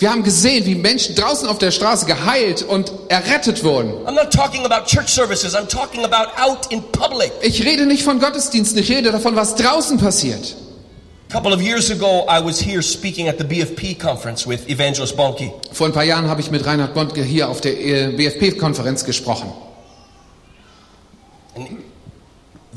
Wir 0.00 0.10
haben 0.10 0.22
gesehen, 0.22 0.66
wie 0.66 0.74
Menschen 0.74 1.14
draußen 1.14 1.48
auf 1.48 1.58
der 1.58 1.70
Straße 1.70 2.06
geheilt 2.06 2.62
und 2.62 2.92
errettet 3.08 3.64
wurden. 3.64 3.92
I'm 4.06 4.12
not 4.12 4.32
talking 4.32 4.64
about 4.64 4.86
church 4.86 5.08
services, 5.08 5.54
I'm 5.54 5.68
talking 5.68 6.04
about 6.04 6.30
out 6.40 6.70
in 6.70 6.82
public. 6.92 7.32
Ich 7.42 7.64
rede 7.64 7.86
nicht 7.86 8.02
von 8.02 8.18
Gottesdiensten, 8.20 8.78
ich 8.78 8.90
rede 8.90 9.12
davon, 9.12 9.36
was 9.36 9.54
draußen 9.54 9.98
passiert. 9.98 10.56
A 11.28 11.32
couple 11.32 11.52
of 11.52 11.60
years 11.60 11.90
ago, 11.90 12.24
I 12.26 12.40
was 12.42 12.58
here 12.58 12.80
speaking 12.80 13.28
at 13.28 13.36
the 13.36 13.44
BFP 13.44 14.00
conference 14.00 14.46
with 14.46 14.66
Evangelist 14.68 15.14
Bonke. 15.14 15.52
Vor 15.72 15.86
ein 15.86 15.92
paar 15.92 16.04
Jahren 16.04 16.26
habe 16.26 16.40
ich 16.40 16.50
mit 16.50 16.64
Reinhard 16.64 16.94
Bondke 16.94 17.22
hier 17.22 17.50
auf 17.50 17.60
der 17.60 17.78
äh, 17.78 18.12
BFP-Konferenz 18.16 19.04
gesprochen. 19.04 19.52
And 21.54 21.68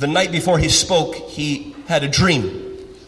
the 0.02 0.08
night 0.08 0.32
before 0.32 0.60
he 0.60 0.68
spoke, 0.70 1.16
he 1.30 1.74
had 1.88 2.04
a 2.04 2.08
dream. 2.08 2.50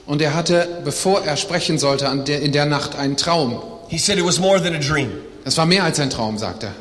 Und 0.05 0.21
er 0.21 0.33
hatte, 0.33 0.81
bevor 0.83 1.21
er 1.25 1.35
sprechen 1.37 1.79
sollte, 1.79 2.05
der, 2.27 2.41
in 2.41 2.51
der 2.51 2.65
Nacht 2.65 2.95
einen 2.95 3.17
Traum. 3.17 3.61
He 3.89 3.97
said 3.97 4.17
it 4.17 4.25
was 4.25 4.39
more 4.39 4.61
than 4.61 4.75
a 4.75 4.79
dream. 4.79 5.11
Es 5.45 5.57
war 5.57 5.65
mehr 5.65 5.83
als 5.83 5.99
ein 5.99 6.09
Traum, 6.09 6.37
sagt 6.37 6.63
er. 6.63 6.73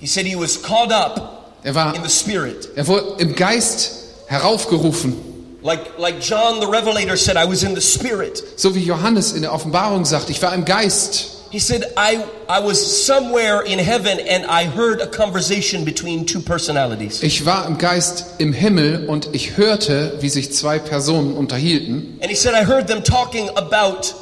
He 0.00 0.06
said 0.06 0.26
he 0.26 0.36
was 0.36 0.60
called 0.60 0.92
up 0.92 1.56
Er, 1.64 1.74
war, 1.74 1.94
in 1.94 2.02
the 2.04 2.10
spirit. 2.10 2.68
er 2.76 2.86
wurde 2.86 3.16
im 3.18 3.34
Geist 3.34 3.92
heraufgerufen. 4.26 5.14
Like, 5.62 5.98
like 5.98 6.20
John 6.20 6.60
the 6.60 6.66
Revelator 6.66 7.16
said, 7.16 7.36
I 7.36 7.44
was 7.48 7.64
in 7.64 7.74
the 7.74 7.80
spirit. 7.80 8.42
So 8.56 8.74
wie 8.74 8.84
Johannes 8.84 9.32
in 9.32 9.42
der 9.42 9.52
Offenbarung 9.52 10.04
sagt, 10.04 10.30
ich 10.30 10.40
war 10.40 10.54
im 10.54 10.64
Geist. 10.64 11.37
He 11.50 11.58
said, 11.58 11.84
I, 11.96 12.22
I 12.46 12.60
was 12.60 13.06
somewhere 13.06 13.62
in 13.62 13.78
heaven 13.78 14.18
and 14.20 14.44
I 14.44 14.64
heard 14.64 15.00
a 15.00 15.06
conversation 15.06 15.84
between 15.84 16.26
two 16.26 16.40
personalities. 16.40 17.22
Ich 17.22 17.46
war 17.46 17.66
im 17.66 17.78
Geist 17.78 18.26
im 18.38 18.52
Himmel 18.52 19.06
und 19.06 19.30
ich 19.32 19.56
hörte, 19.56 20.18
wie 20.20 20.28
sich 20.28 20.52
zwei 20.52 20.78
Personen 20.78 21.34
unterhielten. 21.34 22.18
And 22.20 22.30
he 22.30 22.36
said, 22.36 22.52
I 22.54 22.64
heard 22.64 22.86
them 22.86 23.02
talking 23.02 23.48
about 23.56 24.14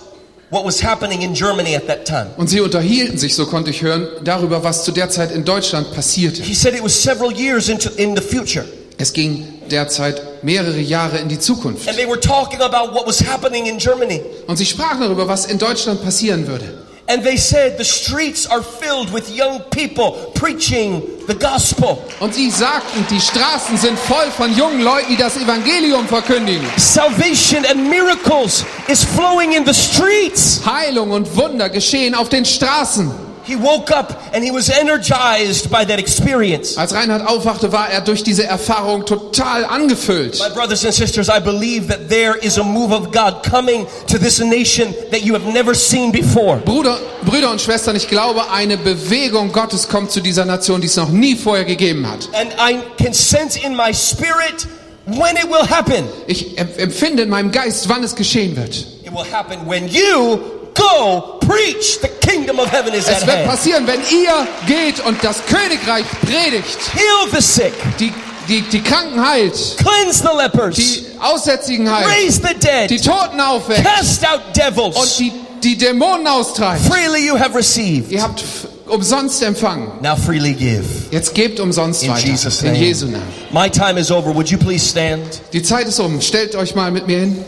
what 0.51 0.65
was 0.65 0.81
happening 0.81 1.23
in 1.23 1.35
Germany 1.35 1.75
at 1.75 1.89
that 1.89 2.05
time. 2.07 2.29
Und 2.37 2.49
sie 2.49 2.61
unterhielten 2.61 3.19
sich, 3.19 3.35
so 3.35 3.47
konnte 3.47 3.71
ich 3.71 3.83
hören, 3.83 4.07
darüber, 4.23 4.63
was 4.63 4.85
zu 4.85 4.93
der 4.93 5.11
Zeit 5.11 5.33
in 5.33 5.45
Deutschland 5.45 5.93
passierte. 5.93 6.43
He 6.43 6.55
said 6.55 6.75
it 6.75 6.85
was 6.85 6.95
several 7.03 7.33
years 7.33 7.69
into 7.69 7.91
in 7.97 8.15
the 8.15 8.23
future. 8.23 8.65
Es 8.99 9.13
ging 9.13 9.45
derzeit 9.69 10.45
mehrere 10.45 10.79
Jahre 10.79 11.19
in 11.19 11.29
die 11.29 11.41
Zukunft. 11.41 11.89
And 11.89 11.97
they 11.97 12.07
were 12.07 12.21
talking 12.21 12.61
about 12.61 12.95
what 12.95 13.05
was 13.05 13.21
happening 13.21 13.67
in 13.67 13.79
Germany. 13.79 14.23
Und 14.47 14.59
sie 14.59 14.65
sprachen 14.65 15.01
darüber, 15.01 15.27
was 15.27 15.47
in 15.47 15.59
Deutschland 15.59 16.05
passieren 16.05 16.47
würde. 16.47 16.86
And 17.09 17.23
they 17.23 17.37
said 17.37 17.79
the 17.79 17.85
streets 17.85 18.47
are 18.47 18.63
filled 18.63 19.13
with 19.13 19.31
young 19.31 19.61
people 19.71 20.33
preaching 20.35 21.03
the 21.29 21.35
gospel. 21.35 22.03
Und 22.21 22.35
sie 22.35 22.51
sagten, 22.51 23.07
die 23.09 23.21
Straßen 23.21 23.77
sind 23.77 23.99
voll 23.99 24.31
von 24.37 24.53
jungen 24.57 24.81
Leuten, 24.81 25.11
die 25.11 25.17
das 25.17 25.37
Evangelium 25.37 26.09
verkündigen. 26.09 26.67
Salvation 26.77 27.65
and 27.67 27.89
miracles 27.89 28.65
is 28.89 29.05
flowing 29.05 29.53
in 29.53 29.65
the 29.65 29.75
streets. 29.75 30.61
Heilung 30.67 31.13
und 31.13 31.37
Wunder 31.37 31.69
geschehen 31.69 32.15
auf 32.15 32.29
den 32.29 32.45
Straßen. 32.45 33.26
He 33.47 33.55
woke 33.55 33.91
up 33.93 34.21
and 34.35 34.45
he 34.45 34.51
was 34.51 34.69
energized 34.69 35.71
by 35.71 35.85
that 35.85 36.01
experience. 36.01 36.77
Als 36.77 36.93
Reinhard 36.93 37.27
aufwachte, 37.27 37.71
war 37.73 37.89
er 37.89 38.01
durch 38.01 38.25
diese 38.25 38.45
Erfahrung 38.45 39.07
total 39.07 39.65
angefüllt. 39.65 40.39
My 40.41 40.53
brothers 40.53 40.85
and 40.85 40.93
sisters, 40.93 41.29
I 41.29 41.39
believe 41.41 41.87
that 41.89 42.09
there 42.09 42.37
is 42.37 42.59
a 42.59 42.65
move 42.65 42.93
of 42.93 43.13
God 43.13 43.45
coming 43.49 43.87
to 44.09 44.19
this 44.19 44.41
nation 44.41 44.93
that 45.13 45.23
you 45.23 45.33
have 45.35 45.47
never 45.47 45.75
seen 45.75 46.11
before. 46.11 46.57
Bruder, 46.65 46.99
Brüder 47.25 47.51
und 47.51 47.61
Schwestern, 47.61 47.95
ich 47.95 48.09
glaube, 48.09 48.51
eine 48.51 48.77
Bewegung 48.77 49.53
Gottes 49.53 49.89
kommt 49.89 50.11
zu 50.11 50.21
dieser 50.21 50.45
Nation, 50.45 50.81
die 50.81 50.89
es 50.89 50.97
noch 50.97 51.11
nie 51.11 51.37
vorher 51.37 51.65
gegeben 51.65 52.05
hat. 52.11 52.29
And 52.33 52.53
I 52.59 52.81
can 53.03 53.13
sense 53.15 53.57
in 53.59 53.77
my 53.77 53.95
spirit 53.95 54.67
when 55.07 55.37
it 55.37 55.45
will 55.49 55.69
happen. 55.71 56.05
Ich 56.27 56.59
em- 56.59 56.69
empfinde 56.79 57.23
in 57.23 57.29
meinem 57.29 57.53
Geist, 57.53 57.89
wann 57.89 58.03
es 58.03 58.17
geschehen 58.17 58.57
wird. 58.57 58.75
It 59.05 59.13
will 59.13 59.25
happen 59.33 59.59
when 59.69 59.87
you 59.87 60.41
go 60.75 61.39
preach 61.41 62.01
the 62.03 62.09
kingdom 62.37 62.59
of 62.59 62.71
heaven 62.71 62.95
is 62.95 63.09
Es 63.09 63.27
wird 63.27 63.47
passieren, 63.47 63.87
wenn 63.87 64.01
ihr 64.01 64.47
geht 64.67 65.01
und 65.05 65.23
das 65.23 65.45
Königreich 65.47 66.05
predigt, 66.23 66.79
Heal 66.95 67.31
the 67.33 67.41
sick, 67.41 67.73
die, 67.99 68.13
die, 68.49 68.63
die 68.63 68.83
Kranken 68.83 69.27
heilt, 69.27 69.55
cleanse 69.79 70.23
the 70.23 70.37
lepers, 70.37 70.77
die 70.77 71.07
Aussätzigen 71.21 71.91
heilt, 71.91 72.07
raise 72.07 72.41
the 72.41 72.55
dead, 72.55 72.91
die 72.91 73.01
Toten 73.01 73.41
aufweckt 73.41 73.85
cast 73.85 74.27
out 74.27 74.41
und 74.47 74.57
devils. 74.57 75.17
die, 75.17 75.33
die 75.63 75.79
Dämonen 75.79 76.27
austreibt. 76.27 76.83
Freely 76.87 77.27
you 77.27 77.39
have 77.39 77.57
received. 77.57 78.11
Ihr 78.13 78.23
habt 78.23 78.45
umsonst 78.87 79.43
empfangen. 79.43 79.91
Now 80.01 80.15
freely 80.17 80.53
give. 80.53 80.85
Jetzt 81.11 81.35
gebt 81.35 81.59
umsonst 81.59 82.03
In 82.05 82.11
weiter. 82.11 82.27
Jesus' 82.27 82.63
In 82.63 82.73
name. 82.73 82.79
Jesu 82.85 83.07
Namen. 83.07 83.27
My 83.51 83.69
time 83.69 83.99
is 83.99 84.11
over. 84.11 84.35
Would 84.35 84.49
you 84.51 84.59
please 84.59 84.87
stand? 84.87 85.23
Die 85.53 85.63
Zeit 85.63 85.89
ist 85.89 85.99
um. 85.99 86.21
Stellt 86.21 86.55
euch 86.55 86.75
mal 86.75 86.91
mit 86.93 87.07
mir 87.07 87.19
hin. 87.19 87.45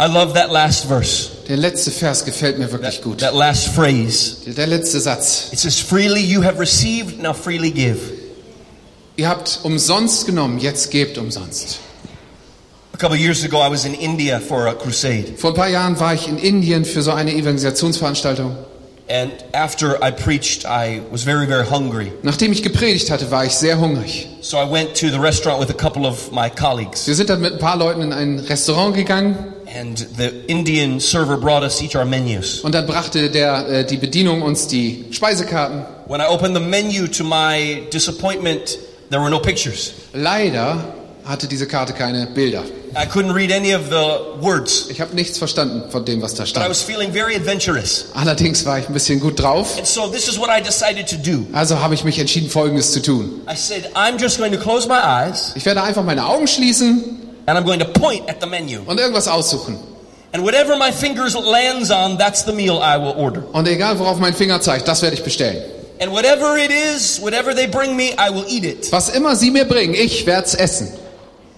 I 0.00 0.06
love 0.06 0.34
that 0.34 0.52
last 0.52 0.84
verse. 0.86 1.30
Der 1.48 1.56
letzte 1.56 1.90
Vers 1.90 2.24
gefällt 2.24 2.58
mir 2.58 2.70
wirklich 2.70 2.96
That, 2.96 3.04
gut. 3.04 3.18
that 3.18 3.34
last 3.34 3.68
phrase. 3.68 4.36
Der 4.46 4.66
letzte 4.68 5.00
Satz. 5.00 5.48
It 5.52 5.58
says, 5.58 5.80
Freely 5.80 6.20
you 6.20 6.42
have 6.42 6.60
received, 6.60 7.20
now 7.20 7.32
freely 7.32 7.70
give. 7.72 7.98
Ihr 9.16 9.28
habt 9.28 9.58
umsonst 9.64 10.26
genommen, 10.26 10.60
jetzt 10.60 10.92
gebt 10.92 11.18
umsonst. 11.18 11.80
A 12.92 12.96
couple 12.96 13.16
of 13.16 13.20
years 13.20 13.42
ago, 13.44 13.58
I 13.60 13.68
was 13.70 13.84
in 13.84 13.94
India 13.94 14.38
for 14.38 14.68
a 14.68 14.74
crusade. 14.74 15.34
Vor 15.36 15.50
ein 15.50 15.56
paar 15.56 15.68
Jahren 15.68 15.98
war 15.98 16.14
ich 16.14 16.28
in 16.28 16.38
Indien 16.38 16.84
für 16.84 17.02
so 17.02 17.10
eine 17.10 17.32
Evangelisationsveranstaltung. 17.32 18.56
And 19.10 19.32
after 19.52 19.98
I 20.02 20.12
preached, 20.12 20.64
I 20.64 21.00
was 21.10 21.24
very, 21.24 21.46
very 21.46 21.66
hungry. 21.66 22.12
Nachdem 22.22 22.52
ich 22.52 22.62
gepredigt 22.62 23.10
hatte, 23.10 23.30
war 23.32 23.44
ich 23.44 23.54
sehr 23.54 23.80
hungrig. 23.80 24.28
So 24.42 24.58
I 24.58 24.70
went 24.70 24.94
to 25.00 25.08
the 25.08 25.18
restaurant 25.18 25.60
with 25.60 25.70
a 25.70 25.76
couple 25.76 26.06
of 26.06 26.30
my 26.30 26.48
colleagues. 26.50 27.06
Wir 27.08 27.14
sind 27.16 27.30
dann 27.30 27.40
mit 27.40 27.54
ein 27.54 27.58
paar 27.58 27.76
Leuten 27.76 28.02
in 28.02 28.12
ein 28.12 28.38
Restaurant 28.38 28.94
gegangen 28.94 29.54
And 29.76 29.98
the 30.16 30.30
Indian 30.46 30.98
server 30.98 31.36
brought 31.36 31.62
us 31.62 31.82
each 31.82 31.94
our 31.94 32.04
menus. 32.06 32.60
und 32.60 32.74
dann 32.74 32.86
brachte 32.86 33.30
der, 33.30 33.68
äh, 33.68 33.84
die 33.84 33.96
Bedienung 33.98 34.42
uns 34.42 34.66
die 34.66 35.04
Speisekarten. 35.10 35.84
When 36.06 36.20
I 36.20 36.24
opened 36.26 36.56
the 36.56 36.62
menu, 36.62 37.06
to 37.06 37.24
my 37.24 37.82
disappointment, 37.92 38.78
there 39.10 39.20
were 39.20 39.30
no 39.30 39.38
pictures. 39.40 39.92
Leider 40.14 40.82
hatte 41.24 41.46
diese 41.46 41.66
Karte 41.66 41.92
keine 41.92 42.28
Bilder. 42.28 42.62
I 42.96 43.04
couldn't 43.06 43.34
read 43.34 43.52
any 43.52 43.74
of 43.74 43.90
the 43.90 44.40
words, 44.42 44.86
Ich 44.88 45.02
habe 45.02 45.14
nichts 45.14 45.36
verstanden 45.36 45.90
von 45.90 46.06
dem, 46.06 46.22
was 46.22 46.32
da 46.34 46.44
but 46.44 46.48
I 46.48 46.50
stand. 46.50 46.70
was 46.70 46.82
feeling 46.82 47.12
very 47.12 47.36
adventurous. 47.36 48.06
Allerdings 48.14 48.64
war 48.64 48.78
ich 48.78 48.88
ein 48.88 48.94
bisschen 48.94 49.20
gut 49.20 49.38
drauf. 49.38 49.76
And 49.76 49.86
so 49.86 50.08
this 50.08 50.26
is 50.28 50.38
what 50.38 50.48
I 50.48 50.62
decided 50.62 51.06
to 51.08 51.16
do. 51.16 51.46
Also 51.52 51.78
habe 51.80 51.92
ich 51.94 52.04
mich 52.04 52.18
entschieden, 52.18 52.48
Folgendes 52.48 52.92
zu 52.92 53.02
tun. 53.02 53.42
I 53.46 53.54
said, 53.54 53.90
I'm 53.94 54.18
just 54.18 54.38
going 54.38 54.52
to 54.52 54.58
close 54.58 54.88
my 54.88 54.94
eyes 54.98 55.52
Ich 55.54 55.66
werde 55.66 55.82
einfach 55.82 56.02
meine 56.02 56.24
Augen 56.26 56.46
schließen 56.46 57.17
and 57.48 57.56
I'm 57.56 57.64
going 57.64 57.80
to 57.80 57.86
point 57.86 58.28
at 58.28 58.40
the 58.40 58.46
menu. 58.46 58.82
und 58.86 59.00
irgendwas 59.00 59.26
aussuchen. 59.26 59.78
And 60.32 60.44
whatever 60.44 60.76
my 60.76 60.92
fingers 60.92 61.34
lands 61.34 61.90
on, 61.90 62.18
that's 62.18 62.44
the 62.44 62.52
meal 62.52 62.78
I 62.82 62.98
will 62.98 63.14
order. 63.16 63.42
Und 63.52 63.66
egal, 63.66 63.98
worauf 63.98 64.18
mein 64.18 64.34
Finger 64.34 64.60
zeigt, 64.60 64.86
das 64.86 65.00
werde 65.00 65.16
ich 65.16 65.24
bestellen. 65.24 65.62
And 66.00 66.12
whatever 66.12 66.58
it 66.58 66.70
is, 66.70 67.18
whatever 67.20 67.54
they 67.54 67.66
bring 67.66 67.96
me, 67.96 68.12
I 68.18 68.30
will 68.30 68.44
eat 68.46 68.64
it. 68.64 68.92
Was 68.92 69.08
immer 69.08 69.34
sie 69.34 69.50
mir 69.50 69.64
bringen, 69.64 69.94
ich 69.94 70.26
werde 70.26 70.46
es 70.46 70.54
essen. 70.54 70.88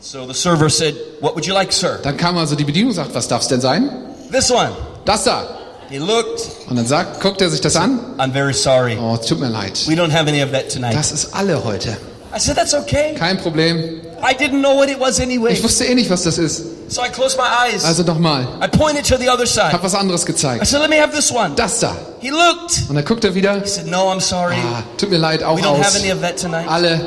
So 0.00 0.26
the 0.26 0.32
server 0.32 0.70
said, 0.70 0.94
What 1.20 1.34
would 1.34 1.44
you 1.44 1.52
like, 1.52 1.72
sir? 1.72 1.98
Dann 2.02 2.16
kam 2.16 2.38
also 2.38 2.54
die 2.54 2.64
Bedienung 2.64 2.90
und 2.90 2.94
sagt, 2.94 3.14
was 3.14 3.26
darf 3.26 3.42
es 3.42 3.48
denn 3.48 3.60
sein? 3.60 3.90
This 4.30 4.50
one. 4.50 4.70
Das 5.04 5.24
da. 5.24 5.58
He 5.90 5.98
looked. 5.98 6.48
Und 6.68 6.76
dann 6.76 6.86
sagt, 6.86 7.20
guckt 7.20 7.42
er 7.42 7.50
sich 7.50 7.60
das 7.60 7.74
an. 7.74 7.98
I'm 8.16 8.32
very 8.32 8.54
sorry. 8.54 8.96
Oh, 8.96 9.16
tut 9.16 9.40
mir 9.40 9.48
leid. 9.48 9.86
We 9.88 9.94
don't 9.94 10.12
have 10.12 10.28
any 10.28 10.42
of 10.42 10.52
that 10.52 10.70
tonight. 10.70 10.94
Das 10.94 11.10
ist 11.10 11.34
alle 11.34 11.64
heute. 11.64 11.96
I 12.34 12.38
said, 12.38 12.56
That's 12.56 12.72
okay. 12.72 13.14
Kein 13.18 13.38
Problem. 13.38 14.00
I 14.22 14.34
didn't 14.34 14.60
know 14.60 14.74
what 14.76 14.88
it 14.90 14.98
was 15.00 15.18
anyway. 15.20 15.52
Ich 15.52 15.62
wusste 15.62 15.84
eh 15.84 15.94
nicht, 15.94 16.10
was 16.10 16.24
das 16.24 16.38
ist. 16.38 16.64
So 16.92 17.02
I 17.02 17.08
closed 17.08 17.38
my 17.38 17.44
eyes. 17.44 17.84
Also 17.84 18.02
nochmal. 18.02 18.46
I 18.62 18.68
pointed 18.68 19.04
to 19.06 19.16
the 19.16 19.28
other 19.30 19.44
Hab 19.46 19.72
side. 19.72 19.82
was 19.82 19.94
anderes 19.94 20.24
I 20.24 20.26
gezeigt. 20.26 20.66
said, 20.66 20.80
Let 20.80 20.90
me 20.90 21.00
have 21.00 21.12
this 21.14 21.30
one. 21.30 21.54
Das 21.56 21.80
da. 21.80 21.96
He 22.20 22.30
looked. 22.30 22.88
Und 22.88 22.96
dann 22.96 23.04
guckt 23.04 23.24
er 23.24 23.34
wieder. 23.34 23.60
He 23.60 23.68
said, 23.68 23.86
No, 23.86 24.10
I'm 24.12 24.20
sorry. 24.20 24.56
Ah, 24.56 24.82
tut 24.98 25.10
mir 25.10 25.18
leid, 25.18 25.42
auch 25.42 25.56
We 25.56 25.62
don't 25.62 25.82
have 25.82 25.96
any 25.96 26.10
of 26.10 26.20
that 26.20 26.36
tonight. 26.36 26.68
Alle. 26.68 27.00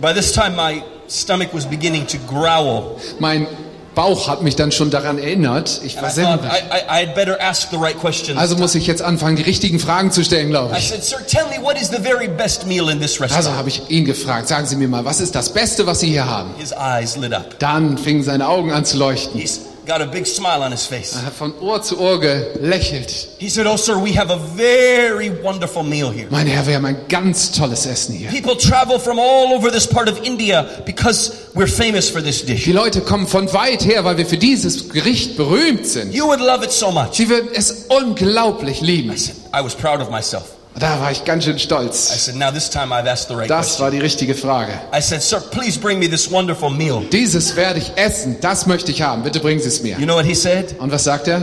By 0.00 0.12
this 0.14 0.32
time, 0.32 0.56
my 0.56 0.82
stomach 1.08 1.52
was 1.52 1.66
beginning 1.66 2.06
to 2.06 2.18
growl. 2.26 2.98
Mein 3.18 3.46
Bauch 3.94 4.28
hat 4.28 4.42
mich 4.42 4.56
dann 4.56 4.72
schon 4.72 4.90
daran 4.90 5.18
erinnert. 5.18 5.80
Ich 5.84 5.96
war 5.96 6.08
I 6.08 6.12
sehr. 6.12 6.34
I, 6.34 7.04
I, 7.04 7.76
right. 7.76 7.96
Also 8.36 8.56
muss 8.56 8.74
ich 8.74 8.86
jetzt 8.86 9.02
anfangen, 9.02 9.36
die 9.36 9.42
richtigen 9.42 9.78
Fragen 9.78 10.10
zu 10.10 10.24
stellen, 10.24 10.50
glaube 10.50 10.74
ich. 10.78 10.88
said, 10.88 11.04
Sir, 11.04 11.26
tell 11.26 11.44
me 11.46 11.62
what 11.62 11.80
is 11.80 11.88
the 11.88 12.02
very 12.02 12.28
best 12.28 12.66
meal 12.66 12.88
in 12.88 13.00
this 13.00 13.20
restaurant? 13.20 13.46
Also 13.46 13.54
habe 13.54 13.68
ich 13.68 13.90
ihn 13.90 14.04
gefragt, 14.04 14.48
sagen 14.48 14.66
Sie 14.66 14.76
mir 14.76 14.88
mal, 14.88 15.04
was 15.04 15.20
ist 15.20 15.34
das 15.34 15.52
Beste, 15.52 15.86
was 15.86 16.00
Sie 16.00 16.08
hier 16.08 16.28
haben? 16.28 16.50
His 16.58 16.72
eyes 16.72 17.16
lit 17.16 17.32
up. 17.32 17.58
Dann 17.58 17.98
fingen 17.98 18.22
seine 18.22 18.48
Augen 18.48 18.72
an 18.72 18.84
zu 18.84 18.96
leuchten. 18.98 19.40
He's, 19.40 19.60
got 19.86 20.00
a 20.00 20.06
big 20.06 20.26
smile 20.26 20.62
on 20.62 20.70
his 20.72 20.86
face. 20.86 21.14
Er 21.14 21.26
hat 21.26 21.32
von 21.34 21.52
Ohr 21.60 21.82
zu 21.82 21.98
Ohr 21.98 22.20
gelächelt. 22.20 23.28
He 23.38 23.48
said, 23.48 23.66
Oh, 23.66 23.76
sir, 23.76 23.96
we 23.96 24.16
have 24.16 24.30
a 24.30 24.38
very 24.56 25.30
wonderful 25.42 25.82
meal 25.82 26.10
here. 26.10 26.28
Mein 26.30 26.46
Herr, 26.46 26.66
wir 26.66 26.76
haben 26.76 26.86
ein 26.86 27.08
ganz 27.08 27.52
tolles 27.52 27.86
Essen 27.86 28.14
hier. 28.14 28.28
People 28.28 28.56
travel 28.56 28.98
from 28.98 29.18
all 29.18 29.52
over 29.52 29.70
this 29.70 29.86
part 29.86 30.08
of 30.08 30.22
India 30.24 30.82
because 30.86 31.48
we're 31.54 31.66
famous 31.66 32.08
for 32.08 32.22
this 32.22 32.44
dish. 32.44 32.64
Die 32.64 32.72
Leute 32.72 33.00
kommen 33.00 33.26
von 33.26 33.52
weit 33.52 33.84
her, 33.84 34.04
weil 34.04 34.16
wir 34.16 34.26
für 34.26 34.38
dieses 34.38 34.88
Gericht 34.88 35.36
berühmt 35.36 35.86
sind. 35.86 36.12
You 36.14 36.26
would 36.26 36.40
love 36.40 36.64
it 36.64 36.72
so 36.72 36.90
much. 36.90 37.14
Sie 37.14 37.28
würden 37.28 37.50
es 37.54 37.86
unglaublich 37.88 38.80
lieben. 38.80 39.12
I 39.12 39.16
said, 39.16 39.36
I 39.52 39.62
was 39.62 39.74
proud 39.74 40.00
of 40.00 40.10
myself. 40.10 40.44
Da 40.78 41.00
war 41.00 41.12
ich 41.12 41.24
ganz 41.24 41.44
schön 41.44 41.56
I 41.56 41.60
stolz. 41.60 42.24
said, 42.24 42.36
Now 42.36 42.50
this 42.50 42.70
time 42.70 42.92
I've 42.94 43.06
asked 43.06 43.28
the 43.28 43.34
right 43.34 43.48
Das 43.48 43.66
question. 43.76 43.82
war 43.84 43.90
die 43.90 43.98
richtige 44.00 44.34
Frage. 44.34 44.72
I 44.96 45.00
said, 45.02 45.22
Sir, 45.22 45.40
please 45.40 45.78
bring 45.78 45.98
me 45.98 46.08
this 46.08 46.30
wonderful 46.30 46.70
meal. 46.70 47.02
Dieses 47.12 47.54
werde 47.56 47.78
ich 47.78 47.92
essen. 47.96 48.36
Das 48.40 48.66
möchte 48.66 48.90
ich 48.90 49.02
haben. 49.02 49.22
Bitte 49.22 49.38
bringen 49.40 49.60
Sie 49.60 49.68
es 49.68 49.82
mir. 49.82 49.98
You 49.98 50.06
know 50.06 50.14
what 50.16 50.24
he 50.24 50.34
said? 50.34 50.74
Und 50.80 50.90
was 50.90 51.04
sagt 51.04 51.28
er? 51.28 51.42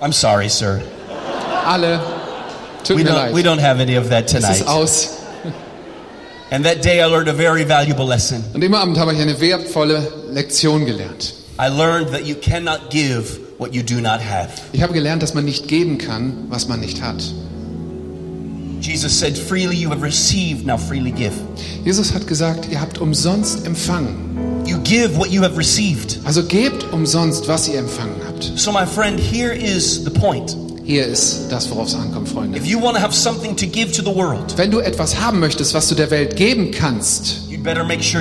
I'm 0.00 0.12
sorry, 0.12 0.48
sir. 0.48 0.80
Alle. 1.66 2.00
Tut 2.82 2.96
We 2.98 3.02
mir 3.04 3.10
don't, 3.10 3.34
we 3.34 3.42
leid. 3.42 3.46
don't 3.46 3.60
have 3.62 3.80
any 3.80 3.96
of 3.98 4.08
that 4.08 4.26
Es 4.26 4.32
tonight. 4.32 4.60
ist 4.60 4.66
aus. 4.68 5.08
And 6.50 6.64
that 6.64 6.82
day 6.84 7.00
I 7.02 7.06
learned 7.06 7.28
a 7.28 7.34
very 7.34 7.68
valuable 7.68 8.06
lesson. 8.06 8.42
Und 8.54 8.62
im 8.62 8.72
Abend 8.74 8.98
habe 8.98 9.12
ich 9.12 9.20
eine 9.20 9.38
wertvolle 9.40 10.06
Lektion 10.30 10.86
gelernt. 10.86 11.34
I 11.60 11.68
learned 11.68 12.10
that 12.12 12.24
you 12.24 12.36
cannot 12.36 12.88
give 12.90 13.38
what 13.58 13.74
you 13.74 13.82
do 13.82 13.96
not 14.00 14.20
have. 14.20 14.48
Ich 14.72 14.80
habe 14.82 14.92
gelernt, 14.92 15.22
dass 15.22 15.34
man 15.34 15.44
nicht 15.44 15.66
geben 15.68 15.98
kann, 15.98 16.46
was 16.48 16.68
man 16.68 16.80
nicht 16.80 17.02
hat. 17.02 17.16
Jesus 18.80 19.18
said, 19.18 19.36
Freely 19.36 19.76
you 19.76 19.90
have 19.90 20.02
received, 20.02 20.66
now 20.66 20.76
freely 20.76 21.12
give. 21.12 21.34
Jesus 21.84 22.12
hat 22.12 22.26
gesagt, 22.26 22.68
ihr 22.70 22.80
habt 22.80 22.98
umsonst 22.98 23.66
empfangen. 23.66 24.64
You 24.66 24.78
give 24.78 25.16
what 25.16 25.30
you 25.30 25.42
have 25.42 25.56
received. 25.56 26.18
Also 26.24 26.42
gebt 26.42 26.92
umsonst, 26.92 27.46
was 27.48 27.68
ihr 27.68 27.78
empfangen 27.78 28.20
habt. 28.26 28.52
So, 28.56 28.72
my 28.72 28.84
friend, 28.84 29.18
here 29.18 29.52
is 29.52 30.04
the 30.04 30.10
point. 30.10 30.56
Hier 30.84 31.04
ist 31.04 31.48
das, 31.50 31.68
worauf 31.70 31.88
es 31.88 31.94
ankommt, 31.94 32.28
Freunde. 32.28 32.56
If 32.58 32.66
you 32.66 32.80
want 32.80 32.96
to 32.96 33.02
have 33.02 33.12
something 33.12 33.56
to 33.56 33.66
give 33.66 33.90
to 33.92 34.02
the 34.02 34.14
world, 34.14 34.56
Wenn 34.56 34.70
du 34.70 34.78
etwas 34.78 35.20
haben 35.20 35.40
möchtest, 35.40 35.74
was 35.74 35.88
du 35.88 35.94
der 35.96 36.10
Welt 36.10 36.36
geben 36.36 36.70
kannst, 36.70 37.45
better 37.56 37.84
make 37.84 38.02
sure 38.02 38.20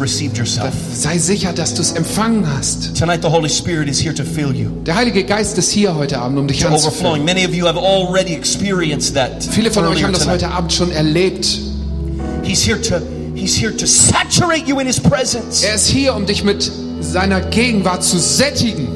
received 0.00 0.36
yourself. 0.36 0.74
sei 0.92 1.18
sicher, 1.18 1.52
dass 1.52 1.74
du 1.74 1.82
es 1.82 1.92
empfangen 1.92 2.46
hast. 2.46 2.96
Tonight, 2.96 3.22
the 3.22 3.28
Holy 3.30 3.48
Spirit 3.48 3.88
is 3.88 3.98
here 4.00 4.14
to 4.14 4.24
fill 4.24 4.54
you, 4.54 4.70
Der 4.84 4.94
Heilige 4.96 5.24
Geist 5.24 5.58
ist 5.58 5.70
hier 5.70 5.94
heute 5.94 6.18
Abend, 6.18 6.38
um 6.38 6.46
dich 6.48 6.60
to 6.60 6.68
overflowing. 6.68 7.24
Many 7.24 7.44
of 7.44 7.54
you 7.54 7.66
have 7.66 7.78
already 7.78 8.34
experienced 8.34 9.14
that. 9.14 9.42
Viele 9.50 9.70
von 9.70 9.84
euch 9.86 10.02
haben 10.02 10.12
das 10.12 10.22
tonight. 10.22 10.42
heute 10.42 10.52
Abend 10.54 10.72
schon 10.72 10.90
erlebt. 10.90 11.46
He's 12.42 12.66
here 12.66 12.80
to 12.80 13.00
He's 13.34 13.54
here 13.54 13.70
to 13.76 13.86
saturate 13.86 14.66
you 14.66 14.80
in 14.80 14.86
His 14.86 14.98
presence. 14.98 15.62
Er 15.62 15.74
ist 15.74 15.88
hier, 15.88 16.14
um 16.14 16.24
dich 16.24 16.42
mit 16.42 16.70
seiner 17.00 17.40
Gegenwart 17.42 18.02
zu 18.02 18.18
sättigen. 18.18 18.88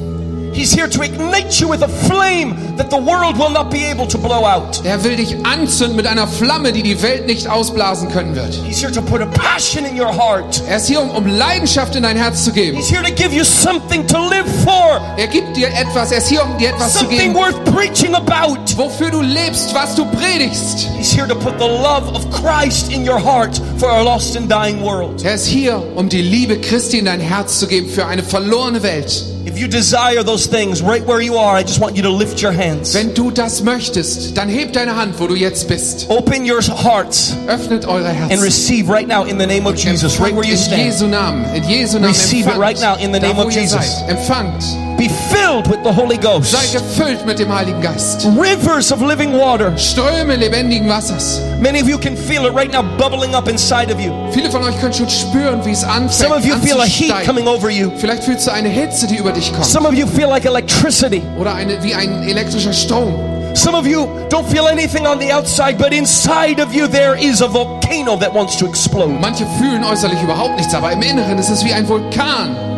He's 0.61 0.75
here 0.75 0.89
to 0.89 1.01
ignite 1.03 1.59
you 1.59 1.69
with 1.69 1.81
a 1.81 1.89
flame 1.89 2.77
that 2.77 2.91
the 2.91 2.99
world 2.99 3.39
will 3.39 3.49
not 3.49 3.71
be 3.71 3.83
able 3.83 4.07
to 4.07 4.19
blow 4.19 4.45
out. 4.45 4.85
Er 4.85 5.03
will 5.03 5.17
dich 5.17 5.35
anzünden 5.47 5.97
mit 5.97 6.07
einer 6.07 6.27
Flamme, 6.29 6.71
die 6.75 6.83
die 6.83 7.01
Welt 7.01 7.27
nicht 7.27 7.49
ausblasen 7.49 8.11
können 8.11 8.35
wird. 8.37 8.53
He's 8.67 8.79
here 8.83 8.93
to 8.93 9.01
put 9.01 9.23
a 9.23 9.27
passion 9.27 9.87
in 9.87 9.99
your 9.99 10.13
heart. 10.15 10.63
Er 10.69 10.77
ist 10.77 10.87
hier, 10.89 11.01
um, 11.01 11.09
um 11.13 11.27
Leidenschaft 11.27 11.97
in 11.97 12.03
dein 12.03 12.19
Herz 12.19 12.45
zu 12.45 12.53
geben. 12.53 12.77
He's 12.77 12.91
here 12.91 13.03
to 13.03 13.11
give 13.11 13.33
you 13.35 13.43
something 13.43 14.07
to 14.07 14.19
live 14.29 14.47
for, 14.63 15.01
Er 15.17 15.29
gibt 15.29 15.57
dir 15.57 15.69
etwas, 15.69 16.13
er 16.13 16.19
ist 16.19 16.29
hier, 16.29 16.45
um 16.45 16.59
dir 16.59 16.69
etwas 16.69 16.93
zu 16.93 16.99
something 17.07 17.19
geben, 17.19 17.35
worth 17.37 17.65
preaching 17.75 18.15
about. 18.15 18.59
wofür 18.77 19.11
du 19.11 19.23
lebst, 19.23 19.75
was 19.75 19.95
du 19.95 20.05
predigst. 20.05 20.91
He's 20.99 21.11
here 21.11 21.27
to 21.27 21.37
put 21.37 21.55
the 21.59 21.65
love 21.69 22.07
of 22.15 22.31
Christ 22.31 22.93
in 22.93 23.09
your 23.09 23.19
heart 23.19 23.59
for 23.79 23.89
a 23.89 24.03
lost 24.03 24.37
and 24.37 24.51
dying 24.51 24.83
world. 24.83 25.25
Er 25.25 25.37
ist 25.37 25.47
hier, 25.47 25.83
um 25.97 26.11
die 26.11 26.21
Liebe 26.21 26.61
Christi 26.61 26.99
in 26.99 27.07
dein 27.07 27.21
Herz 27.21 27.59
zu 27.61 27.67
geben 27.67 27.89
für 27.89 28.05
eine 28.05 28.23
verlorene 28.23 28.83
Welt. 28.83 29.25
If 29.47 29.59
you 29.59 29.69
desire 29.69 30.23
those 30.23 30.47
things 30.47 30.83
right 30.83 31.05
where 31.05 31.21
you 31.21 31.37
are, 31.37 31.57
I 31.57 31.63
just 31.63 31.81
want 31.81 31.97
you 31.97 32.03
to 32.03 32.11
lift 32.11 32.43
your 32.43 32.53
hands. 32.53 32.95
Wenn 32.95 33.15
du 33.15 33.31
das 33.31 33.63
möchtest, 33.63 34.37
dann 34.37 34.49
heb 34.49 34.73
deine 34.73 34.97
Hand, 34.97 35.19
wo 35.19 35.27
du 35.27 35.35
jetzt 35.35 35.67
bist. 35.67 36.07
Open 36.11 36.45
your 36.45 36.61
hearts 36.61 37.35
Öffnet 37.47 37.87
eure 37.87 38.11
and 38.31 38.43
receive 38.43 38.89
right 38.91 39.09
now 39.09 39.25
in 39.25 39.39
the 39.39 39.47
name 39.47 39.67
of 39.67 39.77
Jesus, 39.77 40.21
right 40.21 40.35
where 40.35 40.45
you 40.45 40.57
stand. 40.57 40.83
in. 40.83 40.87
Jesu 40.89 41.07
Namen, 41.07 41.45
in 41.55 41.63
Jesu 41.63 41.99
Namen 41.99 42.09
Receive 42.09 42.47
it 42.47 42.59
right 42.59 42.79
now 42.81 42.97
in 42.97 43.13
the 43.13 43.21
name 43.21 43.39
of 43.39 43.51
Jesus. 43.51 44.01
Seid. 44.01 44.11
Empfangt. 44.11 44.90
Be 45.01 45.09
filled 45.09 45.67
with 45.67 45.83
the 45.83 45.91
Holy 45.91 46.19
Ghost. 46.19 46.51
Sei 46.53 46.79
gefüllt 46.79 47.25
mit 47.25 47.39
dem 47.39 47.51
Heiligen 47.51 47.81
Geist. 47.81 48.27
Rivers 48.39 48.93
of 48.93 49.01
living 49.01 49.33
water. 49.33 49.73
Ströme 49.79 50.37
lebendigen 50.37 50.91
Wassers. 50.91 51.41
Many 51.59 51.81
of 51.81 51.89
you 51.89 51.97
can 51.97 52.15
feel 52.15 52.45
it 52.45 52.55
right 52.55 52.71
now 52.71 52.83
bubbling 52.99 53.35
up 53.35 53.49
inside 53.49 53.91
of 53.91 53.99
you. 53.99 54.13
Viele 54.31 54.51
von 54.51 54.63
euch 54.63 54.79
können 54.79 54.93
schon 54.93 55.09
spüren, 55.09 55.65
wie 55.65 55.71
es 55.71 55.85
anfängt 55.85 56.13
Some 56.13 56.35
of 56.35 56.45
you 56.45 56.55
feel 56.57 56.79
a 56.83 56.85
heat 56.85 57.25
coming 57.25 57.49
over 57.49 57.71
you. 57.71 57.91
Vielleicht 57.97 58.25
fühlst 58.25 58.47
du 58.47 58.53
eine 58.53 58.69
Hitze, 58.69 59.07
die 59.07 59.17
über 59.17 59.33
dich 59.33 59.51
kommt. 59.55 59.65
Some 59.65 59.89
of 59.89 59.95
you 59.95 60.07
feel 60.07 60.29
like 60.29 60.45
electricity. 60.45 61.23
Oder 61.39 61.55
eine, 61.55 61.83
wie 61.83 61.95
ein 61.95 62.23
elektrischer 62.29 62.75
Strom. 62.75 63.15
Some 63.55 63.75
of 63.75 63.87
you 63.87 64.07
don't 64.29 64.47
feel 64.51 64.69
anything 64.69 65.07
on 65.07 65.19
the 65.19 65.33
outside, 65.33 65.79
but 65.79 65.95
inside 65.95 66.63
of 66.63 66.75
you 66.75 66.87
there 66.87 67.19
is 67.19 67.41
a 67.41 67.49
volcano 67.49 68.19
that 68.19 68.35
wants 68.35 68.59
to 68.59 68.67
explode. 68.67 69.19
Manche 69.19 69.47
fühlen 69.59 69.83
äußerlich 69.83 70.23
überhaupt 70.23 70.59
nichts, 70.59 70.75
aber 70.75 70.93
im 70.93 71.01
Inneren 71.01 71.39
ist 71.39 71.49
es 71.49 71.65
wie 71.65 71.73
ein 71.73 71.89
Vulkan. 71.89 72.70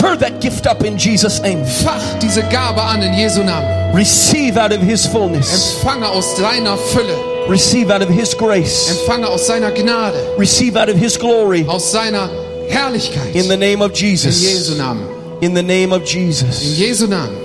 Stir 0.00 0.16
that 0.16 0.40
gift 0.40 0.66
up 0.66 0.82
in 0.82 0.96
Jesus' 0.96 1.42
name. 1.42 1.62
Fach 1.66 2.18
diese 2.20 2.40
Gabe 2.40 2.80
an 2.80 3.02
in 3.02 3.12
Jesu 3.12 3.42
Namen. 3.42 3.94
Receive 3.94 4.56
out 4.56 4.72
of 4.72 4.80
His 4.80 5.04
fullness. 5.06 5.52
Empfange 5.52 6.08
aus 6.08 6.38
seiner 6.38 6.78
Fülle. 6.78 7.14
Receive 7.50 7.90
out 7.90 8.00
of 8.00 8.08
His 8.08 8.34
grace. 8.34 8.88
Empfange 8.88 9.28
aus 9.28 9.46
seiner 9.46 9.70
Gnade. 9.70 10.16
Receive 10.38 10.80
out 10.80 10.88
of 10.88 10.96
His 10.96 11.18
glory. 11.18 11.66
Aus 11.68 11.92
seiner 11.92 12.30
Herrlichkeit. 12.70 13.34
In 13.34 13.48
the 13.48 13.58
name 13.58 13.82
of 13.82 13.92
Jesus. 13.92 14.42
in. 14.42 14.48
Jesu 14.48 14.74
Namen. 14.76 15.06
In 15.42 15.54
the 15.54 15.62
name 15.62 15.92
of 15.92 16.02
Jesus. 16.06 16.62
In 16.62 16.76
Jesu 16.76 17.06
Namen. 17.06 17.36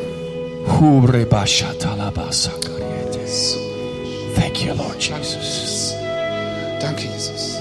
Thank 4.36 4.64
you, 4.64 4.74
Lord 4.74 4.98
Jesus. 4.98 5.94
Danke, 6.80 7.02
Jesus. 7.02 7.60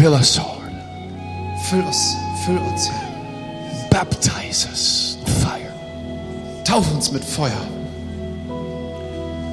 Fill 0.00 0.14
us, 0.14 0.36
Lord. 0.36 0.72
Fill 1.70 1.86
uns, 1.86 2.16
füll 2.44 2.58
uns, 2.58 2.88
Herr. 2.88 3.88
Baptize 3.90 4.66
us 4.68 5.18
in 5.20 5.32
fire. 5.32 5.72
Tauf 6.64 6.92
uns 6.92 7.12
mit 7.12 7.24
Feuer. 7.24 7.66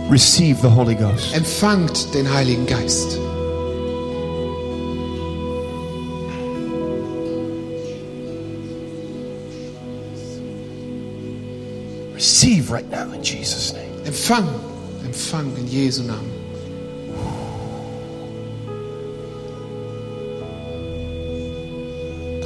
Receive 0.09 0.59
the 0.61 0.69
Holy 0.69 0.95
Ghost. 0.95 1.35
Empfangt 1.35 2.13
den 2.13 2.31
Heiligen 2.33 2.65
Geist. 2.65 3.17
Receive 12.15 12.71
right 12.71 12.89
now 12.89 13.11
in 13.13 13.21
Jesus' 13.21 13.73
name. 13.73 14.03
Empfang, 14.05 14.47
empfang 15.05 15.55
in 15.57 15.67
Jesu 15.67 16.03
Namen. 16.03 16.38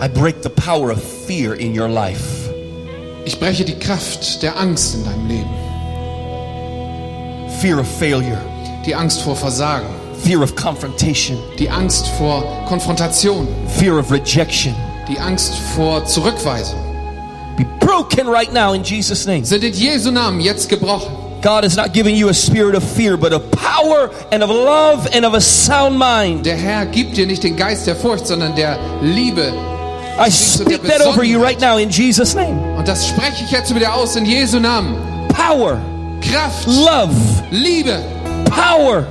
I 0.03 0.09
break 0.09 0.41
the 0.41 0.49
power 0.49 0.91
of 0.91 1.01
fear 1.01 1.53
in 1.53 1.73
your 1.73 1.87
life. 1.87 2.49
Ich 3.23 3.39
breche 3.39 3.63
die 3.63 3.79
Kraft 3.79 4.43
der 4.43 4.57
Angst 4.59 4.95
in 4.95 5.05
deinem 5.05 5.29
Leben. 5.29 5.49
Fear 7.61 7.79
of 7.79 7.87
failure. 7.87 8.41
Die 8.85 8.93
Angst 8.93 9.21
vor 9.21 9.37
Versagen. 9.37 9.87
Fear 10.25 10.43
of 10.43 10.57
confrontation. 10.57 11.37
Die 11.57 11.69
Angst 11.69 12.05
vor 12.17 12.43
Konfrontation. 12.67 13.47
Fear 13.79 13.97
of 13.97 14.11
rejection. 14.11 14.75
Die 15.07 15.17
Angst 15.17 15.53
vor 15.73 16.03
Zurückweisung. 16.05 16.81
Be 17.55 17.63
broken 17.79 18.27
right 18.27 18.51
now 18.51 18.73
in 18.73 18.83
Jesus' 18.83 19.25
name. 19.25 19.45
Sind 19.45 19.63
in 19.63 19.71
Jesu 19.71 20.11
Namen 20.11 20.41
jetzt 20.41 20.67
gebrochen. 20.67 21.15
God 21.41 21.63
is 21.63 21.77
not 21.77 21.93
giving 21.93 22.17
you 22.17 22.27
a 22.27 22.33
spirit 22.33 22.75
of 22.75 22.83
fear, 22.83 23.15
but 23.15 23.31
of 23.31 23.49
power 23.51 24.11
and 24.33 24.43
of 24.43 24.49
love 24.49 25.07
and 25.13 25.23
of 25.23 25.33
a 25.33 25.39
sound 25.39 25.97
mind. 25.97 26.45
Der 26.45 26.57
Herr 26.57 26.85
gibt 26.87 27.15
dir 27.15 27.25
nicht 27.25 27.43
den 27.43 27.55
Geist 27.55 27.87
der 27.87 27.95
Furcht, 27.95 28.27
sondern 28.27 28.53
der 28.57 28.77
Liebe. 29.01 29.53
I 30.17 30.29
speak 30.29 30.83
that 30.83 31.01
over 31.01 31.23
you 31.23 31.41
right 31.41 31.59
now 31.59 31.77
in 31.77 31.89
Jesus' 31.89 32.35
name. 32.35 32.59
Und 32.77 32.87
das 32.87 33.07
spreche 33.07 33.43
ich 33.45 33.51
jetzt 33.51 33.73
wieder 33.73 33.93
aus 33.93 34.15
in 34.15 34.25
Jesu 34.25 34.59
Namen. 34.59 34.95
Power, 35.29 35.79
Kraft, 36.21 36.67
love, 36.67 37.13
Liebe, 37.51 37.99
power, 38.45 39.07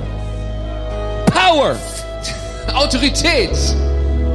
power, 1.25 1.75
Autorität, 2.73 3.51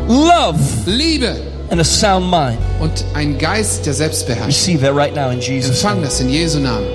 love, 0.08 0.58
Liebe 0.86 1.40
and 1.70 1.80
a 1.80 1.84
sound 1.84 2.26
mind. 2.30 2.58
und 2.80 3.04
ein 3.14 3.38
Geist 3.38 3.86
der 3.86 3.94
Selbstbeherrschung. 3.94 4.46
Receive 4.46 4.80
that 4.82 4.94
right 4.94 5.14
now 5.14 5.30
in 5.30 5.40
Jesus' 5.40 5.82
Empfang 5.82 6.02
das 6.02 6.20
in 6.20 6.28
Jesu 6.28 6.58
Namen. 6.58 6.86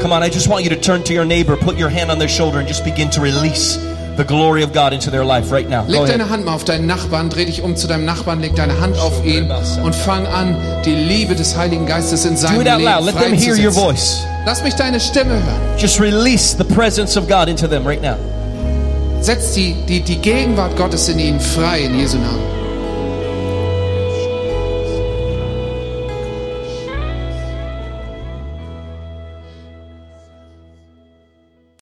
Come 0.00 0.12
on, 0.12 0.22
I 0.22 0.28
just 0.28 0.48
want 0.48 0.64
you 0.64 0.70
to 0.70 0.76
turn 0.80 1.02
to 1.04 1.14
your 1.14 1.24
neighbor, 1.24 1.56
put 1.56 1.78
your 1.78 1.88
hand 1.88 2.10
on 2.10 2.18
their 2.18 2.28
shoulder, 2.28 2.58
and 2.58 2.68
just 2.68 2.84
begin 2.84 3.08
to 3.10 3.20
release 3.20 3.78
the 4.16 4.24
glory 4.24 4.62
of 4.62 4.72
God 4.72 4.92
into 4.92 5.10
their 5.10 5.24
life 5.24 5.50
right 5.50 5.68
now. 5.68 5.84
Leg 5.86 6.06
deine 6.06 6.28
Hand 6.28 6.44
mal 6.44 6.54
auf 6.54 6.64
deinen 6.64 6.86
Nachbarn, 6.86 7.30
dreh 7.30 7.44
dich 7.44 7.62
um 7.62 7.76
zu 7.76 7.86
deinem 7.86 8.04
Nachbarn, 8.04 8.40
leg 8.40 8.54
deine 8.54 8.80
Hand 8.80 8.98
auf 8.98 9.24
ihn 9.24 9.50
und 9.82 9.94
fang 9.94 10.26
an, 10.26 10.56
die 10.84 10.94
Liebe 10.94 11.34
des 11.34 11.56
Heiligen 11.56 11.86
Geistes 11.86 12.24
in 12.24 12.36
seinem 12.36 12.60
Leben 12.60 12.82
loud. 12.82 13.04
Let 13.04 13.18
them 13.18 13.32
hear 13.32 13.56
your 13.56 13.72
voice. 13.72 14.24
Lass 14.44 14.62
mich 14.62 14.74
deine 14.74 15.00
Stimme 15.00 15.34
hören. 15.34 15.78
Just 15.78 16.00
release 16.00 16.56
the 16.56 16.64
presence 16.64 17.16
of 17.16 17.28
God 17.28 17.48
into 17.48 17.66
them 17.66 17.86
right 17.86 18.02
now. 18.02 18.16
Setz 19.20 19.54
die, 19.54 19.76
die, 19.88 20.00
die 20.00 20.18
Gegenwart 20.18 20.76
Gottes 20.76 21.08
in 21.08 21.18
ihnen 21.18 21.40
frei 21.40 21.82
in 21.82 21.98
Jesu 21.98 22.18
Namen. 22.18 22.61